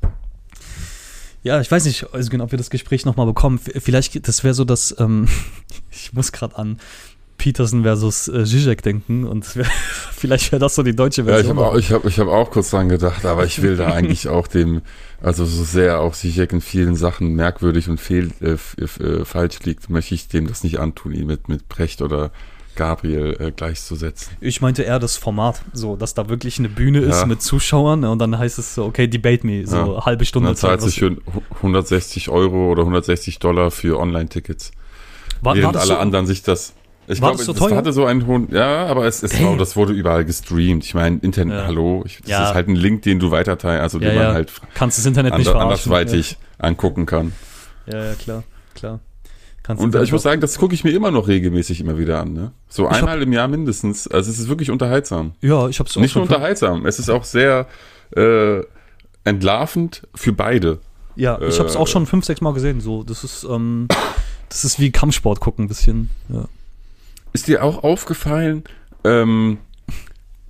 ja, 1.43 1.61
ich 1.61 1.71
weiß 1.71 1.85
nicht, 1.85 2.13
also 2.13 2.31
genau, 2.31 2.45
ob 2.45 2.51
wir 2.51 2.59
das 2.59 2.71
Gespräch 2.71 3.05
nochmal 3.05 3.27
bekommen. 3.27 3.59
Vielleicht, 3.59 4.27
das 4.27 4.45
wäre 4.45 4.55
so, 4.55 4.65
dass, 4.65 4.95
ähm, 4.99 5.29
ich 5.91 6.13
muss 6.13 6.33
gerade 6.33 6.57
an 6.57 6.79
Peterson 7.39 7.85
versus 7.85 8.27
äh, 8.29 8.45
Zizek 8.45 8.83
denken 8.83 9.25
und 9.25 9.57
wär, 9.57 9.65
vielleicht 10.13 10.51
wäre 10.51 10.61
das 10.61 10.75
so 10.75 10.83
die 10.83 10.95
deutsche 10.95 11.25
Version. 11.25 11.57
Ja, 11.57 11.77
ich 11.77 11.91
habe 11.91 12.05
auch, 12.05 12.05
hab, 12.05 12.19
hab 12.19 12.29
auch 12.29 12.51
kurz 12.51 12.71
dran 12.71 12.89
gedacht, 12.89 13.25
aber 13.25 13.45
ich 13.45 13.63
will 13.63 13.77
da 13.77 13.87
eigentlich 13.93 14.29
auch 14.29 14.49
dem, 14.49 14.83
also 15.23 15.45
so 15.47 15.63
sehr 15.63 16.01
auch 16.01 16.15
Zizek 16.15 16.53
in 16.53 16.61
vielen 16.61 16.97
Sachen 16.97 17.35
merkwürdig 17.35 17.89
und 17.89 18.01
fehl, 18.01 18.31
äh, 18.41 18.57
äh, 18.83 19.25
falsch 19.25 19.61
liegt, 19.61 19.89
möchte 19.89 20.17
ich 20.17 20.29
dem 20.29 20.49
das 20.49 20.65
nicht 20.65 20.81
antun, 20.81 21.13
ihn 21.13 21.27
mit, 21.27 21.49
mit 21.49 21.69
Brecht 21.69 22.03
oder 22.03 22.33
Gabriel 22.79 23.37
äh, 23.41 23.51
gleichzusetzen. 23.51 24.33
Ich 24.41 24.61
meinte 24.61 24.85
eher 24.85 25.01
das 25.01 25.17
Format, 25.17 25.61
so, 25.73 25.97
dass 25.97 26.15
da 26.15 26.29
wirklich 26.29 26.61
eine 26.61 26.69
Bühne 26.69 27.01
ist 27.01 27.21
ja. 27.21 27.27
mit 27.27 27.43
Zuschauern 27.43 28.01
ne, 28.01 28.11
und 28.11 28.21
dann 28.21 28.39
heißt 28.39 28.59
es 28.59 28.75
so, 28.77 28.85
okay, 28.85 29.09
debate 29.09 29.45
me, 29.45 29.67
so 29.67 29.97
ja. 29.97 30.07
halbe 30.07 30.25
Stunde. 30.25 30.49
Man 30.49 30.57
zahlt 30.57 30.81
sich 30.81 31.01
für 31.01 31.17
160 31.57 32.29
Euro 32.31 32.71
oder 32.71 32.83
160 32.83 33.41
Dollar 33.41 33.73
für 33.73 33.99
Online-Tickets. 33.99 34.71
Während 35.43 35.75
war 35.75 35.81
alle 35.83 35.95
so, 35.95 35.97
anderen 35.97 36.27
sich 36.27 36.43
das. 36.43 36.73
Ich 37.09 37.19
glaube, 37.19 37.39
das, 37.39 37.47
so 37.47 37.53
das 37.53 37.73
hatte 37.73 37.93
so 37.93 38.05
einen 38.05 38.27
hohen, 38.27 38.49
ja, 38.53 38.87
aber 38.87 39.07
es, 39.07 39.23
es 39.23 39.43
war, 39.43 39.57
das 39.57 39.75
wurde 39.77 39.93
überall 39.93 40.25
gestreamt. 40.25 40.85
Ich 40.85 40.95
meine, 40.95 41.19
Internet, 41.19 41.59
ja. 41.59 41.67
hallo, 41.67 42.05
ich, 42.07 42.21
das 42.23 42.51
ist 42.51 42.55
halt 42.55 42.69
ein 42.69 42.77
Link, 42.77 43.03
den 43.03 43.19
du 43.19 43.31
weiterteilst, 43.33 43.83
also 43.83 43.99
den 43.99 44.15
man 44.15 44.35
halt 44.35 44.53
kannst 44.75 44.99
das 44.99 45.07
Internet 45.07 45.37
nicht 45.37 45.49
andersweitig 45.49 46.37
angucken 46.59 47.07
kann. 47.07 47.33
Ja, 47.87 48.05
ja, 48.05 48.15
klar, 48.15 48.45
klar. 48.75 49.01
Kannst 49.69 49.85
und 49.85 49.95
ich 49.97 50.13
muss 50.13 50.23
sagen, 50.23 50.41
das 50.41 50.57
gucke 50.57 50.73
ich 50.73 50.83
mir 50.83 50.93
immer 50.93 51.11
noch 51.11 51.29
regelmäßig 51.29 51.83
immer 51.83 51.99
wieder 51.99 52.23
an. 52.23 52.33
Ne? 52.33 52.53
So 52.71 52.89
ich 52.89 52.97
einmal 52.97 53.17
hab, 53.17 53.23
im 53.23 53.35
Jahr 53.35 53.49
mindestens. 53.49 54.09
Also 54.09 54.31
es 54.31 54.39
ist 54.39 54.49
wirklich 54.49 54.71
unterhaltsam. 54.71 55.35
Ja, 55.43 55.69
ich 55.69 55.79
habe 55.79 55.91
es 55.91 55.97
Nicht 55.97 56.15
nur 56.15 56.23
unterhaltsam, 56.23 56.87
es 56.87 56.99
ist 56.99 57.11
auch 57.11 57.23
sehr 57.23 57.67
äh, 58.17 58.63
entlarvend 59.25 60.09
für 60.15 60.33
beide. 60.33 60.79
Ja, 61.17 61.39
ich 61.43 61.59
habe 61.59 61.69
es 61.69 61.77
auch 61.77 61.87
schon 61.87 62.07
fünf, 62.07 62.25
sechs 62.25 62.41
Mal 62.41 62.55
gesehen. 62.55 62.81
So, 62.81 63.03
das 63.03 63.25
ist, 63.25 63.45
ähm, 63.45 63.89
das 64.49 64.65
ist 64.65 64.81
wie 64.81 64.91
Kampfsport 64.91 65.41
gucken 65.41 65.67
ein 65.67 65.69
bisschen. 65.69 66.09
Ja. 66.31 66.47
Ist 67.35 67.47
dir 67.47 67.63
auch 67.63 67.85
aufgefallen, 67.85 68.65
ähm, 69.05 69.59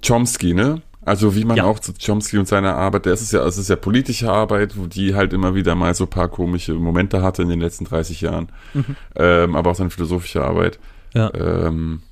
Chomsky, 0.07 0.55
ne? 0.55 0.81
Also 1.09 1.35
wie 1.35 1.45
man 1.45 1.57
ja. 1.57 1.65
auch 1.65 1.79
zu 1.79 1.93
Chomsky 1.95 2.39
und 2.39 2.47
seiner 2.47 2.77
Arbeit, 2.77 3.07
der 3.07 3.15
ist 3.15 3.23
es 3.23 3.33
ja, 3.33 3.45
es 3.47 3.57
ist 3.57 3.71
ja 3.71 3.77
politische 3.77 4.31
Arbeit, 4.31 4.77
wo 4.77 4.87
die 4.87 5.15
halt 5.15 5.33
immer 5.33 5.55
wieder 5.55 5.75
mal 5.75 5.95
so 5.95 6.05
ein 6.05 6.11
paar 6.11 6.29
komische 6.29 6.75
Momente 6.75 7.23
hatte 7.23 7.43
in 7.43 7.49
den 7.49 7.61
letzten 7.61 7.87
30 7.87 8.21
Jahren. 8.21 8.49
Mhm. 8.75 8.97
Ähm, 9.17 9.57
aber 9.57 9.71
auch 9.71 9.75
seine 9.75 9.91
philosophische 9.91 10.45
Arbeit. 10.45 10.79
Ja. 11.15 11.33
Ähm, 11.35 12.03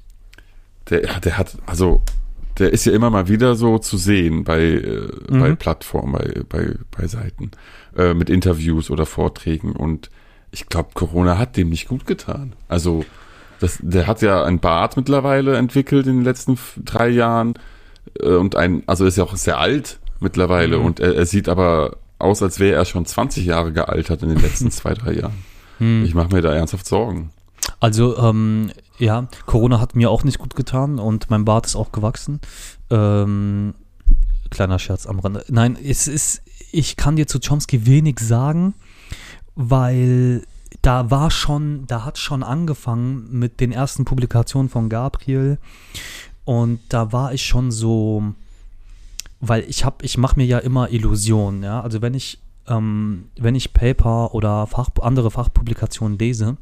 der, 0.88 1.20
der 1.20 1.36
hat, 1.36 1.58
also 1.66 2.02
der 2.58 2.72
ist 2.72 2.86
ja 2.86 2.92
immer 2.92 3.10
mal 3.10 3.28
wieder 3.28 3.54
so 3.54 3.78
zu 3.78 3.98
sehen 3.98 4.44
bei, 4.44 4.62
äh, 4.62 5.08
mhm. 5.28 5.40
bei 5.40 5.54
Plattformen, 5.54 6.12
bei, 6.12 6.42
bei, 6.48 6.74
bei 6.96 7.06
Seiten, 7.06 7.50
äh, 7.96 8.14
mit 8.14 8.30
Interviews 8.30 8.90
oder 8.90 9.04
Vorträgen. 9.04 9.72
Und 9.72 10.10
ich 10.50 10.68
glaube, 10.68 10.90
Corona 10.94 11.36
hat 11.38 11.56
dem 11.56 11.68
nicht 11.68 11.88
gut 11.88 12.06
getan. 12.06 12.54
Also 12.66 13.04
das, 13.60 13.78
der 13.82 14.06
hat 14.06 14.22
ja 14.22 14.44
ein 14.44 14.58
Bart 14.58 14.96
mittlerweile 14.96 15.56
entwickelt 15.56 16.06
in 16.06 16.16
den 16.16 16.24
letzten 16.24 16.58
drei 16.84 17.08
Jahren 17.08 17.58
und 18.22 18.56
ein, 18.56 18.82
also 18.86 19.04
ist 19.04 19.16
ja 19.16 19.24
auch 19.24 19.36
sehr 19.36 19.58
alt 19.58 19.98
mittlerweile 20.20 20.78
mhm. 20.78 20.84
und 20.84 21.00
er, 21.00 21.14
er, 21.14 21.26
sieht 21.26 21.48
aber 21.48 21.96
aus, 22.18 22.42
als 22.42 22.58
wäre 22.58 22.76
er 22.76 22.84
schon 22.84 23.04
20 23.04 23.44
Jahre 23.44 23.72
gealtert 23.72 24.22
in 24.22 24.30
den 24.30 24.40
letzten 24.40 24.70
zwei, 24.70 24.94
drei 24.94 25.12
Jahren. 25.12 25.44
Mhm. 25.78 26.04
Ich 26.04 26.14
mache 26.14 26.34
mir 26.34 26.42
da 26.42 26.52
ernsthaft 26.52 26.86
Sorgen. 26.86 27.30
Also, 27.80 28.16
ähm, 28.18 28.70
ja, 28.98 29.28
Corona 29.44 29.80
hat 29.80 29.94
mir 29.94 30.10
auch 30.10 30.24
nicht 30.24 30.38
gut 30.38 30.56
getan 30.56 30.98
und 30.98 31.28
mein 31.30 31.44
Bart 31.44 31.66
ist 31.66 31.76
auch 31.76 31.92
gewachsen. 31.92 32.40
Ähm, 32.90 33.74
kleiner 34.50 34.78
Scherz 34.78 35.06
am 35.06 35.18
Rande. 35.18 35.44
Nein, 35.48 35.76
es 35.82 36.08
ist, 36.08 36.42
ich 36.72 36.96
kann 36.96 37.16
dir 37.16 37.26
zu 37.26 37.38
Chomsky 37.40 37.84
wenig 37.86 38.20
sagen, 38.20 38.74
weil 39.54 40.42
da 40.82 41.10
war 41.10 41.30
schon, 41.30 41.86
da 41.86 42.04
hat 42.04 42.18
schon 42.18 42.42
angefangen 42.42 43.28
mit 43.30 43.60
den 43.60 43.72
ersten 43.72 44.04
Publikationen 44.04 44.68
von 44.68 44.88
Gabriel 44.88 45.58
und 46.46 46.78
da 46.90 47.12
war 47.12 47.34
ich 47.34 47.44
schon 47.44 47.72
so, 47.72 48.22
weil 49.40 49.64
ich 49.68 49.84
habe, 49.84 50.04
ich 50.04 50.16
mache 50.16 50.36
mir 50.36 50.46
ja 50.46 50.58
immer 50.58 50.90
Illusionen, 50.90 51.64
ja. 51.64 51.80
Also 51.80 52.00
wenn 52.02 52.14
ich, 52.14 52.38
ähm, 52.68 53.30
wenn 53.36 53.56
ich 53.56 53.72
Paper 53.72 54.32
oder 54.32 54.68
Fach, 54.68 54.90
andere 55.02 55.32
Fachpublikationen 55.32 56.16
lese 56.18 56.56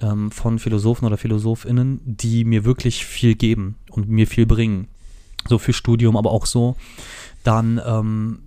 ähm, 0.00 0.30
von 0.30 0.60
Philosophen 0.60 1.06
oder 1.06 1.16
PhilosophInnen, 1.16 2.00
die 2.04 2.44
mir 2.44 2.64
wirklich 2.64 3.04
viel 3.04 3.34
geben 3.34 3.74
und 3.90 4.08
mir 4.08 4.28
viel 4.28 4.46
bringen, 4.46 4.86
so 5.48 5.58
für 5.58 5.72
Studium, 5.72 6.16
aber 6.16 6.30
auch 6.30 6.46
so, 6.46 6.76
dann 7.42 7.80
ähm, 7.84 8.38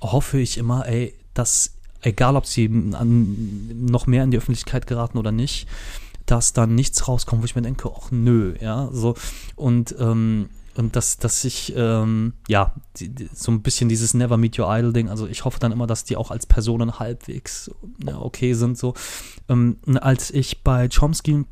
hoffe 0.00 0.38
ich 0.38 0.56
immer, 0.56 0.88
ey, 0.88 1.12
dass 1.34 1.74
egal 2.00 2.34
ob 2.34 2.46
sie 2.46 2.64
an, 2.94 3.86
noch 3.90 4.06
mehr 4.06 4.24
in 4.24 4.30
die 4.30 4.38
Öffentlichkeit 4.38 4.86
geraten 4.86 5.18
oder 5.18 5.32
nicht, 5.32 5.68
dass 6.30 6.52
dann 6.52 6.74
nichts 6.74 7.08
rauskommt, 7.08 7.42
wo 7.42 7.46
ich 7.46 7.56
mir 7.56 7.62
denke, 7.62 7.90
ach 7.94 8.10
nö, 8.10 8.54
ja, 8.60 8.88
so 8.92 9.14
und 9.56 9.94
ähm, 9.98 10.48
und 10.78 10.94
dass, 10.94 11.16
dass 11.16 11.44
ich, 11.44 11.72
ähm, 11.76 12.34
ja, 12.46 12.72
die, 12.98 13.08
die, 13.08 13.28
so 13.32 13.50
ein 13.50 13.62
bisschen 13.62 13.88
dieses 13.88 14.14
Never 14.14 14.36
Meet 14.36 14.60
Your 14.60 14.72
Idol 14.72 14.92
Ding, 14.92 15.08
also 15.08 15.26
ich 15.26 15.44
hoffe 15.44 15.58
dann 15.58 15.72
immer, 15.72 15.88
dass 15.88 16.04
die 16.04 16.16
auch 16.16 16.30
als 16.30 16.46
Personen 16.46 17.00
halbwegs 17.00 17.68
ja, 18.06 18.16
okay 18.20 18.52
sind, 18.52 18.78
so. 18.78 18.94
Ähm, 19.48 19.78
als 20.00 20.30
ich 20.30 20.62
bei 20.62 20.88
Chomsky 20.88 21.44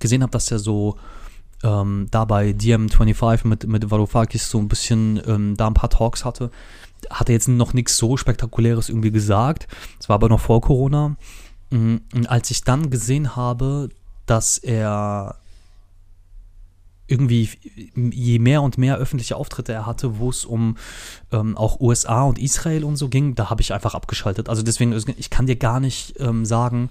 gesehen 0.00 0.22
habe, 0.22 0.32
dass 0.32 0.50
er 0.50 0.58
so 0.58 0.96
ähm, 1.62 2.08
da 2.10 2.26
bei 2.26 2.50
DM25 2.50 3.46
mit, 3.46 3.66
mit 3.66 3.90
Varoufakis 3.90 4.50
so 4.50 4.58
ein 4.58 4.68
bisschen 4.68 5.22
ähm, 5.26 5.56
da 5.56 5.68
ein 5.68 5.74
paar 5.74 5.88
Talks 5.88 6.26
hatte, 6.26 6.50
hat 7.08 7.30
er 7.30 7.34
jetzt 7.34 7.48
noch 7.48 7.72
nichts 7.72 7.96
so 7.96 8.18
Spektakuläres 8.18 8.90
irgendwie 8.90 9.12
gesagt. 9.12 9.66
Es 9.98 10.10
war 10.10 10.16
aber 10.16 10.28
noch 10.28 10.40
vor 10.40 10.60
Corona. 10.60 11.16
Mm, 11.72 11.96
und 12.14 12.26
als 12.28 12.50
ich 12.50 12.62
dann 12.62 12.90
gesehen 12.90 13.34
habe, 13.34 13.88
dass 14.26 14.58
er 14.58 15.36
irgendwie 17.08 17.48
je 17.94 18.38
mehr 18.38 18.62
und 18.62 18.78
mehr 18.78 18.96
öffentliche 18.96 19.36
Auftritte 19.36 19.72
er 19.72 19.86
hatte, 19.86 20.18
wo 20.18 20.30
es 20.30 20.44
um 20.44 20.76
ähm, 21.30 21.56
auch 21.56 21.80
USA 21.80 22.22
und 22.22 22.38
Israel 22.38 22.84
und 22.84 22.96
so 22.96 23.08
ging, 23.08 23.34
da 23.34 23.50
habe 23.50 23.60
ich 23.60 23.72
einfach 23.72 23.94
abgeschaltet. 23.94 24.48
Also 24.48 24.62
deswegen, 24.62 24.92
ich 24.92 25.30
kann 25.30 25.46
dir 25.46 25.56
gar 25.56 25.80
nicht 25.80 26.14
ähm, 26.20 26.44
sagen, 26.44 26.90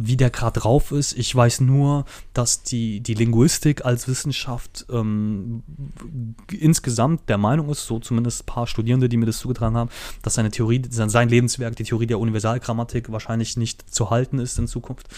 wie 0.00 0.16
der 0.16 0.30
gerade 0.30 0.60
drauf 0.60 0.92
ist. 0.92 1.18
Ich 1.18 1.34
weiß 1.34 1.60
nur, 1.60 2.04
dass 2.32 2.62
die, 2.62 3.00
die 3.00 3.14
Linguistik 3.14 3.84
als 3.84 4.06
Wissenschaft 4.06 4.86
ähm, 4.90 5.62
insgesamt 6.52 7.28
der 7.28 7.38
Meinung 7.38 7.68
ist, 7.68 7.86
so 7.86 7.98
zumindest 7.98 8.42
ein 8.42 8.46
paar 8.46 8.66
Studierende, 8.66 9.08
die 9.08 9.16
mir 9.16 9.26
das 9.26 9.38
zugetragen 9.38 9.76
haben, 9.76 9.90
dass 10.22 10.34
seine 10.34 10.50
Theorie, 10.50 10.82
sein 10.88 11.28
Lebenswerk, 11.28 11.74
die 11.76 11.84
Theorie 11.84 12.06
der 12.06 12.20
Universalgrammatik 12.20 13.10
wahrscheinlich 13.10 13.56
nicht 13.56 13.92
zu 13.92 14.10
halten 14.10 14.38
ist 14.38 14.58
in 14.58 14.68
Zukunft. 14.68 15.08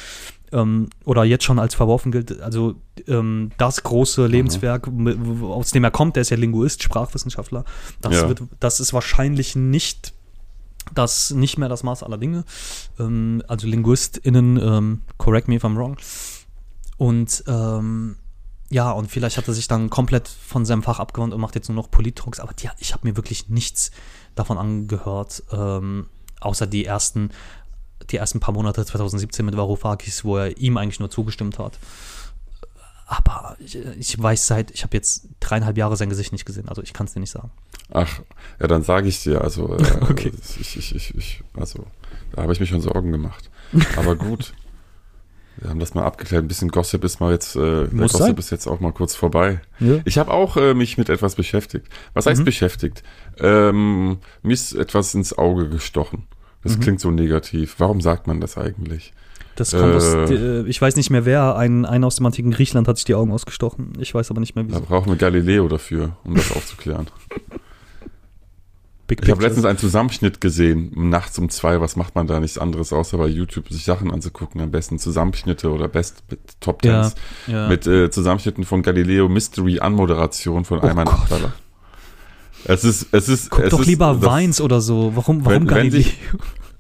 Ähm, 0.53 0.89
oder 1.05 1.24
jetzt 1.24 1.45
schon 1.45 1.59
als 1.59 1.74
verworfen 1.74 2.11
gilt. 2.11 2.41
Also 2.41 2.76
ähm, 3.07 3.51
das 3.59 3.83
große 3.83 4.22
mhm. 4.22 4.31
Lebenswerk, 4.31 4.87
mhm. 4.91 5.45
aus 5.45 5.70
dem 5.72 5.85
er 5.85 5.91
kommt, 5.91 6.16
der 6.16 6.22
ist 6.22 6.31
ja 6.31 6.37
Linguist, 6.37 6.83
Sprachwissenschaftler, 6.83 7.64
das, 8.01 8.14
ja. 8.14 8.28
wird, 8.28 8.43
das 8.59 8.81
ist 8.81 8.93
wahrscheinlich 8.93 9.55
nicht 9.57 10.14
das 10.95 11.30
nicht 11.30 11.59
mehr 11.59 11.68
das 11.68 11.82
Maß 11.82 12.03
aller 12.03 12.18
Dinge. 12.18 12.45
Ähm, 12.99 13.43
also 13.49 13.66
LinguistInnen, 13.66 14.57
ähm, 14.57 15.03
correct 15.18 15.49
me 15.49 15.57
if 15.57 15.64
I'm 15.64 15.76
wrong. 15.76 15.97
Und 16.97 17.45
ähm, 17.47 18.16
ja, 18.70 18.93
und 18.93 19.11
vielleicht 19.11 19.36
hat 19.36 19.49
er 19.49 19.55
sich 19.55 19.66
dann 19.66 19.91
komplett 19.91 20.28
von 20.28 20.64
seinem 20.64 20.82
Fach 20.82 21.01
abgewandt 21.01 21.34
und 21.34 21.41
macht 21.41 21.57
jetzt 21.57 21.68
nur 21.68 21.76
noch 21.76 21.91
Politdrucks. 21.91 22.38
Aber 22.38 22.55
die, 22.55 22.68
ich 22.78 22.93
habe 22.93 23.09
mir 23.09 23.16
wirklich 23.16 23.49
nichts 23.49 23.91
davon 24.36 24.59
angehört, 24.59 25.43
ähm, 25.51 26.07
außer 26.41 26.66
die 26.68 26.84
ersten, 26.84 27.30
die 28.11 28.16
ersten 28.16 28.38
paar 28.38 28.55
Monate 28.55 28.84
2017 28.84 29.45
mit 29.45 29.57
Varoufakis, 29.57 30.24
wo 30.24 30.36
er 30.36 30.57
ihm 30.57 30.76
eigentlich 30.76 31.01
nur 31.01 31.11
zugestimmt 31.11 31.59
hat. 31.59 31.78
Aber 33.13 33.57
ich, 33.59 33.75
ich 33.77 34.23
weiß 34.23 34.47
seit, 34.47 34.71
ich 34.71 34.85
habe 34.85 34.97
jetzt 34.97 35.27
dreieinhalb 35.41 35.77
Jahre 35.77 35.97
sein 35.97 36.09
Gesicht 36.11 36.31
nicht 36.31 36.45
gesehen, 36.45 36.69
also 36.69 36.81
ich 36.81 36.93
kann 36.93 37.07
es 37.07 37.13
dir 37.13 37.19
nicht 37.19 37.33
sagen. 37.33 37.51
Ach, 37.93 38.21
ja, 38.61 38.69
dann 38.69 38.85
sage 38.85 39.09
ich 39.09 39.21
dir, 39.25 39.41
also, 39.43 39.77
äh, 39.77 39.83
okay. 40.09 40.31
ich, 40.61 40.77
ich, 40.77 40.95
ich, 40.95 41.15
ich, 41.17 41.43
also, 41.57 41.85
da 42.33 42.43
habe 42.43 42.53
ich 42.53 42.61
mir 42.61 42.67
schon 42.67 42.81
Sorgen 42.81 43.11
gemacht. 43.11 43.51
Aber 43.97 44.15
gut. 44.17 44.55
Wir 45.57 45.69
haben 45.69 45.81
das 45.81 45.93
mal 45.93 46.05
abgeklärt. 46.05 46.45
Ein 46.45 46.49
bisschen 46.49 46.71
Gossip 46.71 47.05
ist 47.05 47.21
mal 47.21 47.33
jetzt, 47.33 47.55
äh, 47.57 47.85
Muss 47.91 48.13
Gossip 48.13 48.19
sein. 48.29 48.37
ist 48.39 48.51
jetzt 48.51 48.67
auch 48.67 48.81
mal 48.81 48.93
kurz 48.93 49.15
vorbei. 49.15 49.61
Ja. 49.81 49.99
Ich 50.07 50.17
habe 50.17 50.31
auch 50.31 50.57
äh, 50.57 50.73
mich 50.73 50.97
mit 50.97 51.11
etwas 51.11 51.35
beschäftigt. 51.35 51.87
Was 52.15 52.25
heißt 52.25 52.41
Mhm. 52.41 52.45
beschäftigt? 52.47 53.03
Ähm, 53.39 54.19
mir 54.43 54.55
ist 54.55 54.73
etwas 54.73 55.13
ins 55.15 55.37
Auge 55.37 55.69
gestochen. 55.69 56.29
Das 56.63 56.77
Mhm. 56.77 56.81
klingt 56.81 57.01
so 57.01 57.11
negativ. 57.11 57.75
Warum 57.79 58.01
sagt 58.01 58.27
man 58.27 58.41
das 58.41 58.57
eigentlich? 58.57 59.13
Das 59.61 59.73
kommt 59.73 59.95
aus, 59.95 60.15
Äh. 60.15 60.35
äh, 60.35 60.67
ich 60.67 60.81
weiß 60.81 60.97
nicht 60.97 61.11
mehr 61.11 61.27
wer, 61.27 61.55
ein, 61.57 61.85
ein 61.85 62.03
aus 62.03 62.17
dem 62.17 62.25
antiken 62.27 62.51
Griechenland 62.51 62.89
hat 62.89 62.97
sich 62.97 63.05
die 63.05 63.15
Augen 63.15 63.31
ausgestochen. 63.31 63.93
Ich 63.99 64.15
weiß 64.15 64.31
aber 64.31 64.41
nicht 64.41 64.55
mehr 64.55 64.65
Da 64.65 64.71
wieso. 64.77 64.81
brauchen 64.83 65.09
wir 65.11 65.17
Galileo 65.17 65.69
dafür, 65.69 66.17
um 66.25 66.35
das 66.35 66.51
aufzuklären. 66.51 67.09
Big 69.07 69.21
Ich 69.23 69.31
habe 69.31 69.43
letztens 69.43 69.67
einen 69.67 69.77
Zusammenschnitt 69.79 70.41
gesehen, 70.41 70.93
nachts 71.11 71.37
um 71.39 71.51
zwei. 71.51 71.81
Was 71.81 71.97
macht 71.97 72.15
man 72.15 72.27
da 72.29 72.39
nichts 72.41 72.59
anderes, 72.59 72.93
außer 72.93 73.19
bei 73.19 73.27
YouTube 73.27 73.69
sich 73.69 73.85
Sachen 73.85 74.11
anzugucken? 74.13 74.61
Am 74.61 74.71
besten 74.71 74.99
Zusammenschnitte 74.99 75.71
oder 75.71 75.89
Best 75.89 76.23
Top 76.61 76.85
Ja, 76.85 77.03
Tens 77.03 77.15
ja. 77.49 77.69
mit 77.69 77.87
äh, 77.89 78.11
Zusammenschnitten 78.11 78.65
von 78.65 78.83
Galileo 78.83 79.29
Mystery 79.29 79.81
Anmoderation 79.81 80.65
von 80.65 80.79
Oh 80.79 80.87
Ayman. 80.87 81.09
Es 82.65 82.85
ist, 82.85 83.09
es 83.13 83.29
ist, 83.29 83.51
Guck 83.51 83.65
es 83.65 83.71
doch 83.71 83.81
ist, 83.81 83.87
lieber 83.87 84.15
das- 84.15 84.23
Weins 84.31 84.61
oder 84.61 84.81
so. 84.81 85.13
Warum, 85.17 85.45
warum 85.45 85.47
Wenn- 85.47 85.61
wenn 85.63 85.67
Galileo? 85.67 85.91
sich- 86.03 86.19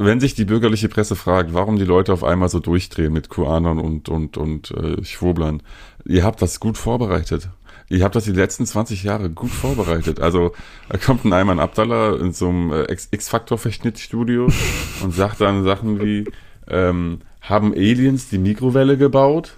Wenn 0.02 0.18
sich 0.18 0.34
die 0.34 0.46
bürgerliche 0.46 0.88
Presse 0.88 1.14
fragt, 1.14 1.52
warum 1.52 1.76
die 1.76 1.84
Leute 1.84 2.14
auf 2.14 2.24
einmal 2.24 2.48
so 2.48 2.58
durchdrehen 2.58 3.12
mit 3.12 3.28
Kuanern 3.28 3.78
und, 3.78 4.08
und, 4.08 4.38
und 4.38 4.70
äh, 4.70 5.04
Schwoblern, 5.04 5.62
ihr 6.06 6.24
habt 6.24 6.40
das 6.40 6.58
gut 6.58 6.78
vorbereitet. 6.78 7.50
Ihr 7.90 8.02
habt 8.02 8.14
das 8.14 8.24
die 8.24 8.32
letzten 8.32 8.64
20 8.64 9.02
Jahre 9.02 9.28
gut 9.28 9.50
vorbereitet. 9.50 10.18
Also 10.18 10.52
da 10.88 10.96
kommt 10.96 11.26
ein 11.26 11.34
Ayman 11.34 11.58
Abdallah 11.58 12.16
in 12.18 12.32
so 12.32 12.48
einem 12.48 12.72
äh, 12.72 12.90
X- 12.90 13.08
X-Factor-Verschnittstudio 13.10 14.48
und 15.02 15.12
sagt 15.12 15.42
dann 15.42 15.64
Sachen 15.64 16.00
wie, 16.00 16.24
ähm, 16.66 17.20
haben 17.42 17.74
Aliens 17.74 18.30
die 18.30 18.38
Mikrowelle 18.38 18.96
gebaut? 18.96 19.56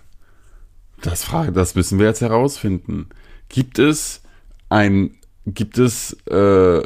Das, 1.02 1.22
frage, 1.22 1.52
das 1.52 1.76
müssen 1.76 2.00
wir 2.00 2.06
jetzt 2.06 2.20
herausfinden. 2.20 3.10
Gibt 3.48 3.78
es 3.78 4.22
ein, 4.70 5.14
gibt 5.46 5.78
es, 5.78 6.14
äh, 6.26 6.82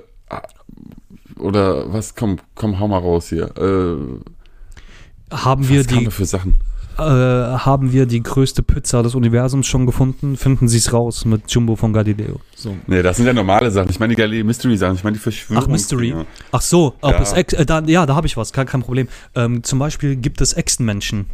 oder 1.39 1.93
was, 1.93 2.14
komm, 2.14 2.39
komm, 2.55 2.78
hau 2.80 2.89
mal 2.89 2.99
raus 2.99 3.28
hier. 3.28 3.51
Äh, 3.57 5.34
Haben 5.34 5.68
wir 5.68 5.84
die 5.84 6.11
für 6.11 6.24
Sachen? 6.24 6.57
äh, 6.99 7.03
haben 7.03 7.93
wir 7.93 8.07
die 8.07 8.22
größte 8.22 8.62
Pizza 8.62 9.03
des 9.03 9.14
Universums 9.14 9.66
schon 9.66 9.84
gefunden? 9.84 10.37
Finden 10.37 10.66
Sie 10.66 10.78
es 10.78 10.93
raus 10.95 11.26
mit 11.26 11.51
Jumbo 11.51 11.76
von 11.76 11.93
Galileo. 11.93 12.41
So. 12.55 12.74
Nee, 12.87 13.03
das 13.03 13.18
sind 13.18 13.26
ja 13.26 13.34
normale 13.34 13.70
Sachen. 13.70 13.91
Ich 13.91 14.01
meine 14.01 14.14
die 14.14 14.20
Galileo 14.20 14.45
Mystery 14.47 14.76
Sachen. 14.78 14.97
Ich 14.97 15.05
meine 15.05 15.16
die 15.16 15.22
Verschwörung. 15.22 15.62
Ach, 15.64 15.68
Mystery. 15.68 16.14
Ach 16.53 16.62
so, 16.62 16.95
Ja. 17.03 17.22
Ex 17.34 17.53
äh, 17.53 17.66
da, 17.66 17.80
ja, 17.80 18.07
da 18.07 18.14
habe 18.14 18.26
ich 18.26 18.37
was, 18.39 18.53
kein, 18.53 18.66
kein 18.66 18.82
Problem. 18.82 19.09
Ähm, 19.34 19.62
zum 19.62 19.78
Beispiel 19.78 20.16
gibt 20.16 20.41
es 20.41 20.55
Echsenmenschen. 20.55 21.26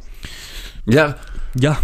Ja, 0.84 1.14
Ja, 1.55 1.78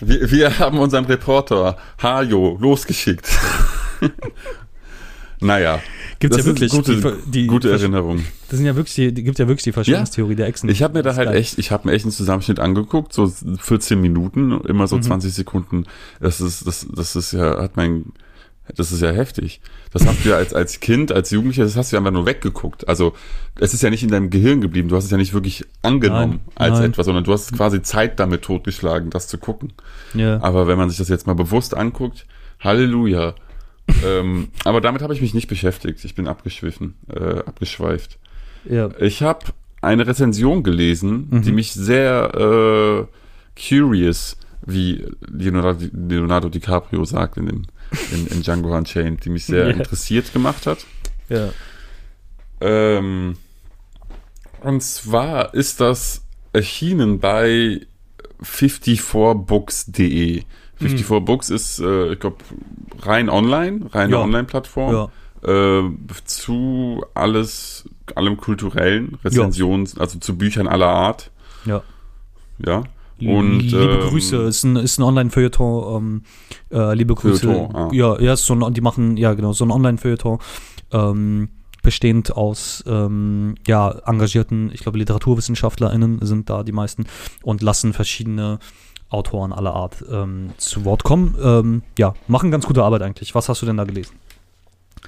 wir, 0.00 0.30
wir 0.30 0.58
haben 0.58 0.78
unseren 0.78 1.04
Reporter 1.04 1.76
Hajo 2.02 2.56
losgeschickt. 2.60 3.28
naja. 5.40 5.80
gibt's 6.18 6.36
das 6.36 6.46
ja 6.46 6.52
wirklich. 6.52 6.72
Gute, 6.72 6.96
die, 7.26 7.30
die, 7.30 7.46
gute 7.46 7.70
Erinnerung. 7.70 8.24
Das 8.48 8.58
sind 8.58 8.66
ja 8.66 8.74
wirklich, 8.76 8.94
die, 8.94 9.22
gibt 9.22 9.38
ja 9.38 9.46
wirklich 9.48 9.64
die 9.64 9.72
Verschwörungstheorie 9.72 10.34
der 10.34 10.46
Echsen. 10.46 10.68
Ich 10.68 10.82
habe 10.82 10.94
mir 10.94 11.02
da 11.02 11.14
halt 11.16 11.28
geil. 11.28 11.36
echt, 11.36 11.58
ich 11.58 11.70
habe 11.70 11.88
mir 11.88 11.94
echt 11.94 12.04
einen 12.04 12.12
Zusammenschnitt 12.12 12.58
angeguckt, 12.60 13.12
so 13.12 13.32
14 13.60 14.00
Minuten, 14.00 14.60
immer 14.62 14.86
so 14.86 14.96
Mhm. 14.96 15.02
20 15.02 15.32
Sekunden. 15.32 15.84
Das 16.20 16.40
ist, 16.40 16.66
das, 16.66 16.86
das 16.94 17.16
ist 17.16 17.32
ja, 17.32 17.60
hat 17.62 17.76
mein, 17.76 18.06
das 18.74 18.92
ist 18.92 19.00
ja 19.00 19.10
heftig. 19.10 19.60
Das 19.92 20.06
hast 20.06 20.24
du 20.24 20.28
ja 20.30 20.36
als, 20.36 20.52
als 20.52 20.80
Kind, 20.80 21.12
als 21.12 21.30
Jugendlicher, 21.30 21.64
das 21.64 21.76
hast 21.76 21.90
du 21.92 21.96
ja 21.96 22.00
einfach 22.00 22.12
nur 22.12 22.26
weggeguckt. 22.26 22.86
Also, 22.88 23.14
es 23.58 23.72
ist 23.72 23.82
ja 23.82 23.88
nicht 23.88 24.02
in 24.02 24.10
deinem 24.10 24.28
Gehirn 24.28 24.60
geblieben. 24.60 24.88
Du 24.88 24.96
hast 24.96 25.04
es 25.04 25.10
ja 25.10 25.16
nicht 25.16 25.32
wirklich 25.32 25.64
angenommen 25.82 26.40
Nein, 26.40 26.52
als 26.56 26.78
nein. 26.80 26.90
etwas, 26.90 27.06
sondern 27.06 27.24
du 27.24 27.32
hast 27.32 27.52
quasi 27.56 27.80
Zeit 27.80 28.20
damit 28.20 28.42
totgeschlagen, 28.42 29.08
das 29.08 29.28
zu 29.28 29.38
gucken. 29.38 29.72
Ja. 30.12 30.42
Aber 30.42 30.66
wenn 30.66 30.76
man 30.76 30.90
sich 30.90 30.98
das 30.98 31.08
jetzt 31.08 31.26
mal 31.26 31.34
bewusst 31.34 31.74
anguckt, 31.76 32.26
Halleluja. 32.60 33.34
Ähm, 34.04 34.48
aber 34.64 34.80
damit 34.80 35.02
habe 35.02 35.14
ich 35.14 35.20
mich 35.20 35.34
nicht 35.34 35.48
beschäftigt. 35.48 36.04
Ich 36.04 36.14
bin 36.14 36.28
abgeschwiffen, 36.28 36.94
äh, 37.08 37.38
abgeschweift. 37.40 38.18
ja. 38.64 38.90
Ich 39.00 39.22
habe 39.22 39.46
eine 39.80 40.06
Rezension 40.06 40.62
gelesen, 40.62 41.26
Mhm. 41.30 41.42
die 41.42 41.52
mich 41.52 41.72
sehr 41.72 42.30
äh, 42.34 43.06
curious, 43.68 44.36
wie 44.66 45.04
Leonardo, 45.20 45.86
Leonardo 45.92 46.48
DiCaprio 46.48 47.04
sagt 47.04 47.36
in, 47.36 47.46
dem, 47.46 47.62
in, 48.12 48.26
in 48.26 48.42
Django 48.42 48.76
Unchained, 48.76 49.24
die 49.24 49.30
mich 49.30 49.44
sehr 49.46 49.66
Ja. 49.68 49.74
interessiert 49.74 50.32
gemacht 50.32 50.66
hat. 50.66 50.78
ja. 51.28 51.50
Ähm, 52.60 53.36
und 54.62 54.82
zwar 54.82 55.54
ist 55.54 55.80
das 55.80 56.22
erschienen 56.52 57.20
bei 57.20 57.86
54books.de. 58.42 60.42
54 60.80 61.24
Books 61.24 61.50
ist, 61.50 61.78
äh, 61.80 62.12
ich 62.12 62.20
glaube, 62.20 62.36
rein 63.02 63.28
online, 63.28 63.86
reine 63.92 64.12
Ja. 64.12 64.22
Online-Plattform 64.22 65.08
ja. 65.44 65.78
äh, 65.78 65.90
zu 66.24 67.04
alles, 67.14 67.88
allem 68.14 68.36
kulturellen, 68.36 69.18
Rezensionen, 69.24 69.88
also 69.98 70.18
zu 70.18 70.36
Büchern 70.36 70.68
aller 70.68 70.88
Art. 70.88 71.30
Ja. 71.64 71.82
Ja. 72.64 72.84
Und, 73.20 73.60
liebe 73.60 73.98
ähm, 74.00 74.08
Grüße, 74.08 74.36
ist 74.42 74.62
ein, 74.64 74.76
ist 74.76 74.98
ein 74.98 75.02
Online-Feuilleton. 75.02 75.96
Ähm, 75.96 76.22
äh, 76.70 76.94
liebe 76.94 77.14
Grüße. 77.14 77.46
Feuilleton, 77.46 77.74
ah. 77.74 77.88
Ja, 77.92 78.20
ja, 78.20 78.36
so 78.36 78.54
ein, 78.54 78.74
die 78.74 78.80
machen, 78.80 79.16
ja 79.16 79.34
genau, 79.34 79.52
so 79.52 79.64
ein 79.64 79.72
Online-Feuilleton. 79.72 80.38
Ähm, 80.92 81.48
bestehend 81.82 82.36
aus 82.36 82.84
ähm, 82.86 83.54
ja, 83.66 83.90
engagierten, 84.04 84.70
ich 84.72 84.80
glaube, 84.80 84.98
LiteraturwissenschaftlerInnen 84.98 86.18
sind 86.22 86.50
da 86.50 86.62
die 86.62 86.72
meisten 86.72 87.06
und 87.42 87.62
lassen 87.62 87.92
verschiedene 87.92 88.58
Autoren 89.10 89.52
aller 89.52 89.74
Art 89.74 90.04
ähm, 90.10 90.50
zu 90.58 90.84
Wort 90.84 91.02
kommen. 91.04 91.34
Ähm, 91.42 91.82
ja, 91.98 92.14
machen 92.26 92.50
ganz 92.50 92.66
gute 92.66 92.82
Arbeit 92.82 93.02
eigentlich. 93.02 93.34
Was 93.34 93.48
hast 93.48 93.62
du 93.62 93.66
denn 93.66 93.76
da 93.76 93.84
gelesen? 93.84 94.16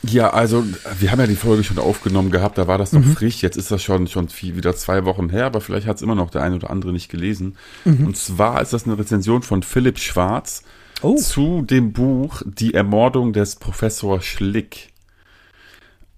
Ja, 0.02 0.30
also 0.30 0.64
wir 0.98 1.10
haben 1.10 1.18
ja 1.20 1.26
die 1.26 1.36
Folge 1.36 1.62
schon 1.64 1.78
aufgenommen 1.78 2.30
gehabt, 2.30 2.56
da 2.56 2.66
war 2.66 2.78
das 2.78 2.92
noch 2.92 3.04
Mhm. 3.04 3.12
frisch, 3.12 3.42
jetzt 3.42 3.56
ist 3.56 3.70
das 3.70 3.82
schon, 3.82 4.06
schon 4.06 4.28
viel, 4.28 4.56
wieder 4.56 4.74
zwei 4.74 5.04
Wochen 5.04 5.28
her, 5.28 5.44
aber 5.46 5.60
vielleicht 5.60 5.86
hat 5.86 5.96
es 5.96 6.02
immer 6.02 6.14
noch 6.14 6.30
der 6.30 6.42
eine 6.42 6.54
oder 6.54 6.70
andere 6.70 6.92
nicht 6.92 7.10
gelesen. 7.10 7.56
Mhm. 7.84 8.06
Und 8.06 8.16
zwar 8.16 8.62
ist 8.62 8.72
das 8.72 8.86
eine 8.86 8.96
Rezension 8.98 9.42
von 9.42 9.62
Philipp 9.62 9.98
Schwarz 9.98 10.62
Oh, 11.02 11.16
zu 11.16 11.62
dem 11.62 11.92
Buch 11.92 12.42
Die 12.46 12.72
Ermordung 12.74 13.32
des 13.32 13.56
Professor 13.56 14.20
Schlick. 14.22 14.92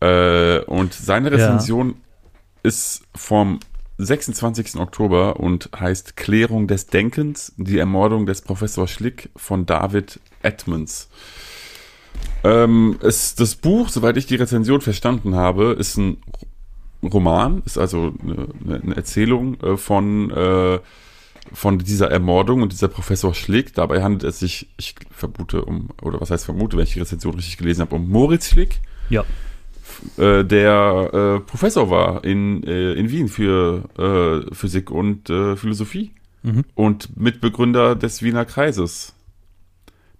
Äh, 0.00 0.58
und 0.64 0.92
seine 0.92 1.30
Ja. 1.30 1.36
Rezension 1.36 1.94
ist 2.62 3.02
vom 3.14 3.58
26. 4.04 4.76
Oktober 4.76 5.40
und 5.40 5.70
heißt 5.78 6.16
Klärung 6.16 6.66
des 6.66 6.86
Denkens, 6.86 7.52
die 7.56 7.78
Ermordung 7.78 8.26
des 8.26 8.42
Professor 8.42 8.88
Schlick 8.88 9.30
von 9.36 9.66
David 9.66 10.20
Edmonds. 10.42 11.08
Ähm, 12.44 12.98
es, 13.02 13.34
das 13.34 13.54
Buch, 13.54 13.88
soweit 13.88 14.16
ich 14.16 14.26
die 14.26 14.36
Rezension 14.36 14.80
verstanden 14.80 15.36
habe, 15.36 15.76
ist 15.78 15.96
ein 15.96 16.18
Roman, 17.02 17.62
ist 17.64 17.78
also 17.78 18.12
eine, 18.22 18.80
eine 18.82 18.96
Erzählung 18.96 19.60
äh, 19.60 19.76
von, 19.76 20.30
äh, 20.30 20.78
von 21.52 21.78
dieser 21.78 22.10
Ermordung 22.10 22.62
und 22.62 22.72
dieser 22.72 22.88
Professor 22.88 23.34
Schlick. 23.34 23.74
Dabei 23.74 24.02
handelt 24.02 24.24
es 24.24 24.38
sich, 24.38 24.68
ich 24.76 24.94
vermute 25.10 25.64
um, 25.64 25.90
oder 26.02 26.20
was 26.20 26.30
heißt 26.30 26.44
vermute, 26.44 26.76
wenn 26.76 26.84
ich 26.84 26.94
die 26.94 27.00
Rezension 27.00 27.34
richtig 27.34 27.58
gelesen 27.58 27.82
habe, 27.82 27.94
um 27.96 28.08
Moritz 28.08 28.48
Schlick, 28.48 28.80
ja. 29.10 29.24
Äh, 30.16 30.44
der 30.44 31.10
äh, 31.12 31.40
Professor 31.40 31.90
war 31.90 32.24
in, 32.24 32.62
äh, 32.64 32.92
in 32.94 33.10
Wien 33.10 33.28
für 33.28 33.84
äh, 33.98 34.54
Physik 34.54 34.90
und 34.90 35.30
äh, 35.30 35.56
Philosophie 35.56 36.12
Mhm. 36.44 36.64
und 36.74 37.16
Mitbegründer 37.16 37.94
des 37.94 38.20
Wiener 38.22 38.44
Kreises, 38.44 39.14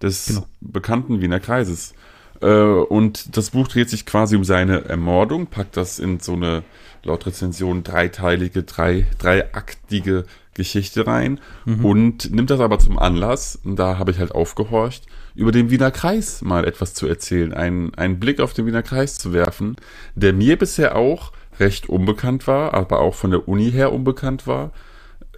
des 0.01 0.26
Genau. 0.26 0.47
bekannten 0.61 1.20
Wiener 1.20 1.41
Kreises. 1.41 1.95
Äh, 2.43 2.47
und 2.47 3.36
das 3.36 3.51
Buch 3.51 3.68
dreht 3.68 3.88
sich 3.88 4.05
quasi 4.05 4.36
um 4.36 4.45
seine 4.45 4.84
Ermordung, 4.86 5.47
packt 5.47 5.76
das 5.76 5.99
in 5.99 6.20
so 6.20 6.34
eine, 6.34 6.62
laut 7.05 7.26
Rezension, 7.26 7.82
dreiteilige, 7.82 8.62
drei, 8.64 9.07
dreiaktige 9.18 10.24
Geschichte 10.55 11.07
rein 11.07 11.40
Mhm. 11.64 11.84
und 11.84 12.30
nimmt 12.32 12.51
das 12.51 12.61
aber 12.61 12.78
zum 12.78 12.99
Anlass, 12.99 13.59
und 13.64 13.76
da 13.76 13.99
habe 13.99 14.11
ich 14.11 14.18
halt 14.18 14.32
aufgehorcht, 14.32 15.07
über 15.34 15.51
den 15.51 15.70
Wiener 15.70 15.90
Kreis 15.90 16.43
mal 16.43 16.66
etwas 16.66 16.93
zu 16.95 17.07
erzählen, 17.07 17.55
einen, 17.55 17.95
einen 17.95 18.20
Blick 18.20 18.38
auf 18.40 18.53
den 18.53 18.66
Wiener 18.66 18.82
Kreis 18.82 19.18
zu 19.18 19.32
werfen, 19.32 19.76
der 20.14 20.32
mir 20.34 20.59
bisher 20.59 20.95
auch 20.97 21.32
recht 21.59 21.88
unbekannt 21.88 22.47
war, 22.47 22.74
aber 22.74 23.01
auch 23.01 23.14
von 23.14 23.30
der 23.30 23.49
Uni 23.49 23.70
her 23.72 23.93
unbekannt 23.93 24.47
war. 24.47 24.72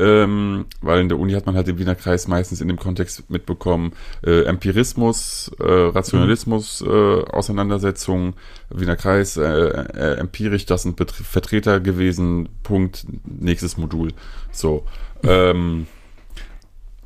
Ähm, 0.01 0.67
weil 0.81 1.01
in 1.03 1.09
der 1.09 1.19
Uni 1.21 1.35
hat 1.35 1.47
man 1.47 1.55
halt 1.55 1.69
den 1.69 1.79
Wiener 1.79 1.95
Kreis 1.95 2.27
meistens 2.27 2.61
in 2.61 2.67
dem 2.67 2.79
Kontext 2.79 3.31
mitbekommen, 3.31 3.93
äh, 4.25 4.43
Empirismus, 4.43 5.53
äh, 5.61 5.65
Rationalismus, 5.65 6.83
äh, 6.83 6.89
Auseinandersetzung, 6.89 8.35
Wiener 8.71 8.97
Kreis, 8.97 9.37
äh, 9.37 9.43
äh, 9.43 10.17
empirisch, 10.17 10.67
das 10.67 10.83
sind 10.83 10.97
Bet 10.97 11.13
Vertreter 11.13 11.79
gewesen, 11.79 12.49
Punkt, 12.65 13.07
nächstes 13.25 13.77
Modul. 13.77 14.13
So. 14.53 14.85
Ähm, 15.27 15.87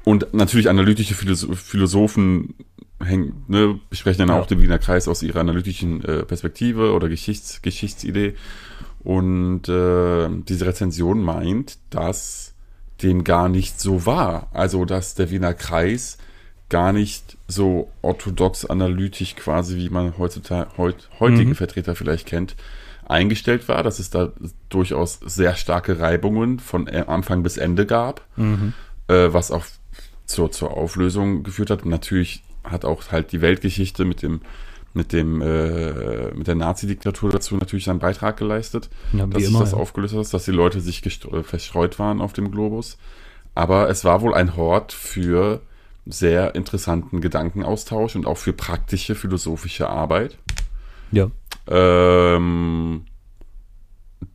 und 0.02 0.34
natürlich 0.34 0.68
analytische 0.68 1.14
Philosoph 1.14 1.56
Philosophen 1.60 2.54
hängen, 2.98 3.44
ne, 3.46 3.78
besprechen 3.90 4.26
dann 4.26 4.34
Ja. 4.34 4.42
auch 4.42 4.46
den 4.46 4.60
Wiener 4.60 4.78
Kreis 4.80 5.06
aus 5.06 5.22
ihrer 5.22 5.38
analytischen 5.38 6.04
äh, 6.04 6.24
Perspektive 6.24 6.92
oder 6.94 7.08
Geschichts 7.08 7.62
Geschichtsidee. 7.62 8.34
Und 9.04 9.68
äh, 9.68 10.28
diese 10.48 10.66
Rezension 10.66 11.22
meint, 11.22 11.78
dass 11.90 12.54
dem 13.02 13.24
gar 13.24 13.48
nicht 13.48 13.80
so 13.80 14.06
war. 14.06 14.48
Also, 14.52 14.84
dass 14.84 15.14
der 15.14 15.30
Wiener 15.30 15.54
Kreis 15.54 16.18
gar 16.68 16.92
nicht 16.92 17.38
so 17.46 17.90
orthodox 18.02 18.64
analytisch 18.66 19.36
quasi, 19.36 19.76
wie 19.76 19.88
man 19.88 20.18
heutzutage, 20.18 20.76
heut, 20.76 21.08
heutige 21.18 21.50
Mhm. 21.50 21.54
Vertreter 21.54 21.94
vielleicht 21.94 22.26
kennt, 22.26 22.56
eingestellt 23.06 23.68
war, 23.68 23.82
dass 23.82 23.98
es 23.98 24.10
da 24.10 24.32
durchaus 24.68 25.18
sehr 25.24 25.54
starke 25.56 25.98
Reibungen 25.98 26.58
von 26.58 26.86
äh, 26.86 27.04
Anfang 27.06 27.42
bis 27.42 27.56
Ende 27.56 27.86
gab, 27.86 28.20
Mhm. 28.36 28.74
äh, 29.08 29.32
was 29.32 29.50
auch 29.50 29.64
zur, 30.26 30.52
zur 30.52 30.72
Auflösung 30.76 31.42
geführt 31.42 31.70
hat. 31.70 31.84
Und 31.84 31.90
natürlich 31.90 32.42
hat 32.64 32.84
auch 32.84 33.02
halt 33.10 33.32
die 33.32 33.40
Weltgeschichte 33.40 34.04
mit 34.04 34.20
dem 34.22 34.42
mit 34.98 35.12
dem 35.12 35.40
äh, 35.40 36.30
mit 36.34 36.46
der 36.46 36.54
Nazi-Diktatur 36.56 37.30
dazu 37.30 37.56
natürlich 37.56 37.84
seinen 37.86 38.00
Beitrag 38.00 38.36
geleistet, 38.36 38.90
Ja, 39.12 39.26
dass 39.26 39.42
sich 39.42 39.56
das 39.58 39.72
aufgelöst 39.74 40.14
hat, 40.14 40.34
dass 40.34 40.44
die 40.44 40.50
Leute 40.50 40.80
sich 40.80 41.00
gestr- 41.00 41.42
verstreut 41.42 41.98
waren 41.98 42.20
auf 42.20 42.32
dem 42.34 42.50
Globus. 42.50 42.98
Aber 43.54 43.88
es 43.88 44.04
war 44.04 44.20
wohl 44.20 44.34
ein 44.34 44.56
Hort 44.56 44.92
für 44.92 45.60
sehr 46.04 46.54
interessanten 46.54 47.20
Gedankenaustausch 47.20 48.14
und 48.16 48.26
auch 48.26 48.36
für 48.38 48.52
praktische 48.52 49.14
philosophische 49.14 49.88
Arbeit. 49.88 50.36
ja. 51.12 51.30
Ähm, 51.70 53.04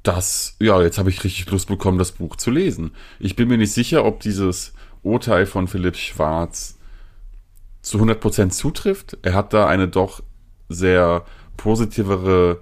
das, 0.03 0.55
ja, 0.59 0.82
jetzt 0.82 0.97
habe 0.97 1.09
ich 1.09 1.24
richtig 1.24 1.49
Lust 1.51 1.68
bekommen, 1.68 1.97
das 1.97 2.11
Buch 2.14 2.36
zu 2.36 2.51
lesen. 2.51 2.91
Ich 3.20 3.36
bin 3.36 3.47
mir 3.49 3.57
nicht 3.57 3.74
sicher, 3.74 4.05
ob 4.05 4.20
dieses 4.22 4.74
Urteil 5.01 5.45
von 5.45 5.68
Philipp 5.68 5.95
Schwarz 5.97 6.78
zu 7.82 7.97
100% 7.97 8.49
zutrifft. 8.51 9.18
Er 9.24 9.34
hat 9.34 9.51
da 9.53 9.68
eine 9.68 9.88
doch 9.88 10.24
sehr 10.70 11.24
positivere 11.57 12.59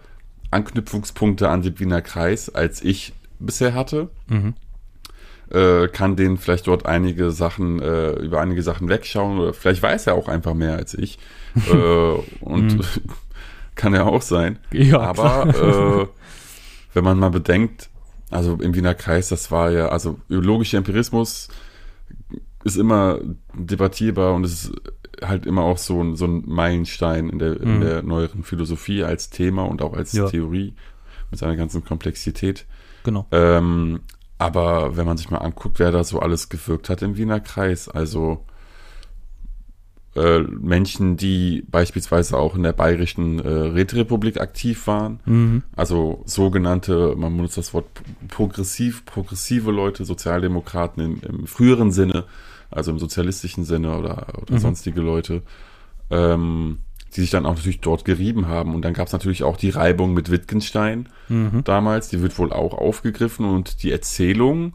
Anknüpfungspunkte 0.52 1.50
an 1.50 1.62
den 1.62 1.80
Wiener 1.80 2.02
Kreis, 2.02 2.54
als 2.54 2.82
ich 2.84 3.14
bisher 3.40 3.74
hatte. 3.74 4.10
Mhm. 4.28 4.54
Äh, 5.50 5.90
kann 5.90 6.16
den 6.16 6.38
vielleicht 6.38 6.68
dort 6.68 6.86
einige 6.86 7.32
Sachen, 7.32 7.82
äh, 7.82 8.12
über 8.14 8.40
einige 8.40 8.64
Sachen 8.64 8.88
wegschauen 8.88 9.40
oder 9.40 9.54
vielleicht 9.54 9.84
weiß 9.84 10.08
er 10.08 10.16
auch 10.16 10.30
einfach 10.30 10.54
mehr 10.54 10.76
als 10.76 10.94
ich. 10.94 11.20
äh, 11.72 12.14
und 12.40 12.80
kann 13.76 13.94
ja 13.94 14.06
auch 14.06 14.22
sein. 14.22 14.60
Ja, 14.72 15.00
Aber 15.00 15.48
äh, 15.48 16.08
wenn 16.94 17.04
man 17.04 17.20
mal 17.20 17.32
bedenkt, 17.32 17.90
also 18.30 18.56
im 18.62 18.76
Wiener 18.76 18.94
Kreis, 18.94 19.28
das 19.28 19.52
war 19.52 19.72
ja, 19.72 19.90
also 19.90 20.20
logischer 20.30 20.78
Empirismus 20.78 21.50
ist 22.64 22.78
immer 22.78 23.20
debattierbar 23.54 24.34
und 24.34 24.46
es 24.46 24.66
ist 24.66 24.72
halt 25.24 25.46
immer 25.46 25.64
auch 25.64 25.78
so 25.78 26.02
ein, 26.04 26.16
so 26.16 26.26
ein 26.26 26.44
Meilenstein 26.48 27.30
in 27.30 27.40
der, 27.40 27.60
in 27.62 27.78
Mhm. 27.78 27.82
der 27.82 28.02
neueren 28.04 28.44
Philosophie 28.44 29.04
als 29.04 29.30
Thema 29.30 29.64
und 29.64 29.82
auch 29.82 29.94
als 29.94 30.14
Ja. 30.14 30.28
Theorie 30.30 30.74
mit 31.30 31.40
seiner 31.40 31.56
ganzen 31.56 31.84
Komplexität. 31.84 32.66
Genau. 33.04 33.26
Ähm, 33.32 34.02
aber 34.38 34.98
wenn 34.98 35.06
man 35.06 35.18
sich 35.18 35.30
mal 35.30 35.38
anguckt, 35.38 35.80
wer 35.80 35.92
da 35.92 36.04
so 36.04 36.20
alles 36.20 36.50
gewirkt 36.50 36.90
hat 36.90 37.02
im 37.04 37.16
Wiener 37.18 37.40
Kreis, 37.40 37.88
also 37.88 38.44
äh, 40.16 40.40
Menschen, 40.40 41.16
die 41.16 41.64
beispielsweise 41.72 42.38
auch 42.38 42.56
in 42.56 42.64
der 42.64 42.74
bayerischen 42.74 43.40
äh, 43.40 43.48
Räterepublik 43.48 44.42
aktiv 44.42 44.86
waren, 44.88 45.22
Mhm. 45.26 45.64
also 45.76 46.22
sogenannte, 46.26 47.16
man 47.16 47.36
benutzt 47.38 47.58
das 47.58 47.74
Wort 47.74 47.86
progressiv, 48.28 49.06
progressive 49.06 49.72
Leute, 49.72 50.04
Sozialdemokraten 50.04 51.02
im, 51.04 51.22
im 51.22 51.48
früheren 51.48 51.92
Sinne, 51.92 52.26
also 52.72 52.92
im 52.92 53.00
sozialistischen 53.00 53.64
Sinne 53.64 53.98
oder, 53.98 54.28
oder 54.42 54.56
Mhm. 54.56 54.60
sonstige 54.60 55.02
Leute, 55.02 55.42
ähm, 56.10 56.80
die 57.16 57.22
sich 57.22 57.30
dann 57.30 57.46
auch 57.46 57.56
natürlich 57.56 57.82
dort 57.82 58.06
gerieben 58.06 58.48
haben. 58.48 58.74
Und 58.74 58.84
dann 58.84 58.94
gab 58.94 59.08
es 59.08 59.14
natürlich 59.14 59.44
auch 59.44 59.58
die 59.58 59.70
Reibung 59.70 60.14
mit 60.14 60.32
Wittgenstein 60.32 61.10
Mhm. 61.30 61.64
damals, 61.64 62.08
die 62.10 62.22
wird 62.22 62.38
wohl 62.40 62.52
auch 62.54 62.74
aufgegriffen 62.74 63.46
und 63.46 63.84
die 63.84 63.92
Erzählung 63.92 64.74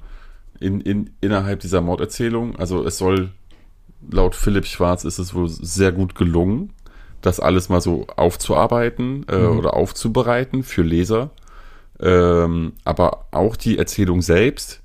in, 0.60 0.80
in, 0.80 1.10
innerhalb 1.20 1.60
dieser 1.60 1.80
Morderzählung, 1.80 2.56
also 2.56 2.84
es 2.84 2.98
soll 2.98 3.30
laut 4.10 4.34
Philipp 4.34 4.66
Schwarz 4.66 5.04
ist 5.04 5.18
es 5.18 5.34
wohl 5.34 5.48
sehr 5.48 5.92
gut 5.92 6.14
gelungen, 6.14 6.72
das 7.22 7.40
alles 7.40 7.68
mal 7.68 7.80
so 7.80 8.06
aufzuarbeiten 8.16 9.24
äh, 9.28 9.36
Mhm. 9.38 9.58
oder 9.58 9.74
aufzubereiten 9.74 10.62
für 10.62 10.82
Leser. 10.82 11.30
Ähm, 11.98 12.74
aber 12.84 13.26
auch 13.30 13.56
die 13.56 13.78
Erzählung 13.78 14.20
selbst, 14.22 14.82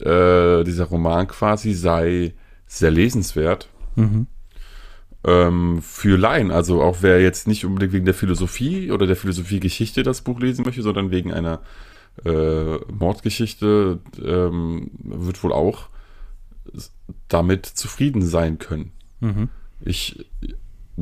äh, 0.00 0.64
dieser 0.64 0.84
Roman 0.86 1.26
quasi, 1.28 1.74
sei 1.74 2.34
sehr 2.66 2.90
lesenswert 2.90 3.68
Mhm. 3.96 4.26
ähm, 5.24 5.80
für 5.82 6.16
Laien. 6.16 6.50
Also 6.50 6.82
auch 6.82 6.98
wer 7.00 7.20
jetzt 7.20 7.48
nicht 7.48 7.64
unbedingt 7.64 7.92
wegen 7.92 8.04
der 8.04 8.14
Philosophie 8.14 8.90
oder 8.92 9.06
der 9.06 9.16
Philosophiegeschichte 9.16 10.02
das 10.02 10.20
Buch 10.22 10.38
lesen 10.40 10.64
möchte, 10.64 10.82
sondern 10.82 11.10
wegen 11.10 11.32
einer 11.32 11.60
äh, 12.24 12.76
Mordgeschichte, 12.92 14.00
ähm, 14.24 14.90
wird 15.02 15.42
wohl 15.42 15.52
auch 15.52 15.88
damit 17.28 17.66
zufrieden 17.66 18.22
sein 18.22 18.58
können. 18.58 18.92
Mhm. 19.20 19.48
Ich, 19.80 20.26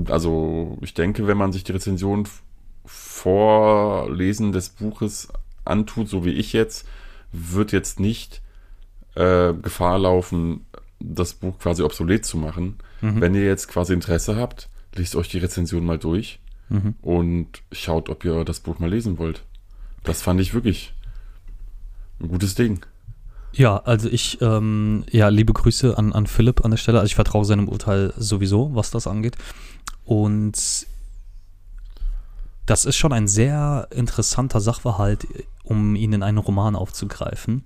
also 0.09 0.79
ich 0.83 0.95
denke, 0.95 1.27
wenn 1.27 1.39
man 1.39 1.53
sich 1.53 1.65
die 1.65 1.73
Rezension 1.73 2.23
f- 2.23 2.43
vor 2.85 4.11
Lesen 4.15 4.53
des 4.53 4.69
Buches 4.69 5.29
antut, 5.65 6.09
so 6.09 6.25
wie 6.25 6.33
ich 6.33 6.53
jetzt, 6.53 6.87
wird 7.33 7.73
jetzt 7.73 7.99
nicht 7.99 8.43
äh, 9.17 9.53
Gefahr 9.55 9.99
laufen, 9.99 10.67
das 11.01 11.35
Buch 11.35 11.59
quasi 11.59 11.83
obsolet 11.83 12.25
zu 12.25 12.37
machen. 12.39 12.79
Mhm. 13.01 13.21
Wenn 13.21 13.35
ihr 13.35 13.45
jetzt 13.45 13.69
quasi 13.69 13.93
Interesse 13.93 14.37
habt, 14.37 14.69
lest 14.95 15.17
euch 15.17 15.29
die 15.29 15.39
Rezension 15.39 15.85
mal 15.85 15.99
durch 15.99 16.39
Mhm. 16.69 16.95
und 17.01 17.49
schaut, 17.71 18.09
ob 18.09 18.25
ihr 18.25 18.45
das 18.45 18.59
Buch 18.61 18.79
mal 18.81 18.91
lesen 18.91 19.19
wollt. 19.19 19.45
Das 20.03 20.21
fand 20.23 20.41
ich 20.41 20.53
wirklich 20.53 20.95
ein 22.21 22.29
gutes 22.29 22.55
Ding. 22.57 22.85
Ja, 23.53 23.79
also 23.79 24.09
ich, 24.09 24.41
ähm, 24.41 25.05
ja, 25.11 25.29
liebe 25.29 25.53
Grüße 25.53 25.97
an, 25.97 26.13
an 26.13 26.27
Philipp 26.27 26.65
an 26.65 26.73
der 26.73 26.79
Stelle. 26.79 26.99
Also 26.99 27.07
ich 27.07 27.15
vertraue 27.15 27.45
seinem 27.45 27.69
Urteil 27.69 28.13
sowieso, 28.17 28.75
was 28.75 28.91
das 28.91 29.07
angeht. 29.07 29.37
Und 30.05 30.57
das 32.67 32.85
ist 32.85 32.97
schon 32.97 33.13
ein 33.13 33.29
sehr 33.29 33.87
interessanter 33.93 34.61
Sachverhalt, 34.61 35.27
um 35.63 35.95
ihn 35.95 36.13
in 36.13 36.23
einen 36.23 36.39
Roman 36.39 36.75
aufzugreifen. 36.75 37.65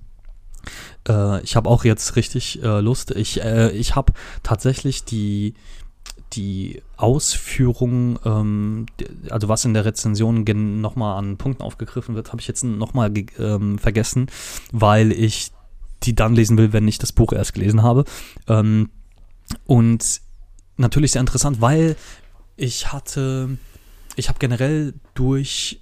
Äh, 1.09 1.43
ich 1.43 1.57
habe 1.57 1.69
auch 1.69 1.85
jetzt 1.85 2.17
richtig 2.17 2.63
äh, 2.63 2.81
Lust. 2.81 3.11
Ich, 3.13 3.43
äh, 3.43 3.71
ich 3.71 3.97
habe 3.97 4.13
tatsächlich 4.43 5.05
die, 5.05 5.55
die 6.33 6.83
Ausführung, 6.97 8.19
ähm, 8.25 8.87
also 9.31 9.49
was 9.49 9.65
in 9.65 9.75
der 9.75 9.85
Rezension 9.85 10.45
nochmal 10.81 11.19
an 11.19 11.37
Punkten 11.37 11.63
aufgegriffen 11.63 12.15
wird, 12.15 12.29
habe 12.29 12.41
ich 12.41 12.49
jetzt 12.49 12.65
nochmal 12.65 13.13
ähm, 13.39 13.79
vergessen, 13.79 14.29
weil 14.73 15.13
ich 15.13 15.53
die 16.03 16.15
dann 16.15 16.35
lesen 16.35 16.57
will, 16.57 16.73
wenn 16.73 16.89
ich 16.89 16.99
das 16.99 17.13
Buch 17.13 17.33
erst 17.33 17.55
gelesen 17.55 17.83
habe. 17.83 18.05
Ähm, 18.47 18.91
und 19.67 20.21
natürlich 20.77 21.13
sehr 21.13 21.21
interessant, 21.21 21.61
weil 21.61 21.97
ich 22.57 22.93
hatte, 22.93 23.59
ich 24.17 24.29
habe 24.29 24.39
generell 24.39 24.95
durch 25.15 25.81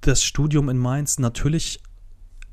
das 0.00 0.22
Studium 0.22 0.68
in 0.68 0.78
Mainz 0.78 1.18
natürlich 1.18 1.80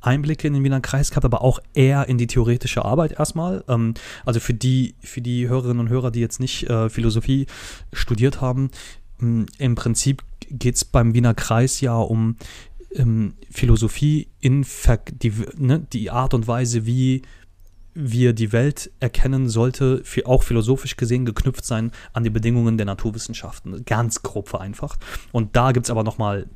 Einblicke 0.03 0.47
in 0.47 0.53
den 0.53 0.63
Wiener 0.63 0.81
Kreis 0.81 1.09
gehabt, 1.09 1.25
aber 1.25 1.41
auch 1.41 1.59
eher 1.73 2.07
in 2.09 2.17
die 2.17 2.27
theoretische 2.27 2.85
Arbeit 2.85 3.13
erstmal. 3.13 3.63
Ähm, 3.67 3.93
also 4.25 4.39
für 4.39 4.53
die, 4.53 4.95
für 4.99 5.21
die 5.21 5.47
Hörerinnen 5.47 5.79
und 5.79 5.89
Hörer, 5.89 6.11
die 6.11 6.19
jetzt 6.19 6.39
nicht 6.39 6.69
äh, 6.69 6.89
Philosophie 6.89 7.47
studiert 7.91 8.41
haben, 8.41 8.69
mh, 9.19 9.45
im 9.57 9.75
Prinzip 9.75 10.23
geht 10.49 10.75
es 10.75 10.85
beim 10.85 11.13
Wiener 11.13 11.33
Kreis 11.33 11.81
ja 11.81 11.97
um 11.97 12.35
ähm, 12.93 13.33
Philosophie 13.49 14.27
in 14.39 14.63
Ver 14.63 14.99
die, 15.11 15.33
ne, 15.57 15.79
die 15.91 16.11
Art 16.11 16.33
und 16.33 16.47
Weise, 16.47 16.85
wie 16.85 17.23
wir 17.95 18.33
die 18.33 18.51
Welt 18.51 18.91
erkennen, 18.99 19.49
sollte 19.49 20.03
auch 20.25 20.43
philosophisch 20.43 20.97
gesehen 20.97 21.25
geknüpft 21.25 21.63
sein 21.63 21.91
an 22.11 22.23
die 22.23 22.29
Bedingungen 22.29 22.77
der 22.77 22.85
Naturwissenschaften. 22.85 23.85
Ganz 23.85 24.23
grob 24.23 24.49
vereinfacht. 24.49 24.99
Und 25.31 25.55
da 25.55 25.71
gibt 25.71 25.85
es 25.85 25.91
aber 25.91 26.03
nochmal 26.03 26.47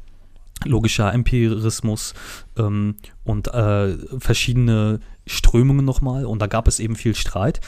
logischer 0.65 1.13
Empirismus 1.13 2.13
ähm, 2.57 2.95
und 3.23 3.47
äh, 3.53 3.97
verschiedene 4.19 4.99
Strömungen 5.25 5.85
nochmal. 5.85 6.25
Und 6.25 6.39
da 6.39 6.47
gab 6.47 6.67
es 6.67 6.79
eben 6.79 6.95
viel 6.95 7.15
Streit. 7.15 7.61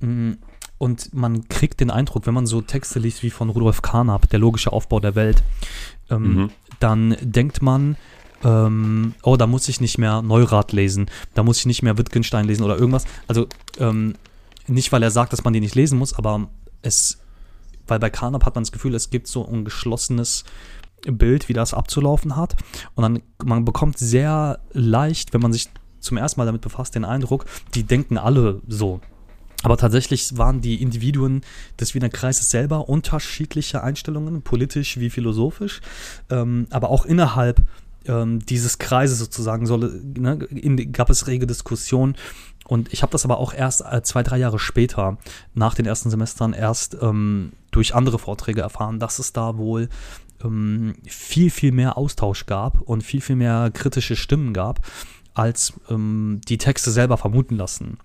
Mm, 0.00 0.32
Und 0.78 1.14
man 1.14 1.48
kriegt 1.48 1.80
den 1.80 1.90
Eindruck, 1.90 2.26
wenn 2.26 2.34
man 2.34 2.46
so 2.46 2.60
Texte 2.60 2.98
liest 2.98 3.22
wie 3.22 3.30
von 3.30 3.48
Rudolf 3.48 3.80
Carnap, 3.80 4.28
der 4.28 4.38
logische 4.38 4.72
Aufbau 4.72 5.00
der 5.00 5.14
Welt, 5.14 5.42
ähm, 6.10 6.22
Mhm. 6.34 6.50
dann 6.80 7.16
denkt 7.22 7.62
man, 7.62 7.96
ähm, 8.44 9.14
oh, 9.22 9.36
da 9.38 9.46
muss 9.46 9.68
ich 9.68 9.80
nicht 9.80 9.96
mehr 9.96 10.20
Neurath 10.20 10.72
lesen, 10.72 11.06
da 11.32 11.42
muss 11.42 11.60
ich 11.60 11.66
nicht 11.66 11.82
mehr 11.82 11.96
Wittgenstein 11.96 12.44
lesen 12.46 12.62
oder 12.64 12.76
irgendwas. 12.76 13.06
Also 13.26 13.46
ähm, 13.78 14.16
nicht, 14.66 14.92
weil 14.92 15.02
er 15.02 15.10
sagt, 15.10 15.32
dass 15.32 15.44
man 15.44 15.54
die 15.54 15.60
nicht 15.60 15.74
lesen 15.74 15.98
muss, 15.98 16.12
aber 16.12 16.50
es, 16.82 17.18
weil 17.86 17.98
bei 17.98 18.10
Carnap 18.10 18.44
hat 18.44 18.54
man 18.54 18.64
das 18.64 18.72
Gefühl, 18.72 18.94
es 18.94 19.08
gibt 19.08 19.28
so 19.28 19.46
ein 19.48 19.64
geschlossenes 19.64 20.44
Bild, 21.12 21.48
wie 21.48 21.52
das 21.52 21.74
abzulaufen 21.74 22.36
hat. 22.36 22.56
Und 22.94 23.02
dann, 23.02 23.22
man 23.44 23.64
bekommt 23.64 23.98
sehr 23.98 24.58
leicht, 24.72 25.32
wenn 25.32 25.40
man 25.40 25.52
sich 25.52 25.68
zum 26.00 26.16
ersten 26.16 26.40
Mal 26.40 26.46
damit 26.46 26.62
befasst, 26.62 26.94
den 26.94 27.04
Eindruck, 27.04 27.46
die 27.74 27.84
denken 27.84 28.18
alle 28.18 28.60
so. 28.68 29.00
Aber 29.62 29.76
tatsächlich 29.76 30.36
waren 30.38 30.60
die 30.60 30.80
Individuen 30.80 31.40
des 31.80 31.94
Wiener 31.94 32.08
Kreises 32.08 32.50
selber 32.50 32.88
unterschiedliche 32.88 33.82
Einstellungen, 33.82 34.42
politisch 34.42 34.98
wie 35.00 35.10
philosophisch, 35.10 35.80
ähm, 36.30 36.66
aber 36.70 36.90
auch 36.90 37.04
innerhalb 37.04 37.62
ähm, 38.06 38.44
dieses 38.46 38.78
Kreises 38.78 39.18
sozusagen 39.18 39.66
solle, 39.66 40.00
ne, 40.16 40.38
in, 40.50 40.92
gab 40.92 41.10
es 41.10 41.26
rege 41.26 41.46
Diskussionen. 41.46 42.16
Und 42.66 42.92
ich 42.92 43.02
habe 43.02 43.12
das 43.12 43.24
aber 43.24 43.38
auch 43.38 43.54
erst 43.54 43.80
äh, 43.80 44.02
zwei, 44.02 44.22
drei 44.22 44.38
Jahre 44.38 44.58
später, 44.58 45.18
nach 45.54 45.74
den 45.74 45.86
ersten 45.86 46.10
Semestern, 46.10 46.52
erst 46.52 46.96
ähm, 47.00 47.52
durch 47.70 47.94
andere 47.94 48.18
Vorträge 48.18 48.60
erfahren, 48.60 48.98
dass 48.98 49.18
es 49.18 49.32
da 49.32 49.56
wohl 49.56 49.88
ähm, 50.44 50.94
viel, 51.06 51.50
viel 51.50 51.72
mehr 51.72 51.96
Austausch 51.96 52.46
gab 52.46 52.80
und 52.80 53.02
viel, 53.02 53.20
viel 53.20 53.36
mehr 53.36 53.70
kritische 53.72 54.16
Stimmen 54.16 54.52
gab, 54.52 54.86
als 55.34 55.74
ähm, 55.90 56.40
die 56.48 56.58
Texte 56.58 56.90
selber 56.90 57.18
vermuten 57.18 57.56
lassen. 57.56 57.98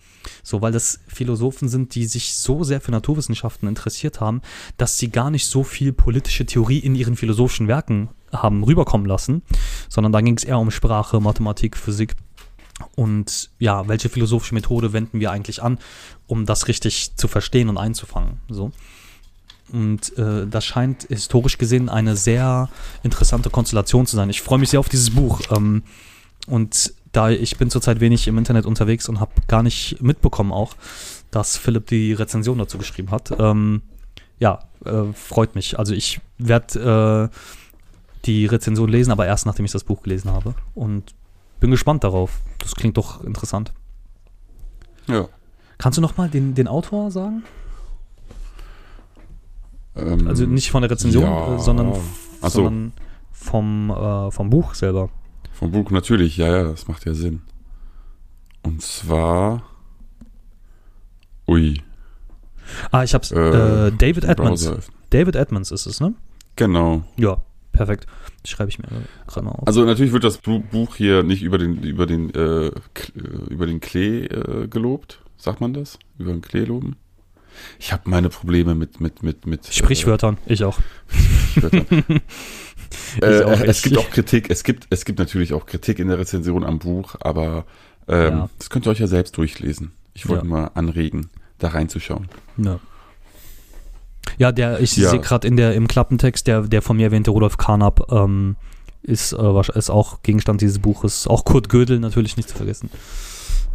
So, 0.43 0.61
weil 0.61 0.73
das 0.73 0.99
Philosophen 1.07 1.69
sind, 1.69 1.95
die 1.95 2.05
sich 2.05 2.35
so 2.35 2.63
sehr 2.63 2.81
für 2.81 2.91
Naturwissenschaften 2.91 3.69
interessiert 3.69 4.19
haben, 4.19 4.41
dass 4.77 4.97
sie 4.97 5.09
gar 5.09 5.31
nicht 5.31 5.45
so 5.45 5.63
viel 5.63 5.93
politische 5.93 6.45
Theorie 6.45 6.79
in 6.79 6.93
ihren 6.93 7.15
philosophischen 7.15 7.67
Werken 7.67 8.09
haben 8.33 8.63
rüberkommen 8.63 9.07
lassen, 9.07 9.43
sondern 9.89 10.11
da 10.11 10.21
ging 10.21 10.37
es 10.37 10.43
eher 10.43 10.59
um 10.59 10.71
Sprache, 10.71 11.19
Mathematik, 11.19 11.77
Physik 11.77 12.15
und 12.95 13.49
ja, 13.59 13.87
welche 13.87 14.09
philosophische 14.09 14.53
Methode 14.53 14.93
wenden 14.93 15.19
wir 15.19 15.31
eigentlich 15.31 15.63
an, 15.63 15.79
um 16.27 16.45
das 16.45 16.67
richtig 16.67 17.15
zu 17.15 17.27
verstehen 17.27 17.69
und 17.69 17.77
einzufangen. 17.77 18.39
So. 18.49 18.71
Und 19.71 20.17
äh, 20.17 20.47
das 20.47 20.65
scheint 20.65 21.03
historisch 21.03 21.57
gesehen 21.57 21.89
eine 21.89 22.15
sehr 22.15 22.69
interessante 23.03 23.49
Konstellation 23.49 24.05
zu 24.05 24.15
sein. 24.15 24.29
Ich 24.29 24.41
freue 24.41 24.59
mich 24.59 24.69
sehr 24.69 24.79
auf 24.79 24.89
dieses 24.89 25.11
Buch. 25.11 25.39
Ähm, 25.51 25.83
und 26.47 26.93
da 27.11 27.29
ich 27.29 27.57
bin 27.57 27.69
zurzeit 27.69 27.99
wenig 27.99 28.27
im 28.27 28.37
Internet 28.37 28.65
unterwegs 28.65 29.09
und 29.09 29.19
habe 29.19 29.31
gar 29.47 29.63
nicht 29.63 30.01
mitbekommen 30.01 30.51
auch, 30.51 30.75
dass 31.29 31.57
Philipp 31.57 31.87
die 31.87 32.13
Rezension 32.13 32.57
dazu 32.57 32.77
geschrieben 32.77 33.11
hat. 33.11 33.31
Ähm, 33.39 33.81
ja, 34.39 34.59
äh, 34.85 35.13
freut 35.13 35.55
mich. 35.55 35.77
Also 35.79 35.93
ich 35.93 36.19
werde 36.37 37.29
äh, 37.31 37.35
die 38.25 38.45
Rezension 38.45 38.89
lesen, 38.89 39.11
aber 39.11 39.25
erst 39.25 39.45
nachdem 39.45 39.65
ich 39.65 39.71
das 39.71 39.83
Buch 39.83 40.03
gelesen 40.03 40.31
habe. 40.31 40.55
Und 40.73 41.13
bin 41.59 41.71
gespannt 41.71 42.03
darauf. 42.03 42.41
Das 42.59 42.75
klingt 42.75 42.97
doch 42.97 43.23
interessant. 43.23 43.71
Ja. 45.07 45.27
Kannst 45.77 45.97
du 45.97 46.01
noch 46.01 46.17
mal 46.17 46.29
den, 46.29 46.55
den 46.55 46.67
Autor 46.67 47.11
sagen? 47.11 47.43
Ähm, 49.95 50.27
Also 50.27 50.45
nicht 50.45 50.71
von 50.71 50.81
der 50.81 50.91
Rezension, 50.91 51.23
ja. 51.23 51.55
äh, 51.55 51.59
sondern, 51.59 51.93
so. 52.41 52.49
sondern 52.49 52.93
vom, 53.31 53.89
äh, 53.89 54.31
vom 54.31 54.49
Buch 54.49 54.73
selber. 54.73 55.09
Vom 55.53 55.71
Buch 55.71 55.91
natürlich, 55.91 56.37
ja, 56.37 56.47
ja, 56.47 56.63
das 56.63 56.87
macht 56.87 57.05
ja 57.05 57.13
Sinn. 57.13 57.41
Und 58.63 58.81
zwar. 58.81 59.63
Ui. 61.47 61.81
Ah, 62.91 63.03
ich 63.03 63.13
hab's. 63.13 63.31
Äh, 63.31 63.87
Äh, 63.87 63.91
David 63.91 64.23
Edmonds. 64.23 64.71
David 65.09 65.35
Edmonds 65.35 65.71
ist 65.71 65.85
es, 65.85 65.99
ne? 65.99 66.13
Genau. 66.55 67.03
Ja, 67.17 67.41
perfekt. 67.73 68.05
Das 68.43 68.51
schreibe 68.51 68.69
ich 68.69 68.79
mir 68.79 68.87
gerade 69.27 69.45
mal 69.45 69.51
auf. 69.51 69.67
Also 69.67 69.83
natürlich 69.83 70.13
wird 70.13 70.23
das 70.23 70.37
Bu- 70.37 70.59
Buch 70.61 70.95
hier 70.95 71.23
nicht 71.23 71.41
über 71.43 71.57
den 71.57 71.83
über 71.83 72.05
den 72.05 72.33
äh, 72.33 72.67
äh, 72.67 72.71
über 73.49 73.65
den 73.65 73.79
Klee 73.81 74.25
äh, 74.25 74.67
gelobt, 74.67 75.21
sagt 75.37 75.59
man 75.59 75.73
das? 75.73 75.99
Über 76.17 76.31
den 76.31 76.41
Klee 76.41 76.63
loben? 76.63 76.95
Ich 77.79 77.91
habe 77.91 78.09
meine 78.09 78.29
Probleme 78.29 78.75
mit 78.75 78.99
mit 79.01 79.23
mit 79.23 79.45
mit 79.45 79.65
Sprichwörtern, 79.73 80.37
ich 80.45 80.63
auch. 80.63 80.79
Äh, 81.57 81.59
Sprichwörtern. 81.59 82.21
äh, 83.21 83.43
auch, 83.43 83.61
es 83.61 83.77
ich- 83.77 83.83
gibt 83.83 83.97
auch 83.97 84.09
Kritik. 84.09 84.49
Es 84.49 84.63
gibt 84.63 84.87
es 84.89 85.05
gibt 85.05 85.19
natürlich 85.19 85.53
auch 85.53 85.65
Kritik 85.65 85.99
in 85.99 86.07
der 86.07 86.17
Rezension 86.19 86.63
am 86.63 86.79
Buch, 86.79 87.15
aber 87.19 87.65
ähm, 88.07 88.33
Ja. 88.33 88.49
das 88.57 88.69
könnt 88.69 88.85
ihr 88.87 88.91
euch 88.91 88.99
ja 88.99 89.07
selbst 89.07 89.37
durchlesen. 89.37 89.91
Ich 90.13 90.27
wollte 90.27 90.45
Ja. 90.45 90.49
mal 90.49 90.71
anregen, 90.73 91.29
da 91.59 91.69
reinzuschauen. 91.69 92.27
Ja. 92.57 92.79
Ja, 94.37 94.51
der, 94.51 94.79
ich 94.81 94.95
Ja. 94.97 95.09
sehe 95.09 95.19
gerade 95.19 95.47
in 95.47 95.55
der 95.57 95.73
im 95.73 95.87
Klappentext, 95.87 96.47
der, 96.47 96.61
der 96.63 96.81
von 96.81 96.97
mir 96.97 97.03
erwähnte 97.05 97.31
Rudolf 97.31 97.57
Carnap 97.57 98.11
ähm, 98.11 98.55
ist, 99.03 99.33
äh, 99.33 99.61
ist 99.77 99.89
auch 99.89 100.21
Gegenstand 100.23 100.61
dieses 100.61 100.79
Buches. 100.79 101.27
Auch 101.27 101.43
Kurt 101.45 101.69
Gödel 101.69 101.99
natürlich 101.99 102.37
nicht 102.37 102.49
zu 102.49 102.55
vergessen. 102.55 102.89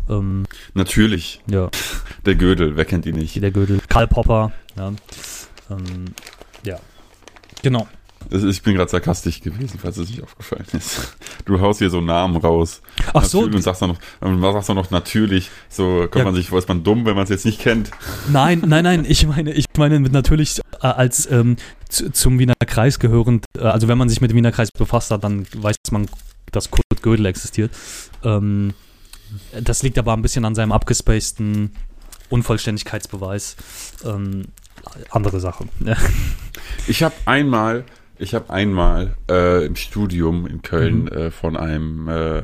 Ähm, 0.09 0.45
Natürlich, 0.75 1.41
ja, 1.51 1.71
der 2.27 2.35
Gödel, 2.37 2.77
wer 2.77 2.85
kennt 2.85 3.07
ihn 3.07 3.17
nicht? 3.17 3.41
der 3.43 3.51
Gödel. 3.51 3.81
Karl 3.89 4.07
Popper. 4.07 4.53
Ja. 4.77 4.93
Ähm, 5.71 6.05
ja. 6.65 6.79
Genau. 7.63 7.89
Ich 8.31 8.63
bin 8.63 8.75
gerade 8.75 8.91
sarkastisch 8.91 9.41
gewesen, 9.41 9.79
falls 9.81 9.99
es 9.99 10.11
nicht 10.11 10.21
aufgefallen 10.23 10.65
ist. 10.73 11.15
Du 11.45 11.61
haust 11.61 11.79
hier 11.79 11.91
so 11.91 12.01
Namen 12.01 12.37
raus. 12.37 12.83
Ach 13.15 13.25
so, 13.25 13.39
Natürlich, 13.43 13.57
Und 13.57 13.63
sagst 13.63 13.83
dann 13.83 13.91
noch, 13.91 13.99
und 14.21 14.41
sagst 14.43 14.69
dann 14.69 14.77
noch 14.77 14.91
natürlich, 14.91 15.49
so 15.69 16.01
kommt 16.11 16.17
Ja. 16.17 16.25
man 16.25 16.35
sich 16.35 16.49
vor, 16.49 16.59
ist 16.59 16.69
man 16.69 16.83
dumm, 16.83 17.05
wenn 17.07 17.15
man 17.15 17.23
es 17.23 17.31
jetzt 17.31 17.45
nicht 17.45 17.61
kennt. 17.61 17.93
Nein, 18.29 18.63
nein, 18.67 18.83
nein, 18.83 19.05
ich 19.09 19.25
meine, 19.29 19.53
ich 19.53 19.67
meine 19.77 20.01
mit 20.01 20.13
natürlich 20.13 20.59
äh, 20.83 20.87
als 20.89 21.31
ähm, 21.31 21.55
zu, 21.89 22.11
zum 22.11 22.41
Wiener 22.41 22.55
Kreis 22.67 22.99
gehörend, 22.99 23.45
äh, 23.59 23.63
also 23.63 23.87
wenn 23.87 23.97
man 23.99 24.09
sich 24.09 24.21
mit 24.21 24.33
dem 24.33 24.37
Wiener 24.37 24.51
Kreis 24.51 24.71
befasst 24.77 25.13
hat, 25.13 25.23
dann 25.23 25.47
weiß 25.55 25.77
man, 25.93 26.09
dass 26.51 26.71
Kurt 26.73 26.83
Gödel 27.03 27.27
existiert. 27.27 27.71
Ähm, 28.25 28.75
das 29.61 29.83
liegt 29.83 29.99
aber 29.99 30.13
ein 30.13 30.23
bisschen 30.23 30.45
an 30.45 30.55
seinem 30.55 30.73
abgespaceden 30.73 31.73
Unvollständigkeitsbeweis. 32.31 33.57
Ähm, 34.05 34.45
andere 35.11 35.41
Sache. 35.41 35.65
Ich 36.89 37.03
habe 37.03 37.15
einmal, 37.27 37.85
ich 38.19 38.35
habe 38.35 38.51
einmal 38.51 39.17
äh, 39.31 39.67
im 39.67 39.75
Studium 39.77 40.47
in 40.47 40.63
Köln 40.63 41.03
Mhm. 41.03 41.09
äh, 41.09 41.31
von 41.31 41.57
einem 41.57 42.09
äh, 42.09 42.43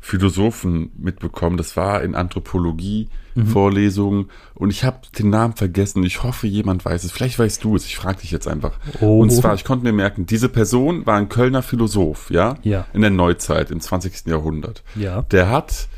Philosophen 0.00 0.90
mitbekommen. 0.98 1.56
Das 1.56 1.76
war 1.76 2.02
in 2.02 2.14
Anthropologie 2.14 3.08
Mhm. 3.36 3.46
Vorlesungen 3.48 4.30
und 4.54 4.70
ich 4.70 4.84
habe 4.84 4.98
den 5.18 5.28
Namen 5.30 5.54
vergessen. 5.56 6.04
Ich 6.04 6.22
hoffe, 6.22 6.46
jemand 6.46 6.84
weiß 6.84 7.02
es. 7.04 7.10
Vielleicht 7.10 7.36
weißt 7.38 7.64
du 7.64 7.74
es. 7.74 7.84
Ich 7.84 7.96
frage 7.96 8.20
dich 8.20 8.30
jetzt 8.30 8.46
einfach. 8.46 8.78
Oh. 9.00 9.18
Und 9.20 9.30
zwar, 9.30 9.54
ich 9.54 9.64
konnte 9.64 9.84
mir 9.84 9.92
merken, 9.92 10.24
diese 10.26 10.48
Person 10.48 11.04
war 11.06 11.16
ein 11.16 11.28
Kölner 11.28 11.62
Philosoph, 11.62 12.30
ja, 12.30 12.56
Ja, 12.62 12.86
in 12.92 13.00
der 13.00 13.10
Neuzeit 13.10 13.72
im 13.72 13.80
20. 13.80 14.26
Jahrhundert. 14.26 14.84
ja. 14.94 15.22
Der 15.22 15.50
hat, 15.50 15.88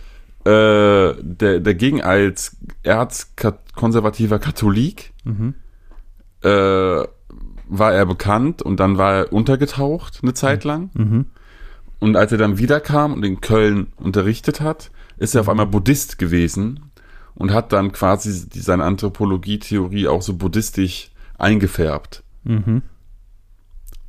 äh, 0.47 1.15
der, 1.23 1.75
ging 1.75 2.01
als 2.03 2.57
erzkonservativer 2.83 4.39
Katholik, 4.39 5.13
Mhm. 5.25 5.55
äh, 6.43 6.49
war 7.69 7.93
er 7.93 8.07
bekannt 8.07 8.63
und 8.63 8.79
dann 8.79 8.97
war 8.97 9.15
er 9.15 9.33
untergetaucht 9.33 10.21
eine 10.23 10.35
Zeit 10.35 10.63
lang. 10.63 10.91
Mhm. 10.95 11.27
Und 11.99 12.17
als 12.17 12.31
er 12.31 12.39
dann 12.39 12.59
wiederkam 12.59 13.15
und 13.15 13.25
in 13.25 13.41
Köln 13.41 13.89
unterrichtet 13.97 14.61
hat, 14.61 14.93
ist 15.17 15.35
er 15.35 15.41
auf 15.41 15.49
einmal 15.49 15.67
Buddhist 15.67 16.19
gewesen 16.19 16.93
und 17.35 17.53
hat 17.53 17.73
dann 17.73 17.91
quasi 17.91 18.49
die, 18.49 18.61
seine 18.61 18.85
Anthropologie-Theorie 18.85 20.07
auch 20.07 20.23
so 20.23 20.35
buddhistisch 20.35 21.11
eingefärbt. 21.39 22.23
Mhm. 22.45 22.83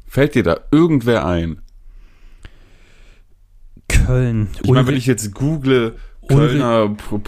Fällt 0.08 0.36
dir 0.36 0.44
da 0.44 0.60
irgendwer 0.70 1.26
ein? 1.26 1.62
Köln. 3.90 4.50
Ich 4.62 4.70
meine, 4.70 4.86
wenn 4.88 4.96
ich 4.96 5.06
jetzt 5.06 5.34
google, 5.34 5.96
Kölner 6.28 6.90
Pro- 6.90 7.22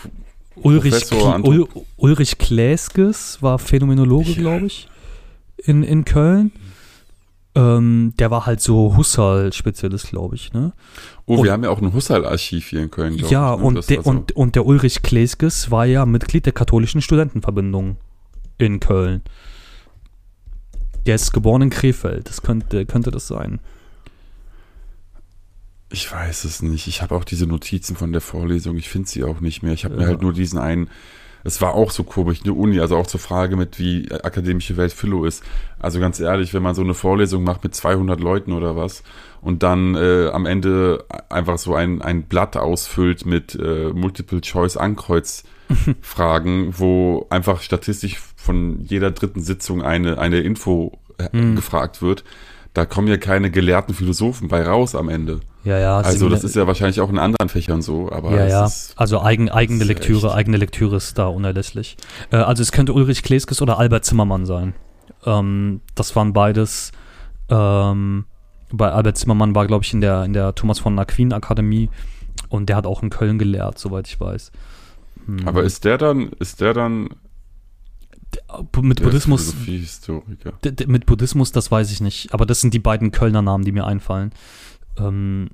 Ulrich, 0.62 1.12
Ul 1.44 1.68
Ulrich 1.98 2.38
Kläskes 2.38 3.42
war 3.42 3.60
Phänomenologe, 3.60 4.34
glaube 4.34 4.66
ich, 4.66 4.90
in, 5.58 5.84
in 5.84 6.04
Köln. 6.06 6.52
Ähm, 7.56 8.14
der 8.20 8.30
war 8.30 8.46
halt 8.46 8.62
so 8.62 8.96
Husserl-Spezialist, 8.96 10.10
glaube 10.10 10.36
ich, 10.36 10.54
ne? 10.54 10.74
Oh, 11.26 11.38
Und- 11.38 11.44
wir 11.46 11.52
haben 11.52 11.64
ja 11.64 11.70
auch 11.72 11.82
ein 11.82 11.94
Husserl-Archiv 11.94 12.70
hier 12.70 12.82
in 12.84 12.92
Köln. 12.92 13.16
Ja, 13.16 13.56
ich, 13.56 13.60
ne? 13.60 13.66
und, 13.66 13.90
der, 13.90 13.98
war 13.98 14.04
so- 14.04 14.10
und, 14.12 14.32
und 14.34 14.56
der 14.56 14.66
Ulrich 14.66 15.02
Kleskes 15.02 15.72
war 15.72 15.86
ja 15.86 16.06
Mitglied 16.06 16.46
der 16.46 16.54
katholischen 16.54 17.02
Studentenverbindung 17.02 17.98
in 18.58 18.80
Köln. 18.80 19.22
Der 21.06 21.16
ist 21.16 21.32
geboren 21.32 21.64
in 21.64 21.70
Krefeld. 21.70 22.28
Das 22.30 22.42
könnte, 22.42 22.86
könnte 22.86 23.10
das 23.12 23.28
sein. 23.28 23.60
Ich 25.92 26.12
weiß 26.12 26.44
es 26.44 26.62
nicht. 26.62 26.88
Ich 26.88 27.02
habe 27.02 27.16
auch 27.16 27.24
diese 27.24 27.48
Notizen 27.48 27.96
von 27.96 28.12
der 28.12 28.22
Vorlesung. 28.22 28.78
Ich 28.78 28.90
finde 28.90 29.10
sie 29.10 29.24
auch 29.24 29.40
nicht 29.40 29.64
mehr. 29.64 29.74
Ich 29.74 29.86
habe 29.86 29.96
mir 29.96 30.04
Ja. 30.04 30.08
halt 30.10 30.22
nur 30.22 30.34
diesen 30.34 30.60
einen. 30.60 30.90
Es 31.46 31.62
war 31.62 31.74
auch 31.74 31.90
so 31.92 32.04
komisch, 32.04 32.40
eine 32.44 32.54
Uni, 32.54 32.82
also 32.82 32.98
auch 32.98 33.08
zur 33.08 33.22
Frage 33.22 33.56
mit, 33.56 33.80
wie 33.80 34.12
akademische 34.12 34.76
Welt 34.76 34.92
Philo 34.92 35.24
ist. 35.24 35.42
Also 35.80 36.02
ganz 36.02 36.20
ehrlich, 36.20 36.54
wenn 36.54 36.62
man 36.62 36.76
so 36.76 36.82
eine 36.82 36.94
Vorlesung 36.94 37.46
macht 37.46 37.64
mit 37.64 37.74
200 37.74 38.20
Leuten 38.20 38.52
oder 38.52 38.76
was 38.76 39.04
und 39.42 39.64
dann 39.64 39.96
äh, 39.96 40.28
am 40.34 40.46
Ende 40.46 41.06
einfach 41.30 41.58
so 41.58 41.74
ein, 41.76 42.02
ein 42.02 42.24
Blatt 42.24 42.58
ausfüllt 42.58 43.26
mit 43.26 43.56
äh, 43.56 43.94
Multiple-Choice-Ankreuz-Fragen, 43.94 46.74
wo 46.78 47.28
einfach 47.30 47.62
statistisch 47.62 48.18
von 48.36 48.84
jeder 48.86 49.12
dritten 49.12 49.42
Sitzung 49.42 49.82
eine, 49.82 50.18
eine 50.18 50.40
Info 50.42 50.98
Mhm. 51.34 51.58
gefragt 51.58 52.02
wird, 52.02 52.24
da 52.74 52.86
kommen 52.86 53.10
ja 53.10 53.18
keine 53.18 53.52
gelehrten 53.52 53.94
Philosophen 53.94 54.48
bei 54.48 54.66
raus 54.66 54.96
am 54.96 55.10
Ende. 55.10 55.42
Ja, 55.70 55.78
ja. 55.78 55.98
Also 56.00 56.30
das 56.30 56.44
ist 56.44 56.56
ja 56.56 56.66
wahrscheinlich 56.66 57.00
auch 57.00 57.10
in 57.10 57.20
anderen 57.20 57.48
Fächern 57.48 57.84
so, 57.84 58.12
aber 58.12 58.32
ja, 58.32 58.46
es 58.46 58.52
ja. 58.52 58.66
ist 58.66 58.94
Also 58.96 59.22
eigen, 59.22 59.50
eigene 59.50 59.84
Lektüre, 59.84 60.28
echt- 60.28 60.36
eigene 60.36 60.58
Lektüre 60.58 60.96
ist 60.96 61.18
da 61.20 61.28
unerlässlich. 61.28 61.96
Äh, 62.32 62.38
also 62.38 62.64
es 62.64 62.72
könnte 62.72 62.92
Ulrich 62.94 63.22
Kleskes 63.22 63.62
oder 63.62 63.78
Albert 63.78 64.04
Zimmermann 64.04 64.48
sein. 64.48 64.74
Ähm, 65.26 65.82
das 65.94 66.16
waren 66.16 66.34
beides. 66.34 66.92
Ähm, 67.50 68.26
bei 68.72 68.92
Albert 68.92 69.18
Zimmermann 69.20 69.54
war, 69.54 69.68
glaube 69.68 69.84
ich, 69.84 69.94
in 69.94 70.02
der, 70.02 70.24
in 70.26 70.34
der 70.34 70.56
Thomas 70.56 70.80
von 70.80 70.98
Aquin 70.98 71.34
Akademie 71.34 71.90
und 72.50 72.68
der 72.68 72.76
hat 72.76 72.88
auch 72.88 73.04
in 73.04 73.12
Köln 73.12 73.38
gelehrt, 73.38 73.78
soweit 73.78 74.08
ich 74.08 74.20
weiß. 74.20 74.52
Hm. 75.28 75.48
aber 75.48 75.64
ist 75.64 75.86
der 75.86 76.00
dann, 76.00 76.32
ist 76.40 76.62
der 76.62 76.74
dann 76.74 77.10
mit 78.82 79.00
der 79.00 79.04
Buddhismus, 79.06 79.56
Mit 80.88 81.06
Buddhismus, 81.06 81.52
das 81.52 81.72
weiß 81.72 81.92
ich 81.92 82.02
nicht. 82.02 82.34
Aber 82.34 82.46
das 82.46 82.62
sind 82.62 82.74
die 82.74 82.80
beiden 82.80 83.12
Kölner 83.12 83.42
Namen, 83.42 83.66
die 83.66 83.72
mir 83.72 83.86
einfallen. 83.86 84.32
Ähm, 84.98 85.50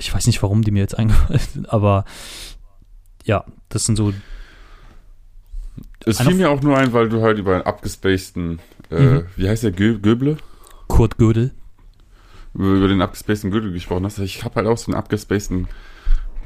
ich 0.00 0.12
weiß 0.12 0.26
nicht, 0.26 0.42
warum 0.42 0.62
die 0.62 0.70
mir 0.70 0.80
jetzt 0.80 0.98
eingefallen 0.98 1.40
sind, 1.40 1.72
aber 1.72 2.04
ja, 3.24 3.44
das 3.68 3.84
sind 3.84 3.96
so. 3.96 4.12
Es 6.04 6.20
fiel 6.20 6.34
mir 6.34 6.50
auch 6.50 6.62
nur 6.62 6.76
ein, 6.76 6.92
weil 6.92 7.08
du 7.08 7.20
halt 7.22 7.38
über 7.38 7.54
einen 7.54 7.64
abgespaceden, 7.64 8.58
äh, 8.90 9.00
mhm. 9.00 9.26
wie 9.36 9.48
heißt 9.48 9.62
der, 9.62 9.72
Gö 9.72 9.98
Göble? 9.98 10.38
Kurt 10.88 11.18
Gödel. 11.18 11.52
Über, 12.54 12.66
über 12.66 12.88
den 12.88 13.02
abgespaceden 13.02 13.50
Gödel 13.50 13.72
gesprochen 13.72 14.04
hast. 14.04 14.18
Ich 14.18 14.44
habe 14.44 14.56
halt 14.56 14.66
auch 14.66 14.78
so 14.78 14.90
einen 14.90 14.98
abgespaceden 14.98 15.68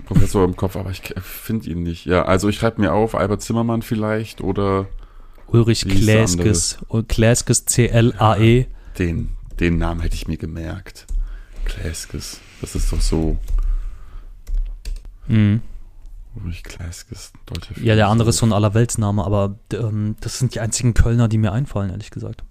Professor 0.07 0.45
im 0.45 0.57
Kopf, 0.57 0.77
aber 0.77 0.91
ich 0.91 1.15
finde 1.23 1.71
ihn 1.71 1.85
nicht. 1.85 2.05
Ja, 2.05 2.25
also 2.25 2.49
ich 2.49 2.57
schreibe 2.57 2.81
mir 2.81 2.93
auf, 2.93 3.15
Albert 3.15 3.43
Zimmermann 3.43 3.83
vielleicht 3.83 4.41
oder 4.41 4.87
Ulrich 5.47 5.87
Kläskes. 5.89 6.79
Kläskes 7.09 7.65
C-L-A-E. 7.65 8.67
Den, 8.99 9.31
den 9.61 9.79
Namen 9.79 10.01
hätte 10.01 10.17
ich 10.17 10.27
mir 10.27 10.37
gemerkt. 10.37 11.07
Kläskes. 11.65 12.41
Das 12.61 12.75
ist 12.75 12.93
doch 12.93 13.01
so. 13.01 13.39
Mhm. 15.27 15.61
Ulrich 16.37 16.65
Kläskes, 16.65 17.33
deutscher 17.47 17.81
Ja, 17.81 17.95
der 17.95 18.09
andere 18.09 18.31
ist 18.31 18.39
so 18.39 18.47
ein 18.47 18.53
Allerweltsname, 18.53 19.25
aber 19.25 19.57
ähm, 19.73 20.17
das 20.21 20.39
sind 20.39 20.55
die 20.55 20.61
einzigen 20.61 20.95
Kölner, 20.95 21.29
die 21.29 21.39
mir 21.39 21.53
einfallen, 21.53 21.91
ehrlich 21.91 22.11
gesagt. 22.11 22.43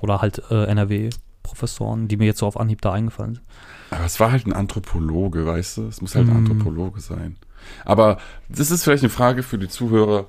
Oder 0.00 0.20
halt 0.20 0.42
äh, 0.50 0.64
NRW-Professoren, 0.64 2.08
die 2.08 2.16
mir 2.16 2.26
jetzt 2.26 2.38
so 2.38 2.46
auf 2.46 2.58
Anhieb 2.58 2.80
da 2.82 2.92
eingefallen 2.92 3.36
sind. 3.36 3.46
Aber 3.90 4.04
es 4.04 4.18
war 4.20 4.32
halt 4.32 4.46
ein 4.46 4.52
Anthropologe, 4.52 5.46
weißt 5.46 5.78
du? 5.78 5.86
Es 5.86 6.00
muss 6.00 6.14
halt 6.14 6.26
mm. 6.26 6.30
ein 6.30 6.42
mhm. 6.42 6.50
Anthropologe 6.50 7.00
sein. 7.00 7.36
Aber 7.84 8.18
das 8.48 8.70
ist 8.70 8.84
vielleicht 8.84 9.02
eine 9.02 9.10
Frage 9.10 9.42
für 9.42 9.58
die 9.58 9.68
Zuhörer. 9.68 10.26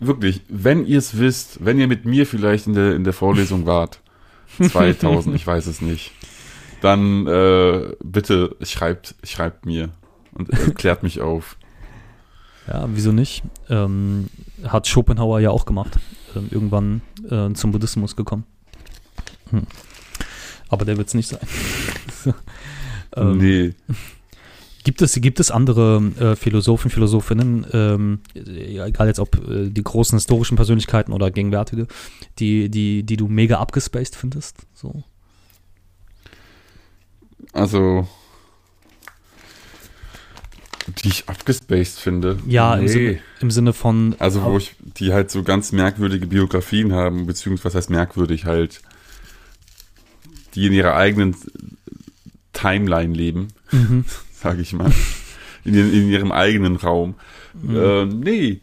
Wirklich, 0.00 0.42
wenn 0.48 0.84
ihr 0.84 0.98
es 0.98 1.18
wisst, 1.18 1.64
wenn 1.64 1.78
ihr 1.78 1.86
mit 1.86 2.04
mir 2.04 2.26
vielleicht 2.26 2.66
in 2.66 2.74
der, 2.74 2.94
in 2.96 3.04
der 3.04 3.12
Vorlesung 3.12 3.66
wart, 3.66 4.00
2000, 4.60 5.34
ich 5.36 5.46
weiß 5.46 5.66
es 5.66 5.80
nicht, 5.80 6.12
dann 6.82 7.26
äh, 7.26 7.94
bitte 8.02 8.56
schreibt, 8.60 9.14
schreibt 9.24 9.64
mir 9.66 9.90
und 10.32 10.52
äh, 10.52 10.70
klärt 10.74 11.02
mich 11.02 11.20
auf. 11.20 11.56
Ja, 12.66 12.86
wieso 12.92 13.12
nicht? 13.12 13.42
Ähm, 13.68 14.28
hat 14.64 14.86
Schopenhauer 14.86 15.40
ja 15.40 15.50
auch 15.50 15.64
gemacht. 15.64 15.98
Ähm, 16.36 16.48
irgendwann 16.50 17.02
äh, 17.28 17.52
zum 17.54 17.72
Buddhismus 17.72 18.16
gekommen. 18.16 18.44
Hm. 19.50 19.62
Aber 20.68 20.84
der 20.84 20.96
wird 20.96 21.08
es 21.08 21.14
nicht 21.14 21.28
sein. 21.28 21.40
ähm, 23.16 23.38
nee. 23.38 23.74
Gibt 24.84 25.02
es, 25.02 25.14
gibt 25.14 25.38
es 25.38 25.50
andere 25.52 26.02
äh, 26.18 26.36
Philosophen, 26.36 26.90
Philosophinnen, 26.90 27.66
ähm, 27.72 28.20
egal 28.34 29.06
jetzt 29.06 29.20
ob 29.20 29.36
äh, 29.48 29.68
die 29.70 29.82
großen 29.82 30.16
historischen 30.16 30.56
Persönlichkeiten 30.56 31.12
oder 31.12 31.30
gegenwärtige, 31.30 31.86
die, 32.40 32.68
die, 32.68 33.04
die 33.04 33.16
du 33.16 33.28
mega 33.28 33.58
abgespaced 33.58 34.16
findest? 34.16 34.66
So? 34.74 35.04
Also, 37.52 38.08
die 40.86 41.08
ich 41.08 41.28
abgespaced 41.28 41.98
finde. 41.98 42.38
Ja, 42.46 42.76
nee. 42.76 42.82
im, 42.82 42.88
Sinne, 42.88 43.18
im, 43.40 43.50
Sinne, 43.50 43.72
von. 43.72 44.16
Also, 44.18 44.42
wo 44.44 44.56
ich, 44.56 44.74
die 44.80 45.12
halt 45.12 45.30
so 45.30 45.42
ganz 45.42 45.72
merkwürdige 45.72 46.26
Biografien 46.26 46.92
haben, 46.92 47.26
beziehungsweise 47.26 47.64
was 47.66 47.74
heißt 47.74 47.90
merkwürdig, 47.90 48.46
halt, 48.46 48.80
die 50.54 50.66
in 50.66 50.72
ihrer 50.72 50.96
eigenen 50.96 51.36
Timeline 52.52 53.14
leben, 53.14 53.48
mhm. 53.70 54.04
sage 54.32 54.62
ich 54.62 54.72
mal. 54.72 54.92
In, 55.64 55.74
in, 55.74 56.10
ihrem 56.10 56.32
eigenen 56.32 56.76
Raum. 56.76 57.14
Mhm. 57.54 57.76
Äh, 57.76 58.04
nee. 58.06 58.60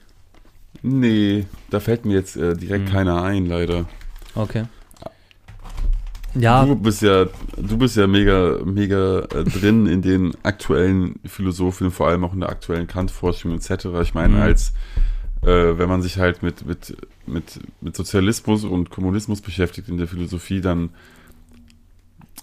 Nee, 0.82 1.46
da 1.70 1.80
fällt 1.80 2.06
mir 2.06 2.14
jetzt 2.14 2.36
äh, 2.36 2.56
direkt 2.56 2.90
mhm. 2.90 2.92
keiner 2.92 3.24
ein, 3.24 3.46
leider. 3.46 3.88
Okay. 4.36 4.66
Ja. 6.36 6.66
Du 6.66 6.76
bist 6.76 7.02
ja, 7.02 7.26
du 7.58 7.78
bist 7.78 7.98
ja 7.98 8.08
mega, 8.08 8.60
mega 8.64 9.20
äh, 9.20 9.44
drin 9.44 9.88
in 9.88 10.02
den 10.02 10.34
aktuellen 10.44 11.20
Philosophien, 11.26 11.92
vor 11.92 12.08
allem 12.08 12.24
auch 12.24 12.34
in 12.34 12.42
der 12.42 12.50
aktuellen 12.50 12.88
Kant-Forschung 12.88 13.54
etc. 13.54 13.86
Ich 14.02 14.14
meine, 14.14 14.36
mhm. 14.36 14.42
als 14.42 14.74
äh, 15.42 15.78
wenn 15.78 15.90
man 15.90 16.02
sich 16.02 16.18
halt 16.18 16.44
mit, 16.44 16.66
mit, 16.66 16.98
mit, 17.26 17.60
mit 17.82 17.96
Sozialismus 17.96 18.64
und 18.64 18.90
Kommunismus 18.90 19.42
beschäftigt 19.42 19.90
in 19.90 19.98
der 19.98 20.08
Philosophie, 20.08 20.62
dann 20.62 20.90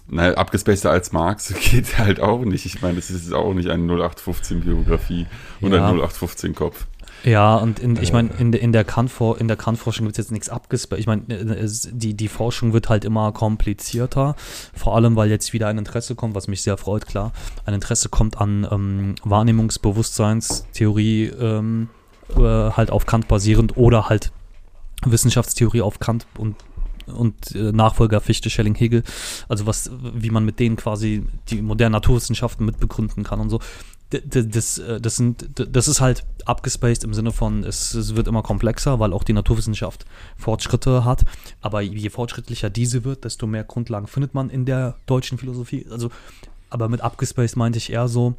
na, 0.09 0.33
abgespaceter 0.33 0.91
als 0.91 1.11
Marx 1.11 1.53
geht 1.71 1.97
halt 1.97 2.19
auch 2.19 2.43
nicht. 2.43 2.65
Ich 2.65 2.81
meine, 2.81 2.95
das 2.95 3.09
ist 3.09 3.33
auch 3.33 3.53
nicht 3.53 3.69
eine 3.69 3.91
0815-Biografie 3.91 5.27
ja. 5.61 5.67
oder 5.67 5.85
ein 5.85 5.99
0815-Kopf. 5.99 6.87
Ja, 7.27 7.57
und 7.57 7.79
in, 7.79 8.01
ich 8.01 8.13
meine, 8.13 8.29
in, 8.39 8.53
in 8.53 8.71
der 8.71 8.85
Kant-Forschung 8.85 9.49
Kant 9.57 9.83
gibt 9.83 10.11
es 10.11 10.17
jetzt 10.17 10.31
nichts 10.31 10.47
abgespaced. 10.47 11.01
Ich 11.01 11.07
meine, 11.07 11.23
die, 11.27 12.13
die 12.13 12.27
Forschung 12.29 12.71
wird 12.71 12.87
halt 12.87 13.03
immer 13.03 13.33
komplizierter, 13.33 14.37
vor 14.73 14.95
allem, 14.95 15.17
weil 15.17 15.29
jetzt 15.29 15.51
wieder 15.51 15.67
ein 15.67 15.77
Interesse 15.77 16.15
kommt, 16.15 16.35
was 16.35 16.47
mich 16.47 16.61
sehr 16.61 16.77
freut, 16.77 17.05
klar. 17.05 17.33
Ein 17.65 17.73
Interesse 17.73 18.07
kommt 18.07 18.39
an 18.39 18.65
ähm, 18.71 19.15
Wahrnehmungsbewusstseinstheorie, 19.25 21.25
ähm, 21.25 21.89
äh, 22.29 22.39
halt 22.39 22.91
auf 22.91 23.05
Kant 23.05 23.27
basierend 23.27 23.75
oder 23.75 24.07
halt 24.07 24.31
Wissenschaftstheorie 25.05 25.81
auf 25.81 25.99
Kant 25.99 26.27
und 26.37 26.55
und 27.07 27.55
äh, 27.55 27.71
Nachfolger 27.71 28.19
Fichte, 28.19 28.49
Schelling, 28.49 28.75
Hegel, 28.75 29.01
also 29.47 29.65
was, 29.65 29.89
wie 30.13 30.29
man 30.29 30.43
mit 30.43 30.59
denen 30.59 30.75
quasi 30.75 31.23
die 31.49 31.61
modernen 31.61 31.93
Naturwissenschaften 31.93 32.65
mitbegründen 32.65 33.23
kann 33.23 33.39
und 33.39 33.49
so 33.49 33.61
das, 34.09 34.77
äh, 34.77 35.01
das, 35.01 35.17
sind, 35.17 35.45
das 35.55 35.87
ist 35.87 35.99
halt 35.99 36.25
abgespaced 36.45 37.03
im 37.03 37.13
Sinne 37.13 37.31
von, 37.31 37.63
es, 37.63 37.93
es, 37.93 38.15
wird 38.15 38.27
immer 38.27 38.41
komplexer, 38.41 38.99
weil 38.99 39.13
auch 39.13 39.23
die 39.23 39.33
Naturwissenschaft 39.33 40.05
Fortschritte 40.37 41.03
hat. 41.03 41.25
Aber 41.61 41.81
je 41.81 42.09
fortschrittlicher 42.09 42.69
diese 42.69 43.03
wird, 43.03 43.25
desto 43.25 43.47
mehr 43.47 43.63
Grundlagen 43.63 44.07
findet 44.07 44.33
man 44.33 44.49
in 44.49 44.65
der 44.65 44.95
deutschen 45.05 45.37
Philosophie. 45.37 45.85
Also, 45.91 46.09
aber 46.69 46.87
mit 46.89 47.01
abgespaced 47.01 47.57
meinte 47.57 47.77
ich 47.77 47.91
eher 47.91 48.07
so, 48.07 48.35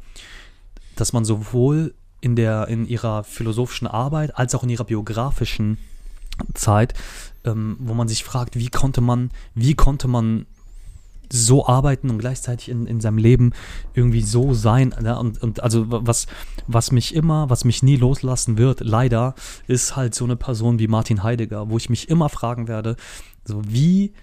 dass 0.95 1.13
man 1.13 1.23
sowohl 1.23 1.93
in, 2.21 2.35
der, 2.35 2.67
in 2.67 2.87
ihrer 2.87 3.23
philosophischen 3.23 3.87
Arbeit 3.87 4.37
als 4.37 4.55
auch 4.55 4.63
in 4.63 4.69
ihrer 4.69 4.83
biografischen 4.83 5.77
Zeit, 6.53 6.93
ähm, 7.45 7.77
wo 7.79 7.93
man 7.93 8.07
sich 8.07 8.23
fragt, 8.23 8.57
wie 8.57 8.69
konnte 8.69 9.01
man, 9.01 9.31
wie 9.55 9.75
konnte 9.75 10.07
man 10.07 10.45
so 11.31 11.65
arbeiten 11.67 12.09
und 12.09 12.19
gleichzeitig 12.19 12.69
in, 12.69 12.85
in 12.85 13.01
seinem 13.01 13.17
Leben 13.17 13.51
irgendwie 13.93 14.21
so 14.21 14.53
sein. 14.53 14.93
Ne? 15.01 15.17
Und, 15.17 15.41
und 15.41 15.61
also 15.61 15.85
was, 15.87 16.27
was 16.67 16.91
mich 16.91 17.13
immer, 17.13 17.49
was 17.49 17.65
mich 17.65 17.83
nie 17.83 17.95
loslassen 17.95 18.57
wird, 18.57 18.81
leider, 18.81 19.35
ist 19.67 19.95
halt 19.95 20.15
so 20.15 20.25
eine 20.25 20.35
Person 20.35 20.79
wie 20.79 20.87
Martin 20.87 21.23
Heidegger, 21.23 21.69
wo 21.69 21.77
ich 21.77 21.89
mich 21.89 22.09
immer 22.09 22.29
fragen 22.29 22.67
werde, 22.67 22.95
so 23.45 23.61
wie, 23.67 24.13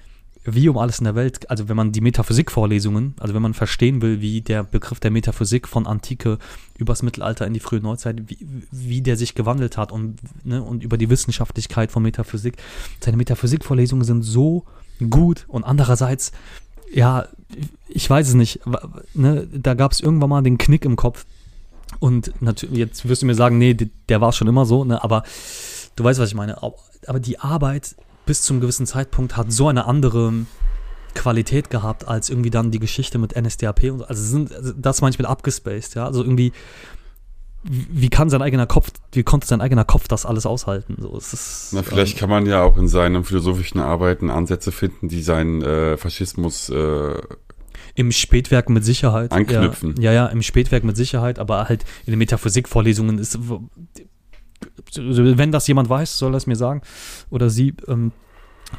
wie 0.44 0.68
um 0.68 0.78
alles 0.78 0.98
in 0.98 1.04
der 1.04 1.14
Welt, 1.14 1.50
also 1.50 1.68
wenn 1.68 1.76
man 1.76 1.92
die 1.92 2.00
Metaphysik-Vorlesungen, 2.00 3.14
also 3.18 3.34
wenn 3.34 3.42
man 3.42 3.54
verstehen 3.54 4.00
will, 4.02 4.20
wie 4.20 4.40
der 4.40 4.62
Begriff 4.62 5.00
der 5.00 5.10
Metaphysik 5.10 5.66
von 5.66 5.86
Antike 5.86 6.38
übers 6.78 7.02
Mittelalter 7.02 7.46
in 7.46 7.54
die 7.54 7.60
frühe 7.60 7.80
Neuzeit, 7.80 8.28
wie, 8.28 8.38
wie 8.70 9.02
der 9.02 9.16
sich 9.16 9.34
gewandelt 9.34 9.76
hat 9.76 9.92
und, 9.92 10.20
ne, 10.44 10.62
und 10.62 10.82
über 10.82 10.98
die 10.98 11.10
Wissenschaftlichkeit 11.10 11.90
von 11.90 12.02
Metaphysik. 12.02 12.56
Seine 13.00 13.16
Metaphysik-Vorlesungen 13.16 14.04
sind 14.04 14.22
so 14.22 14.64
gut 15.10 15.44
und 15.48 15.64
andererseits 15.64 16.32
ja, 16.96 17.26
ich 17.88 18.08
weiß 18.08 18.28
es 18.28 18.34
nicht. 18.34 18.60
Ne, 19.12 19.46
da 19.52 19.74
gab 19.74 19.92
es 19.92 20.00
irgendwann 20.00 20.30
mal 20.30 20.42
den 20.42 20.56
Knick 20.56 20.86
im 20.86 20.96
Kopf. 20.96 21.26
Und 22.00 22.32
jetzt 22.72 23.06
wirst 23.08 23.22
du 23.22 23.26
mir 23.26 23.34
sagen, 23.34 23.58
nee, 23.58 23.74
der 23.74 24.20
war 24.20 24.32
schon 24.32 24.48
immer 24.48 24.64
so, 24.64 24.84
ne, 24.84 25.04
aber 25.04 25.22
du 25.94 26.04
weißt, 26.04 26.18
was 26.18 26.30
ich 26.30 26.34
meine. 26.34 26.62
Aber 26.62 27.20
die 27.20 27.38
Arbeit 27.38 27.96
bis 28.24 28.42
zum 28.42 28.60
gewissen 28.60 28.86
Zeitpunkt 28.86 29.36
hat 29.36 29.52
so 29.52 29.68
eine 29.68 29.84
andere 29.84 30.32
Qualität 31.14 31.68
gehabt, 31.68 32.08
als 32.08 32.30
irgendwie 32.30 32.50
dann 32.50 32.70
die 32.70 32.80
Geschichte 32.80 33.18
mit 33.18 33.36
NSDAP 33.36 33.84
und 33.84 33.98
so. 33.98 34.04
Also 34.06 34.22
sind, 34.22 34.54
also 34.54 34.72
das 34.72 35.02
manchmal 35.02 35.26
abgespaced, 35.26 35.96
ja. 35.96 36.06
Also 36.06 36.22
irgendwie 36.22 36.52
wie 37.68 38.08
kann 38.08 38.30
sein 38.30 38.42
eigener 38.42 38.66
Kopf, 38.66 38.90
wie 39.12 39.22
konnte 39.22 39.46
sein 39.46 39.60
eigener 39.60 39.84
Kopf 39.84 40.08
das 40.08 40.26
alles 40.26 40.46
aushalten? 40.46 40.96
So, 40.98 41.16
es 41.16 41.32
ist, 41.32 41.70
Na, 41.72 41.82
vielleicht 41.82 42.14
ähm, 42.14 42.20
kann 42.20 42.30
man 42.30 42.46
ja 42.46 42.62
auch 42.62 42.76
in 42.76 42.88
seinen 42.88 43.24
philosophischen 43.24 43.80
Arbeiten 43.80 44.30
Ansätze 44.30 44.72
finden, 44.72 45.08
die 45.08 45.22
seinen 45.22 45.62
äh, 45.62 45.96
Faschismus 45.96 46.68
äh, 46.68 47.20
im 47.94 48.12
Spätwerk 48.12 48.68
mit 48.68 48.84
Sicherheit. 48.84 49.32
Anknüpfen. 49.32 49.94
Ja, 49.98 50.12
ja, 50.12 50.24
ja, 50.24 50.26
im 50.26 50.42
Spätwerk 50.42 50.84
mit 50.84 50.96
Sicherheit, 50.96 51.38
aber 51.38 51.68
halt 51.68 51.84
in 52.04 52.12
den 52.12 52.18
Metaphysikvorlesungen 52.18 53.18
ist, 53.18 53.38
wenn 54.94 55.52
das 55.52 55.66
jemand 55.66 55.88
weiß, 55.88 56.18
soll 56.18 56.34
er 56.34 56.36
es 56.36 56.46
mir 56.46 56.56
sagen. 56.56 56.82
Oder 57.30 57.50
sie, 57.50 57.74
ähm, 57.88 58.12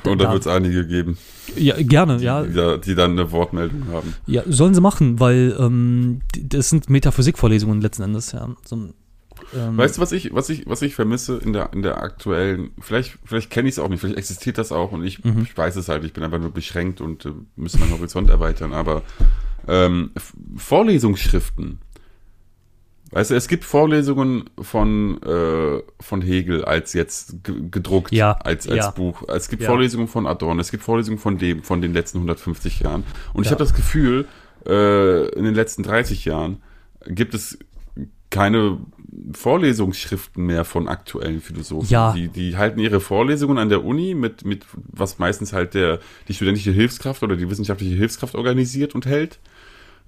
und 0.04 0.22
da 0.22 0.32
wird 0.32 0.42
es 0.42 0.48
einige 0.48 0.86
geben. 0.86 1.18
Ja, 1.56 1.76
gerne, 1.82 2.22
ja. 2.22 2.44
Die, 2.44 2.82
die, 2.82 2.96
dann 2.96 3.12
eine 3.12 3.32
Wortmeldung 3.32 3.88
haben. 3.92 4.14
Ja, 4.26 4.44
sollen 4.46 4.74
sie 4.74 4.82
machen, 4.82 5.20
weil 5.20 5.56
ähm, 5.60 6.22
das 6.40 6.70
sind 6.70 6.90
Metaphysikvorlesungen 6.90 7.82
letzten 7.82 8.04
Endes, 8.04 8.32
ja. 8.34 8.50
So, 8.66 8.90
ähm, 9.56 9.78
weißt 9.78 9.98
du, 9.98 10.02
was 10.02 10.12
ich, 10.12 10.34
was 10.34 10.50
ich, 10.50 10.68
was 10.68 10.82
ich 10.82 10.96
vermisse 10.96 11.38
in 11.38 11.54
der, 11.54 11.72
in 11.74 11.82
der 11.82 12.02
aktuellen, 12.02 12.72
vielleicht, 12.80 13.18
vielleicht 13.24 13.50
kenne 13.50 13.70
ich 13.70 13.76
es 13.76 13.80
auch 13.80 13.90
nicht, 13.90 14.02
vielleicht 14.02 14.18
existiert 14.18 14.58
das 14.58 14.72
auch 14.72 14.92
und 14.92 15.04
ich, 15.04 15.24
mhm. 15.24 15.44
ich 15.44 15.58
weiß 15.58 15.76
es 15.78 15.90
halt, 15.90 16.04
ich 16.04 16.14
bin 16.14 16.24
einfach 16.24 16.40
nur 16.40 16.52
beschränkt 16.52 17.02
und 17.02 17.26
äh, 17.26 17.32
müsste 17.56 17.80
meinen 17.80 17.92
Horizont 17.92 18.30
erweitern, 18.30 18.74
aber 18.74 19.04
ähm, 19.68 20.12
Vorlesungsschriften 20.56 21.80
Weißt 23.12 23.32
du, 23.32 23.36
es 23.36 23.48
gibt 23.48 23.64
Vorlesungen 23.64 24.50
von, 24.60 25.22
äh, 25.24 25.82
von 26.00 26.22
Hegel 26.22 26.66
als 26.66 26.94
jetzt 26.94 27.38
gedruckt, 27.44 28.12
ja, 28.12 28.34
als, 28.34 28.68
als 28.68 28.86
ja. 28.86 28.92
Buch. 28.92 29.24
Es 29.30 29.50
gibt 29.50 29.62
ja. 29.62 29.70
Vorlesungen 29.70 30.08
von 30.08 30.28
Adorno, 30.28 30.60
es 30.60 30.72
gibt 30.72 30.84
Vorlesungen 30.84 31.18
von 31.18 31.38
dem, 31.38 31.64
von 31.64 31.82
den 31.82 31.94
letzten 31.94 32.18
150 32.18 32.82
Jahren. 32.82 33.04
Und 33.34 33.46
ich 33.46 33.52
habe 33.52 33.60
das 33.60 33.74
Gefühl, 33.74 34.28
äh, 34.66 35.30
in 35.30 35.46
den 35.46 35.56
letzten 35.56 35.84
30 35.84 36.26
Jahren 36.26 36.62
gibt 37.06 37.34
es 37.34 37.58
keine 38.30 38.80
Vorlesungsschriften 39.32 40.46
mehr 40.46 40.66
von 40.66 40.88
aktuellen 40.88 41.42
Philosophen. 41.42 41.90
Ja. 41.90 42.14
Die, 42.14 42.28
die 42.28 42.58
halten 42.58 42.80
ihre 42.80 43.00
Vorlesungen 43.00 43.58
an 43.58 43.70
der 43.70 43.86
Uni 43.86 44.14
mit, 44.14 44.44
mit 44.46 44.66
was 44.74 45.18
meistens 45.18 45.54
halt 45.54 45.74
der, 45.74 46.00
die 46.28 46.34
studentische 46.34 46.72
Hilfskraft 46.72 47.24
oder 47.24 47.38
die 47.38 47.50
wissenschaftliche 47.50 47.96
Hilfskraft 47.96 48.36
organisiert 48.36 48.96
und 48.96 49.06
hält. 49.06 49.40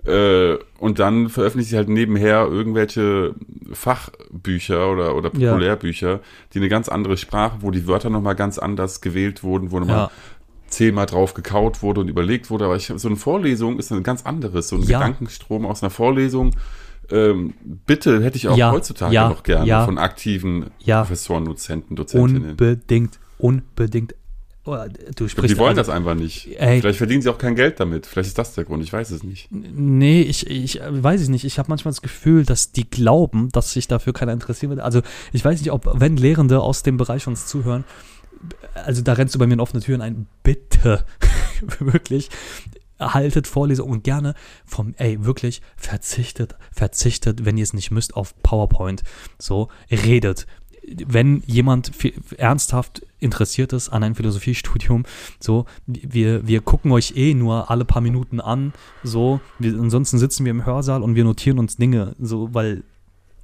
Äh, 0.06 0.56
und 0.80 1.00
dann 1.00 1.30
veröffentlichen 1.30 1.70
sie 1.72 1.78
halt 1.78 1.90
nebenher 1.90 2.48
irgendwelche 2.48 3.36
Fachbücher 3.74 4.90
oder, 4.92 5.16
oder 5.16 5.30
Ja. 5.36 5.52
Populärbücher, 5.52 6.22
die 6.54 6.60
eine 6.60 6.70
ganz 6.70 6.88
andere 6.90 7.18
Sprache, 7.18 7.58
wo 7.62 7.72
die 7.72 7.86
Wörter 7.88 8.10
nochmal 8.10 8.36
ganz 8.36 8.58
anders 8.60 9.02
gewählt 9.02 9.44
wurden, 9.44 9.72
wo 9.72 9.80
nochmal 9.80 9.98
Ja. 9.98 10.12
zehnmal 10.68 11.06
drauf 11.06 11.34
gekaut 11.34 11.82
wurde 11.82 12.02
und 12.02 12.08
überlegt 12.08 12.50
wurde. 12.50 12.66
Aber 12.66 12.76
ich, 12.76 12.92
so 12.96 13.08
eine 13.08 13.18
Vorlesung 13.18 13.78
ist 13.80 13.92
ein 13.92 14.04
ganz 14.04 14.26
anderes. 14.26 14.70
So 14.70 14.78
ein 14.78 14.84
Ja. 14.84 15.00
Gedankenstrom 15.00 15.66
aus 15.66 15.84
einer 15.84 15.90
Vorlesung. 15.90 16.56
Ähm, 17.12 17.56
bitte 17.88 18.22
hätte 18.24 18.38
ich 18.38 18.48
auch 18.48 18.56
Ja, 18.56 18.72
heutzutage 18.72 19.14
ja, 19.14 19.30
noch 19.30 19.42
gerne 19.44 19.66
ja. 19.66 19.84
von 19.84 19.98
aktiven 19.98 20.68
Ja. 20.80 21.02
Professoren, 21.02 21.44
Dozenten, 21.46 21.96
Dozentinnen. 21.96 22.52
Unbedingt, 22.52 23.20
unbedingt. 23.40 24.14
Oh, 24.72 24.76
Du 24.88 24.92
Ich 24.92 25.16
glaub, 25.16 25.30
sprichst 25.30 25.56
die 25.56 25.58
wollen 25.60 25.70
also- 25.78 25.82
das 25.82 25.90
einfach 25.90 26.16
nicht. 26.16 26.48
Ey. 26.60 26.80
Vielleicht 26.82 26.98
verdienen 26.98 27.22
sie 27.22 27.30
auch 27.30 27.38
kein 27.38 27.56
Geld 27.56 27.80
damit. 27.80 28.06
Vielleicht 28.06 28.28
ist 28.28 28.38
das 28.38 28.54
der 28.54 28.66
Grund. 28.66 28.84
Ich 28.84 28.94
weiß 28.94 29.12
es 29.12 29.24
nicht. 29.24 29.48
Nee, 29.52 30.22
ich, 30.22 30.48
ich 30.50 30.82
äh, 30.82 31.04
weiß 31.04 31.22
es 31.22 31.30
nicht. 31.30 31.44
Ich 31.46 31.58
habe 31.60 31.70
manchmal 31.70 31.92
das 31.92 32.02
Gefühl, 32.02 32.46
dass 32.46 32.72
die 32.72 32.90
glauben, 32.90 33.50
dass 33.52 33.74
sich 33.74 33.88
dafür 33.88 34.14
keiner 34.14 34.34
interessieren 34.34 34.70
wird. 34.72 34.82
Also 34.82 35.02
ich 35.34 35.44
weiß 35.44 35.60
nicht, 35.60 35.72
ob, 35.72 35.90
wenn 36.00 36.18
Lehrende 36.18 36.62
aus 36.62 36.84
dem 36.84 36.98
Bereich 36.98 37.26
uns 37.28 37.48
zuhören, 37.48 37.84
also 38.74 39.02
da 39.02 39.14
rennst 39.14 39.36
du 39.36 39.40
bei 39.40 39.48
mir 39.48 39.54
in 39.56 39.60
offene 39.60 39.82
Türen 39.82 40.02
ein. 40.02 40.28
Bitte, 40.44 41.04
wirklich, 41.80 42.30
haltet 43.00 43.48
Vorlesungen 43.48 43.92
und 43.94 44.04
gerne 44.04 44.34
vom, 44.66 44.94
ey, 44.98 45.24
wirklich, 45.26 45.62
verzichtet, 45.78 46.56
verzichtet, 46.72 47.46
wenn 47.46 47.58
ihr 47.58 47.64
es 47.64 47.74
nicht 47.74 47.92
müsst, 47.92 48.16
auf 48.16 48.34
PowerPoint. 48.44 49.04
So, 49.38 49.70
redet. 49.92 50.48
Wenn 51.08 51.44
jemand 51.46 51.92
ernsthaft 52.38 53.06
interessiert 53.20 53.74
ist 53.74 53.90
an 53.90 54.04
einem 54.04 54.16
Philosophiestudium, 54.16 55.04
so, 55.40 55.66
wir, 55.86 56.48
wir 56.48 56.62
gucken 56.62 56.92
euch 56.92 57.14
eh 57.16 57.34
nur 57.34 57.70
alle 57.70 57.86
paar 57.86 58.02
Minuten 58.02 58.40
an, 58.40 58.74
so, 59.04 59.40
wir, 59.60 59.80
ansonsten 59.80 60.18
sitzen 60.18 60.46
wir 60.46 60.52
im 60.52 60.66
Hörsaal 60.66 61.04
und 61.04 61.16
wir 61.16 61.24
notieren 61.24 61.60
uns 61.60 61.78
Dinge, 61.78 62.16
so, 62.20 62.54
weil 62.54 62.84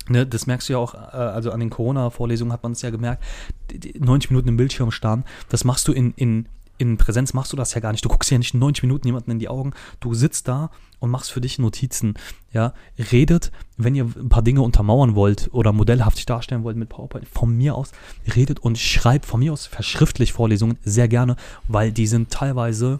Ne, 0.08 0.24
das 0.28 0.46
merkst 0.46 0.70
du 0.70 0.74
ja 0.74 0.78
auch, 0.78 0.94
äh, 0.94 0.98
also 1.18 1.50
an 1.50 1.60
den 1.60 1.72
Corona-Vorlesungen 1.72 2.54
hat 2.54 2.62
man 2.62 2.74
es 2.74 2.82
ja 2.84 2.92
gemerkt, 2.92 3.24
die- 3.72 3.80
die 3.80 4.00
90 4.00 4.30
Minuten 4.30 4.50
im 4.50 4.56
Bildschirm 4.58 4.92
starren, 4.92 5.24
das 5.50 5.64
machst 5.64 5.88
du 5.88 5.94
in, 5.94 6.12
in, 6.16 6.48
in 6.78 6.98
Präsenz, 6.98 7.34
machst 7.34 7.54
du 7.54 7.58
das 7.58 7.74
ja 7.74 7.82
gar 7.82 7.92
nicht. 7.92 8.04
Du 8.04 8.10
guckst 8.10 8.30
ja 8.32 8.38
nicht 8.38 8.54
90 8.54 8.84
Minuten 8.84 9.08
jemanden 9.08 9.32
in 9.32 9.40
die 9.40 9.50
Augen, 9.50 9.74
du 10.00 10.14
sitzt 10.14 10.48
da 10.48 10.72
und 11.00 11.10
machst 11.12 11.32
für 11.32 11.42
dich 11.42 11.60
Notizen, 11.60 12.16
ja, 12.52 12.74
redet, 13.12 13.52
wenn 13.78 13.96
ihr 13.96 14.06
ein 14.06 14.30
paar 14.30 14.42
Dinge 14.42 14.62
untermauern 14.62 15.16
wollt 15.16 15.50
oder 15.52 15.72
modellhaftig 15.72 16.26
darstellen 16.26 16.64
wollt 16.64 16.78
mit 16.78 16.90
PowerPoint, 16.90 17.28
von 17.28 17.56
mir 17.56 17.76
aus, 17.76 17.92
redet 18.36 18.60
und 18.60 18.78
schreibt 18.78 19.26
von 19.26 19.40
mir 19.40 19.54
aus 19.54 19.66
verschriftlich 19.66 20.34
Vorlesungen 20.34 20.78
sehr 20.84 21.08
gerne, 21.08 21.36
weil 21.68 21.92
die 21.92 22.08
sind 22.08 22.32
teilweise, 22.32 23.00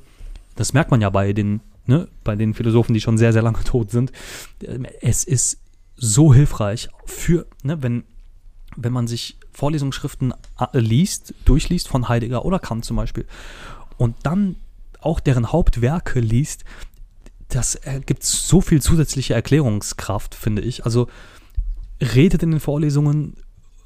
das 0.56 0.74
merkt 0.74 0.92
man 0.92 1.02
ja 1.02 1.10
bei 1.10 1.34
den, 1.34 1.62
ne, 1.86 2.08
bei 2.24 2.36
den 2.36 2.54
Philosophen, 2.54 2.94
die 2.94 3.02
schon 3.02 3.18
sehr, 3.18 3.34
sehr 3.34 3.42
lange 3.42 3.60
tot 3.64 3.92
sind, 3.92 4.12
ähm, 4.64 4.86
es 5.02 5.24
ist 5.24 5.60
so 5.98 6.34
hilfreich 6.34 6.90
für, 7.06 7.46
ne, 7.64 7.82
wenn, 7.82 8.04
wenn 8.76 8.94
man 8.94 9.08
sich 9.08 9.38
Vorlesungsschriften 9.52 10.34
äh, 10.60 10.80
liest, 10.80 11.34
durchliest 11.46 11.88
von 11.88 12.10
Heidegger 12.10 12.46
oder 12.46 12.60
Kant 12.60 12.86
zum 12.86 12.98
Beispiel 12.98 13.26
und 13.98 14.16
dann 14.24 14.58
auch 15.02 15.20
deren 15.20 15.52
Hauptwerke 15.52 16.20
liest, 16.20 16.66
das 17.50 17.80
gibt 18.06 18.24
so 18.24 18.60
viel 18.60 18.82
zusätzliche 18.82 19.34
Erklärungskraft, 19.34 20.34
finde 20.34 20.64
ich. 20.64 20.84
Also 20.84 21.08
redet 22.02 22.44
in 22.44 22.52
den 22.52 22.60
Vorlesungen, 22.60 23.36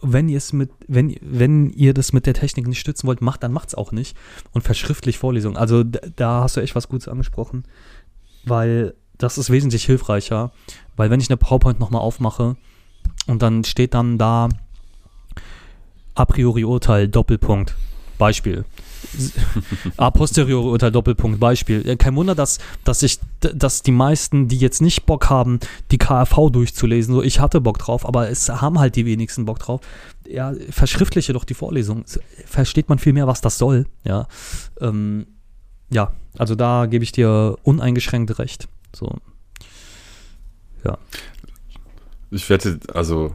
wenn 0.02 0.30
ihr 0.30 0.38
es 0.38 0.54
mit, 0.54 0.72
wenn, 0.88 1.16
wenn 1.22 1.70
ihr 1.72 1.94
das 1.94 2.14
mit 2.14 2.26
der 2.26 2.34
Technik 2.34 2.68
nicht 2.68 2.80
stützen 2.80 3.08
wollt, 3.08 3.22
macht, 3.22 3.44
dann 3.44 3.52
macht's 3.52 3.76
auch 3.76 3.92
nicht. 3.92 4.16
Und 4.52 4.62
verschriftlich 4.62 5.18
Vorlesungen. 5.18 5.58
Also 5.58 5.84
da 5.84 6.44
hast 6.44 6.56
du 6.56 6.62
echt 6.62 6.76
was 6.76 6.88
Gutes 6.88 7.08
angesprochen, 7.08 7.66
weil 8.46 8.94
das 9.18 9.38
ist 9.38 9.50
wesentlich 9.50 9.86
hilfreicher, 9.86 10.52
weil 10.96 11.10
wenn 11.10 11.20
ich 11.20 11.30
eine 11.30 11.38
PowerPoint 11.38 11.80
nochmal 11.80 12.02
aufmache 12.02 12.56
und 13.28 13.42
dann 13.42 13.66
steht 13.66 13.94
dann 13.94 14.18
da 14.18 14.48
a 16.20 16.26
priori 16.26 16.66
Urteil, 16.66 17.08
Doppelpunkt, 17.08 17.76
Beispiel. 18.18 18.66
A 19.96 20.12
posteriori 20.12 20.68
Urteil, 20.68 20.92
Doppelpunkt, 20.92 21.40
Beispiel. 21.40 21.96
Kein 21.96 22.14
Wunder, 22.18 22.36
dass, 22.36 22.60
dass 22.84 23.02
ich, 23.04 23.20
dass 23.40 23.84
die 23.84 23.94
meisten, 23.94 24.50
die 24.50 24.58
jetzt 24.58 24.82
nicht 24.82 25.06
Bock 25.06 25.30
haben, 25.30 25.60
die 25.92 25.98
KRV 25.98 26.50
durchzulesen, 26.52 27.16
so 27.16 27.24
ich 27.24 27.40
hatte 27.40 27.62
Bock 27.62 27.80
drauf, 27.80 28.06
aber 28.06 28.30
es 28.30 28.50
haben 28.50 28.80
halt 28.80 28.98
die 28.98 29.06
wenigsten 29.06 29.46
Bock 29.46 29.60
drauf. 29.60 29.80
Ja, 30.28 30.54
verschriftliche 30.70 31.32
doch 31.32 31.46
die 31.46 31.54
Vorlesung. 31.54 32.04
Versteht 32.46 32.90
man 32.90 33.00
viel 33.00 33.14
mehr, 33.14 33.26
was 33.26 33.40
das 33.40 33.58
soll. 33.58 33.86
Ja, 34.04 34.28
ähm, 34.82 35.26
ja 35.90 36.12
also 36.38 36.56
da 36.56 36.86
gebe 36.86 37.06
ich 37.06 37.14
dir 37.14 37.56
uneingeschränkt 37.64 38.38
recht. 38.40 38.68
So. 38.94 39.16
Ja. 40.84 40.98
Ich 42.30 42.50
wette, 42.50 42.80
also 42.94 43.34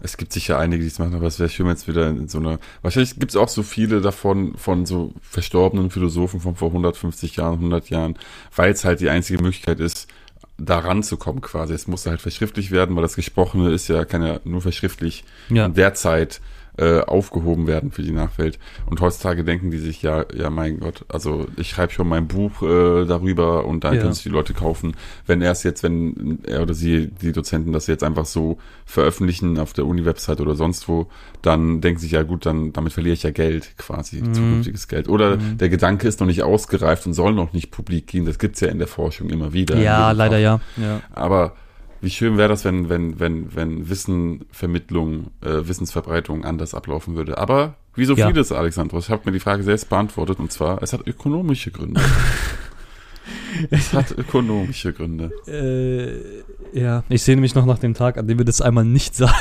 es 0.00 0.16
gibt 0.16 0.32
sicher 0.32 0.58
einige, 0.58 0.82
die 0.82 0.88
es 0.88 0.98
machen, 0.98 1.14
aber 1.14 1.26
es 1.26 1.38
wäre 1.38 1.48
schön, 1.48 1.66
wenn 1.66 1.74
es 1.74 1.88
wieder 1.88 2.08
in 2.08 2.28
so 2.28 2.38
einer. 2.38 2.58
Wahrscheinlich 2.82 3.18
gibt 3.18 3.32
es 3.32 3.36
auch 3.36 3.48
so 3.48 3.62
viele 3.62 4.00
davon 4.00 4.54
von 4.56 4.86
so 4.86 5.12
verstorbenen 5.22 5.90
Philosophen 5.90 6.40
von 6.40 6.54
vor 6.56 6.68
150 6.68 7.36
Jahren, 7.36 7.54
100 7.54 7.90
Jahren, 7.90 8.16
weil 8.54 8.72
es 8.72 8.84
halt 8.84 9.00
die 9.00 9.10
einzige 9.10 9.42
Möglichkeit 9.42 9.80
ist, 9.80 10.08
da 10.56 10.78
ranzukommen 10.80 11.40
quasi. 11.40 11.72
Es 11.74 11.86
muss 11.86 12.06
halt 12.06 12.20
verschriftlich 12.20 12.70
werden, 12.70 12.94
weil 12.96 13.02
das 13.02 13.16
Gesprochene 13.16 13.70
ist 13.70 13.88
ja, 13.88 14.04
kann 14.04 14.22
ja 14.24 14.40
nur 14.44 14.60
verschriftlich 14.60 15.24
Ja. 15.50 15.66
in 15.66 15.74
der 15.74 15.94
Zeit 15.94 16.40
äh, 16.78 17.00
aufgehoben 17.00 17.66
werden 17.66 17.90
für 17.90 18.02
die 18.02 18.12
Nachwelt. 18.12 18.58
Und 18.86 19.00
heutzutage 19.00 19.44
denken 19.44 19.70
die 19.70 19.78
sich, 19.78 20.00
ja, 20.02 20.24
ja, 20.34 20.48
mein 20.50 20.80
Gott, 20.80 21.04
also 21.08 21.46
ich 21.56 21.70
schreibe 21.70 21.92
schon 21.92 22.08
mein 22.08 22.28
Buch 22.28 22.62
äh, 22.62 23.04
darüber 23.04 23.64
und 23.66 23.84
dann 23.84 23.94
Ja. 23.94 24.00
können 24.00 24.12
sich 24.12 24.22
die 24.22 24.28
Leute 24.28 24.54
kaufen. 24.54 24.94
Wenn 25.26 25.42
er 25.42 25.52
es 25.52 25.62
jetzt, 25.64 25.82
wenn 25.82 26.38
er 26.46 26.62
oder 26.62 26.74
sie, 26.74 27.08
die 27.08 27.32
Dozenten, 27.32 27.72
das 27.72 27.86
jetzt 27.88 28.04
einfach 28.04 28.26
so 28.26 28.58
veröffentlichen 28.86 29.58
auf 29.58 29.72
der 29.72 29.86
Uni-Website 29.86 30.40
oder 30.40 30.54
sonst 30.54 30.88
wo, 30.88 31.08
dann 31.42 31.80
denken 31.80 31.98
sie 32.00 32.06
sich, 32.06 32.12
ja 32.12 32.22
gut, 32.22 32.46
dann 32.46 32.72
damit 32.72 32.92
verliere 32.92 33.14
ich 33.14 33.22
ja 33.22 33.30
Geld 33.30 33.76
quasi, 33.76 34.16
Mhm. 34.22 34.34
zukünftiges 34.34 34.88
Geld. 34.88 35.08
Oder 35.08 35.36
der 35.36 35.68
Gedanke 35.68 36.08
ist 36.08 36.20
noch 36.20 36.26
nicht 36.26 36.42
ausgereift 36.42 37.06
und 37.06 37.12
soll 37.12 37.32
noch 37.32 37.52
nicht 37.52 37.70
publik 37.70 38.06
gehen. 38.06 38.24
Das 38.24 38.38
gibt's 38.38 38.60
ja 38.60 38.68
in 38.68 38.78
der 38.78 38.88
Forschung 38.88 39.30
immer 39.30 39.52
wieder. 39.52 39.76
Ja, 39.78 40.12
leider 40.12 40.38
ja. 40.38 40.60
ja. 40.76 41.00
Aber 41.12 41.54
wie 42.00 42.10
schön 42.10 42.36
wäre 42.38 42.48
das, 42.48 42.64
wenn, 42.64 42.88
wenn, 42.88 43.18
wenn, 43.20 43.54
wenn 43.54 43.88
Wissenvermittlung, 43.90 45.30
äh, 45.40 45.66
Wissensverbreitung 45.68 46.44
anders 46.44 46.74
ablaufen 46.74 47.16
würde. 47.16 47.38
Aber 47.38 47.74
wie 47.94 48.04
so 48.04 48.14
Ja. 48.14 48.28
vieles, 48.28 48.52
Alexandros, 48.52 49.06
ich 49.06 49.10
habe 49.10 49.22
mir 49.26 49.32
die 49.32 49.40
Frage 49.40 49.62
selbst 49.62 49.88
beantwortet 49.88 50.38
und 50.38 50.52
zwar, 50.52 50.82
es 50.82 50.92
hat 50.92 51.06
ökonomische 51.06 51.70
Gründe. 51.72 52.00
es 53.70 53.92
hat 53.92 54.16
ökonomische 54.16 54.92
Gründe. 54.92 55.30
Äh, 55.46 56.78
ja, 56.78 57.02
ich 57.08 57.22
sehne 57.22 57.40
mich 57.40 57.54
noch 57.54 57.66
nach 57.66 57.78
dem 57.78 57.94
Tag, 57.94 58.16
an 58.18 58.26
dem 58.28 58.38
wir 58.38 58.44
das 58.44 58.60
einmal 58.60 58.84
nicht 58.84 59.14
sagen. 59.16 59.34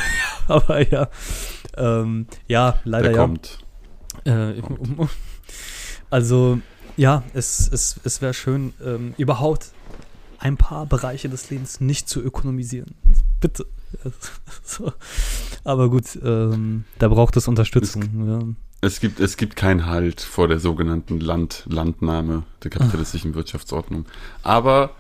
Aber 0.48 0.82
ja, 0.92 1.10
ähm, 1.76 2.26
ja, 2.48 2.80
leider 2.84 3.10
Der 3.10 3.12
ja. 3.18 3.22
kommt. 3.22 3.60
Äh, 4.24 4.54
also, 6.10 6.60
ja, 6.96 7.24
es, 7.34 7.70
es, 7.72 8.00
es 8.04 8.22
wäre 8.22 8.34
schön, 8.34 8.74
ähm, 8.84 9.14
überhaupt 9.18 9.72
ein 10.40 10.58
paar 10.58 10.86
Bereiche 10.86 11.30
des 11.30 11.50
Lebens 11.50 11.80
nicht 11.82 12.08
zu 12.10 12.22
ökonomisieren. 12.22 12.96
Bitte. 13.40 13.66
so. 14.64 14.92
Aber 15.64 15.90
gut, 15.90 16.18
ähm, 16.24 16.84
da 17.00 17.08
braucht 17.08 17.38
es 17.38 17.48
Unterstützung. 17.48 18.04
ja. 18.28 18.40
Es 18.82 19.00
gibt, 19.00 19.20
es 19.20 19.38
gibt 19.38 19.56
keinen 19.56 19.88
Halt 19.88 20.22
vor 20.22 20.48
der 20.48 20.60
sogenannten 20.60 21.20
Land, 21.20 21.64
Landnahme 21.68 22.44
der 22.64 22.70
kapitalistischen 22.70 23.34
Wirtschaftsordnung. 23.34 24.06
Aber 24.44 24.92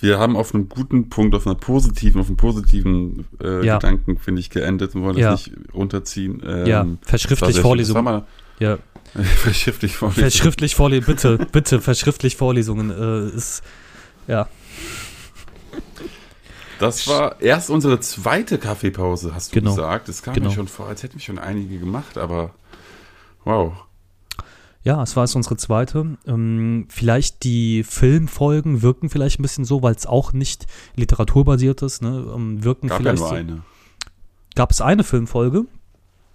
wir 0.00 0.18
haben 0.18 0.36
auf 0.36 0.54
einem 0.54 0.68
guten 0.68 1.08
Punkt, 1.08 1.34
auf 1.36 1.46
einer 1.46 1.54
positiven, 1.54 2.20
auf 2.20 2.26
einem 2.26 2.36
positiven 2.36 3.26
äh, 3.40 3.64
Ja. 3.64 3.76
Gedanken, 3.76 4.18
finde 4.18 4.40
ich, 4.40 4.50
geendet 4.50 4.94
und 4.96 5.02
wollen 5.02 5.14
das 5.16 5.22
Ja. 5.22 5.32
nicht 5.32 5.52
runterziehen. 5.72 6.42
Ähm, 6.44 6.66
ja, 6.66 6.82
das 6.84 6.98
verschriftlich. 7.08 7.54
Das 7.54 7.62
Vorlesungen. 7.62 8.04
mal 8.04 8.26
Ja, 8.58 8.78
verschriftlich 9.14 9.96
Vorlesungen. 9.96 10.22
verschriftlich 10.30 10.74
Vorlesungen, 10.74 11.06
bitte, 11.16 11.38
bitte, 11.52 11.80
verschriftlich 11.80 12.36
Vorlesungen 12.36 12.90
äh, 12.90 13.28
ist, 13.36 13.62
ja. 14.26 14.48
Das 16.78 17.08
war 17.08 17.40
erst 17.40 17.70
unsere 17.70 18.00
zweite 18.00 18.58
Kaffeepause, 18.58 19.34
hast 19.34 19.52
du 19.52 19.60
Genau. 19.60 19.74
gesagt. 19.74 20.08
Es 20.10 20.22
kam 20.22 20.34
Genau. 20.34 20.48
mir 20.50 20.54
schon 20.54 20.68
vor, 20.68 20.86
als 20.88 21.02
hätten 21.02 21.14
wir 21.14 21.20
schon 21.22 21.38
einige 21.38 21.78
gemacht, 21.78 22.18
aber 22.18 22.50
wow. 23.44 23.72
Ja, 24.82 25.02
es 25.02 25.16
war 25.16 25.24
jetzt 25.24 25.34
unsere 25.34 25.56
zweite. 25.56 26.16
Ähm, 26.26 26.86
vielleicht 26.90 27.42
die 27.44 27.82
Filmfolgen 27.82 28.82
wirken 28.82 29.08
vielleicht 29.08 29.40
ein 29.40 29.42
bisschen 29.42 29.64
so, 29.64 29.82
weil 29.82 29.94
es 29.94 30.06
auch 30.06 30.32
nicht 30.32 30.66
literaturbasiert 30.94 31.82
ist. 31.82 32.02
Ne? 32.02 32.30
Ähm, 32.34 32.62
wirken 32.62 32.88
Gab 32.88 32.98
ja 33.00 33.02
vielleicht 33.02 33.18
nur 33.20 33.28
so, 33.30 33.34
eine. 33.34 33.62
Gab 34.54 34.70
es 34.70 34.80
eine 34.80 35.02
Filmfolge? 35.02 35.64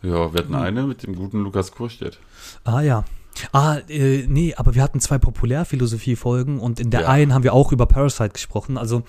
Ja, 0.01 0.11
wir 0.11 0.25
Hm. 0.25 0.33
hatten 0.37 0.55
eine 0.55 0.83
mit 0.83 1.03
dem 1.03 1.15
guten 1.15 1.43
Lukas 1.43 1.71
Kurstedt. 1.71 2.17
Ah 2.65 2.81
ja. 2.81 3.05
Ah, 3.53 3.77
äh, 3.89 4.25
nee, 4.27 4.53
aber 4.55 4.75
wir 4.75 4.83
hatten 4.83 4.99
zwei 4.99 5.17
Populärphilosophie-Folgen 5.17 6.59
und 6.59 6.79
in 6.79 6.89
der 6.91 7.01
Ja. 7.01 7.07
einen 7.09 7.33
haben 7.33 7.43
wir 7.43 7.53
auch 7.53 7.71
über 7.71 7.85
Parasite 7.85 8.29
gesprochen. 8.29 8.77
Also, 8.77 9.03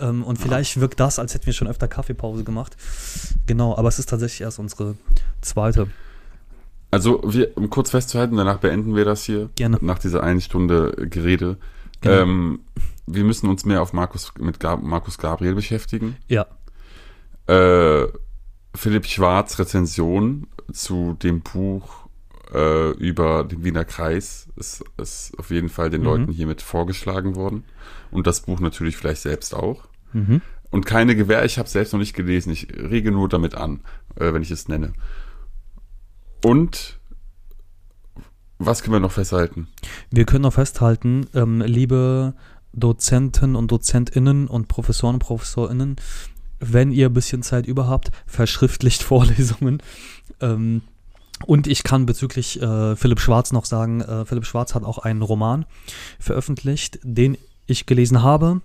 ähm, 0.00 0.22
und 0.24 0.38
vielleicht 0.38 0.80
wirkt 0.80 1.00
das, 1.00 1.18
als 1.18 1.34
hätten 1.34 1.46
wir 1.46 1.52
schon 1.52 1.68
öfter 1.68 1.88
Kaffeepause 1.88 2.44
gemacht. 2.44 2.76
Genau, 3.46 3.76
aber 3.76 3.88
es 3.88 3.98
ist 3.98 4.08
tatsächlich 4.08 4.42
erst 4.42 4.58
unsere 4.58 4.96
zweite. 5.40 5.88
Also, 6.90 7.22
wir, 7.24 7.56
um 7.56 7.70
kurz 7.70 7.90
festzuhalten, 7.90 8.36
danach 8.36 8.58
beenden 8.58 8.94
wir 8.94 9.04
das 9.06 9.24
hier. 9.24 9.48
Gerne. 9.54 9.78
Nach 9.80 9.98
dieser 9.98 10.22
einen 10.22 10.40
Stunde 10.42 11.08
Gerede. 11.08 11.56
Genau. 12.02 12.14
Ähm, 12.22 12.60
wir 13.06 13.24
müssen 13.24 13.48
uns 13.48 13.64
mehr 13.64 13.80
auf 13.82 13.92
Markus, 13.92 14.32
mit 14.38 14.60
Gab, 14.60 14.82
Markus 14.82 15.18
Gabriel 15.18 15.54
beschäftigen. 15.54 16.16
Ja, 16.28 16.46
Äh, 17.48 18.06
Philipp 18.74 19.06
Schwarz 19.06 19.58
Rezension 19.58 20.46
zu 20.72 21.16
dem 21.22 21.40
Buch 21.40 22.01
äh, 22.52 22.90
über 22.92 23.44
den 23.44 23.64
Wiener 23.64 23.84
Kreis 23.84 24.48
ist, 24.56 24.84
ist 24.98 25.32
auf 25.38 25.50
jeden 25.50 25.68
Fall 25.68 25.90
den 25.90 26.00
Mhm. 26.02 26.06
Leuten 26.06 26.32
hiermit 26.32 26.62
vorgeschlagen 26.62 27.34
worden. 27.34 27.64
Und 28.10 28.26
das 28.26 28.42
Buch 28.42 28.60
natürlich 28.60 28.96
vielleicht 28.96 29.22
selbst 29.22 29.54
auch. 29.54 29.88
mhm. 30.12 30.42
Und 30.70 30.86
keine 30.86 31.14
Gewähr, 31.14 31.44
ich 31.44 31.58
habe 31.58 31.68
selbst 31.68 31.92
noch 31.92 32.00
nicht 32.00 32.14
gelesen. 32.14 32.50
Ich 32.50 32.66
rege 32.74 33.10
nur 33.12 33.28
damit 33.28 33.54
an, 33.54 33.80
äh, 34.16 34.32
wenn 34.32 34.40
ich 34.40 34.50
es 34.50 34.68
nenne. 34.68 34.94
Und 36.42 36.98
was 38.58 38.82
können 38.82 38.94
wir 38.94 39.00
noch 39.00 39.12
festhalten? 39.12 39.68
Wir 40.10 40.24
können 40.24 40.42
noch 40.42 40.54
festhalten, 40.54 41.26
ähm, 41.34 41.60
liebe 41.60 42.34
Dozenten 42.72 43.54
und 43.54 43.70
DozentInnen 43.70 44.48
und 44.48 44.68
Professoren 44.68 45.16
und 45.16 45.20
ProfessorInnen, 45.20 45.96
wenn 46.58 46.90
ihr 46.90 47.08
ein 47.10 47.12
bisschen 47.12 47.42
Zeit 47.42 47.66
über 47.66 47.86
habt, 47.88 48.10
verschriftlicht 48.26 49.02
Vorlesungen. 49.02 49.82
Ähm, 50.40 50.82
und 51.46 51.66
ich 51.66 51.82
kann 51.82 52.06
bezüglich 52.06 52.60
äh, 52.60 52.96
Philipp 52.96 53.20
Schwarz 53.20 53.52
noch 53.52 53.64
sagen, 53.64 54.00
äh, 54.00 54.24
Philipp 54.24 54.46
Schwarz 54.46 54.74
hat 54.74 54.84
auch 54.84 54.98
einen 54.98 55.22
Roman 55.22 55.64
veröffentlicht, 56.18 56.98
den 57.02 57.36
ich 57.66 57.86
gelesen 57.86 58.22
habe, 58.22 58.60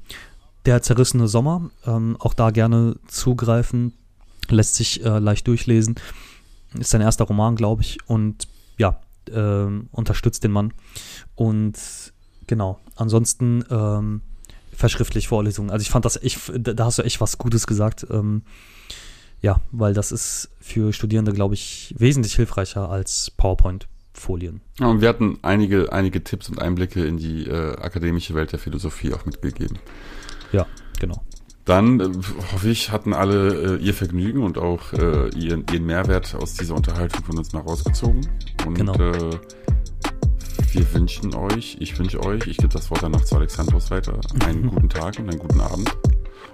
Der 0.65 0.81
zerrissene 0.81 1.27
Sommer. 1.27 1.69
Ähm, 1.85 2.17
auch 2.19 2.33
da 2.33 2.51
gerne 2.51 2.97
zugreifen, 3.07 3.93
lässt 4.49 4.75
sich 4.75 5.03
äh, 5.05 5.19
leicht 5.19 5.47
durchlesen. 5.47 5.95
Ist 6.77 6.89
sein 6.89 7.01
erster 7.01 7.25
Roman, 7.25 7.55
glaube 7.55 7.83
ich. 7.83 7.99
Und 8.07 8.47
ja, 8.77 8.99
ähm, 9.31 9.87
unterstützt 9.91 10.43
den 10.43 10.51
Mann. 10.51 10.73
Und 11.35 11.77
genau, 12.47 12.79
ansonsten 12.95 13.63
ähm, 13.69 14.21
verschriftlich 14.73 15.27
Vorlesungen. 15.27 15.69
Also 15.69 15.81
ich 15.81 15.89
fand 15.89 16.05
das, 16.05 16.19
da 16.53 16.73
da 16.73 16.85
hast 16.85 16.99
du 16.99 17.03
echt 17.03 17.21
was 17.21 17.37
Gutes 17.37 17.65
gesagt. 17.65 18.05
Ähm, 18.09 18.43
ja, 19.41 19.61
weil 19.71 19.93
das 19.93 20.11
ist 20.11 20.49
für 20.67 20.93
Studierende, 20.93 21.33
glaube 21.33 21.53
ich, 21.55 21.95
wesentlich 21.97 22.35
hilfreicher 22.35 22.89
als 22.89 23.31
PowerPoint-Folien. 23.37 24.61
Ja, 24.79 24.87
und 24.87 25.01
wir 25.01 25.09
hatten 25.09 25.39
einige, 25.41 25.91
einige 25.93 26.23
Tipps 26.23 26.49
und 26.49 26.61
Einblicke 26.61 27.05
in 27.05 27.17
die 27.17 27.45
äh, 27.47 27.75
akademische 27.77 28.33
Welt 28.35 28.51
der 28.51 28.59
Philosophie 28.59 29.13
auch 29.13 29.25
mitgegeben. 29.25 29.79
Ja, 30.51 30.65
genau. 30.99 31.23
Dann 31.65 31.99
äh, 31.99 32.05
hoffe 32.53 32.69
ich, 32.69 32.91
hatten 32.91 33.13
alle 33.13 33.77
äh, 33.77 33.83
ihr 33.83 33.93
Vergnügen 33.93 34.43
und 34.43 34.57
auch 34.57 34.93
äh, 34.93 35.29
ihren, 35.37 35.65
ihren 35.71 35.85
Mehrwert 35.85 36.35
aus 36.35 36.53
dieser 36.53 36.75
Unterhaltung 36.75 37.23
von 37.25 37.37
uns 37.37 37.51
mal 37.53 37.61
rausgezogen. 37.61 38.27
Und 38.65 38.75
Genau. 38.75 38.93
äh, 38.93 39.31
wir 40.73 40.93
wünschen 40.93 41.33
euch, 41.33 41.77
ich 41.79 41.97
wünsche 41.97 42.21
euch, 42.23 42.45
ich 42.47 42.57
gebe 42.57 42.69
das 42.69 42.89
Wort 42.91 43.01
danach 43.03 43.23
zu 43.23 43.35
Alexandros 43.35 43.89
weiter, 43.89 44.19
einen 44.45 44.67
guten 44.69 44.89
Tag 44.89 45.17
und 45.19 45.29
einen 45.29 45.39
guten 45.39 45.59
Abend. 45.61 45.89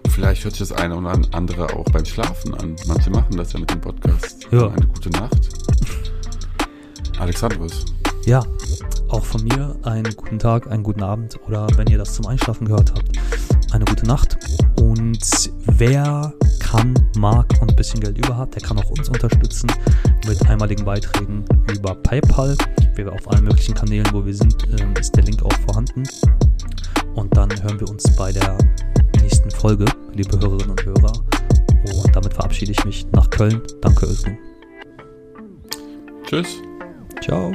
Vielleicht 0.10 0.44
hört 0.44 0.56
sich 0.56 0.68
das 0.68 0.78
eine 0.78 0.96
oder 0.96 1.20
andere 1.32 1.74
auch 1.74 1.86
beim 1.86 2.06
Schlafen 2.06 2.54
an. 2.56 2.76
Manche 2.88 3.10
machen 3.10 3.36
das 3.38 3.54
ja 3.54 3.60
mit 3.60 3.72
dem 3.72 3.82
Podcast. 3.82 4.48
Ja. 4.52 4.68
Eine 4.68 4.88
gute 4.88 5.10
Nacht. 5.10 5.50
Alexandros. 7.20 7.86
Ja, 8.26 8.44
auch 9.10 9.24
von 9.24 9.44
mir 9.44 9.76
einen 9.84 10.16
guten 10.16 10.40
Tag, 10.40 10.72
einen 10.72 10.84
guten 10.84 11.04
Abend 11.04 11.40
oder 11.48 11.68
wenn 11.76 11.88
ihr 11.88 11.98
das 11.98 12.14
zum 12.14 12.26
Einschlafen 12.26 12.68
gehört 12.68 12.94
habt, 12.96 13.12
eine 13.74 13.86
gute 13.86 14.06
Nacht. 14.06 14.38
Und 14.80 15.52
wer 15.66 16.34
kann, 16.60 16.94
mag 17.18 17.46
und 17.62 17.70
ein 17.70 17.76
bisschen 17.76 18.00
Geld 18.00 18.18
über 18.18 18.38
hat, 18.38 18.56
der 18.56 18.62
kann 18.62 18.78
auch 18.78 18.90
uns 18.90 19.10
unterstützen 19.10 19.72
mit 20.28 20.48
einmaligen 20.48 20.86
Beiträgen 20.86 21.46
über 21.72 21.96
PayPal. 21.96 22.56
Wir 22.96 23.12
auf 23.12 23.30
allen 23.30 23.44
möglichen 23.44 23.76
Kanälen, 23.76 24.08
wo 24.12 24.26
wir 24.26 24.34
sind, 24.34 24.56
ähm, 24.80 24.94
ist 25.00 25.16
der 25.16 25.24
Link 25.24 25.44
auch 25.44 25.54
vorhanden. 25.66 26.04
Und 27.16 27.36
dann 27.36 27.50
hören 27.62 27.80
wir 27.80 27.90
uns 27.90 28.04
bei 28.16 28.32
der 28.32 28.58
nächsten 29.24 29.52
Folge, 29.52 29.86
liebe 30.14 30.38
Hörerinnen 30.38 30.72
und 30.72 30.86
Hörer. 30.86 31.14
Und 32.04 32.16
damit 32.16 32.34
verabschiede 32.34 32.74
ich 32.74 32.86
mich 32.86 33.06
nach 33.14 33.30
Köln. 33.30 33.62
Danke, 33.82 34.06
Özgün. 34.06 34.38
Tschüss. 36.26 36.62
Ciao. 37.22 37.54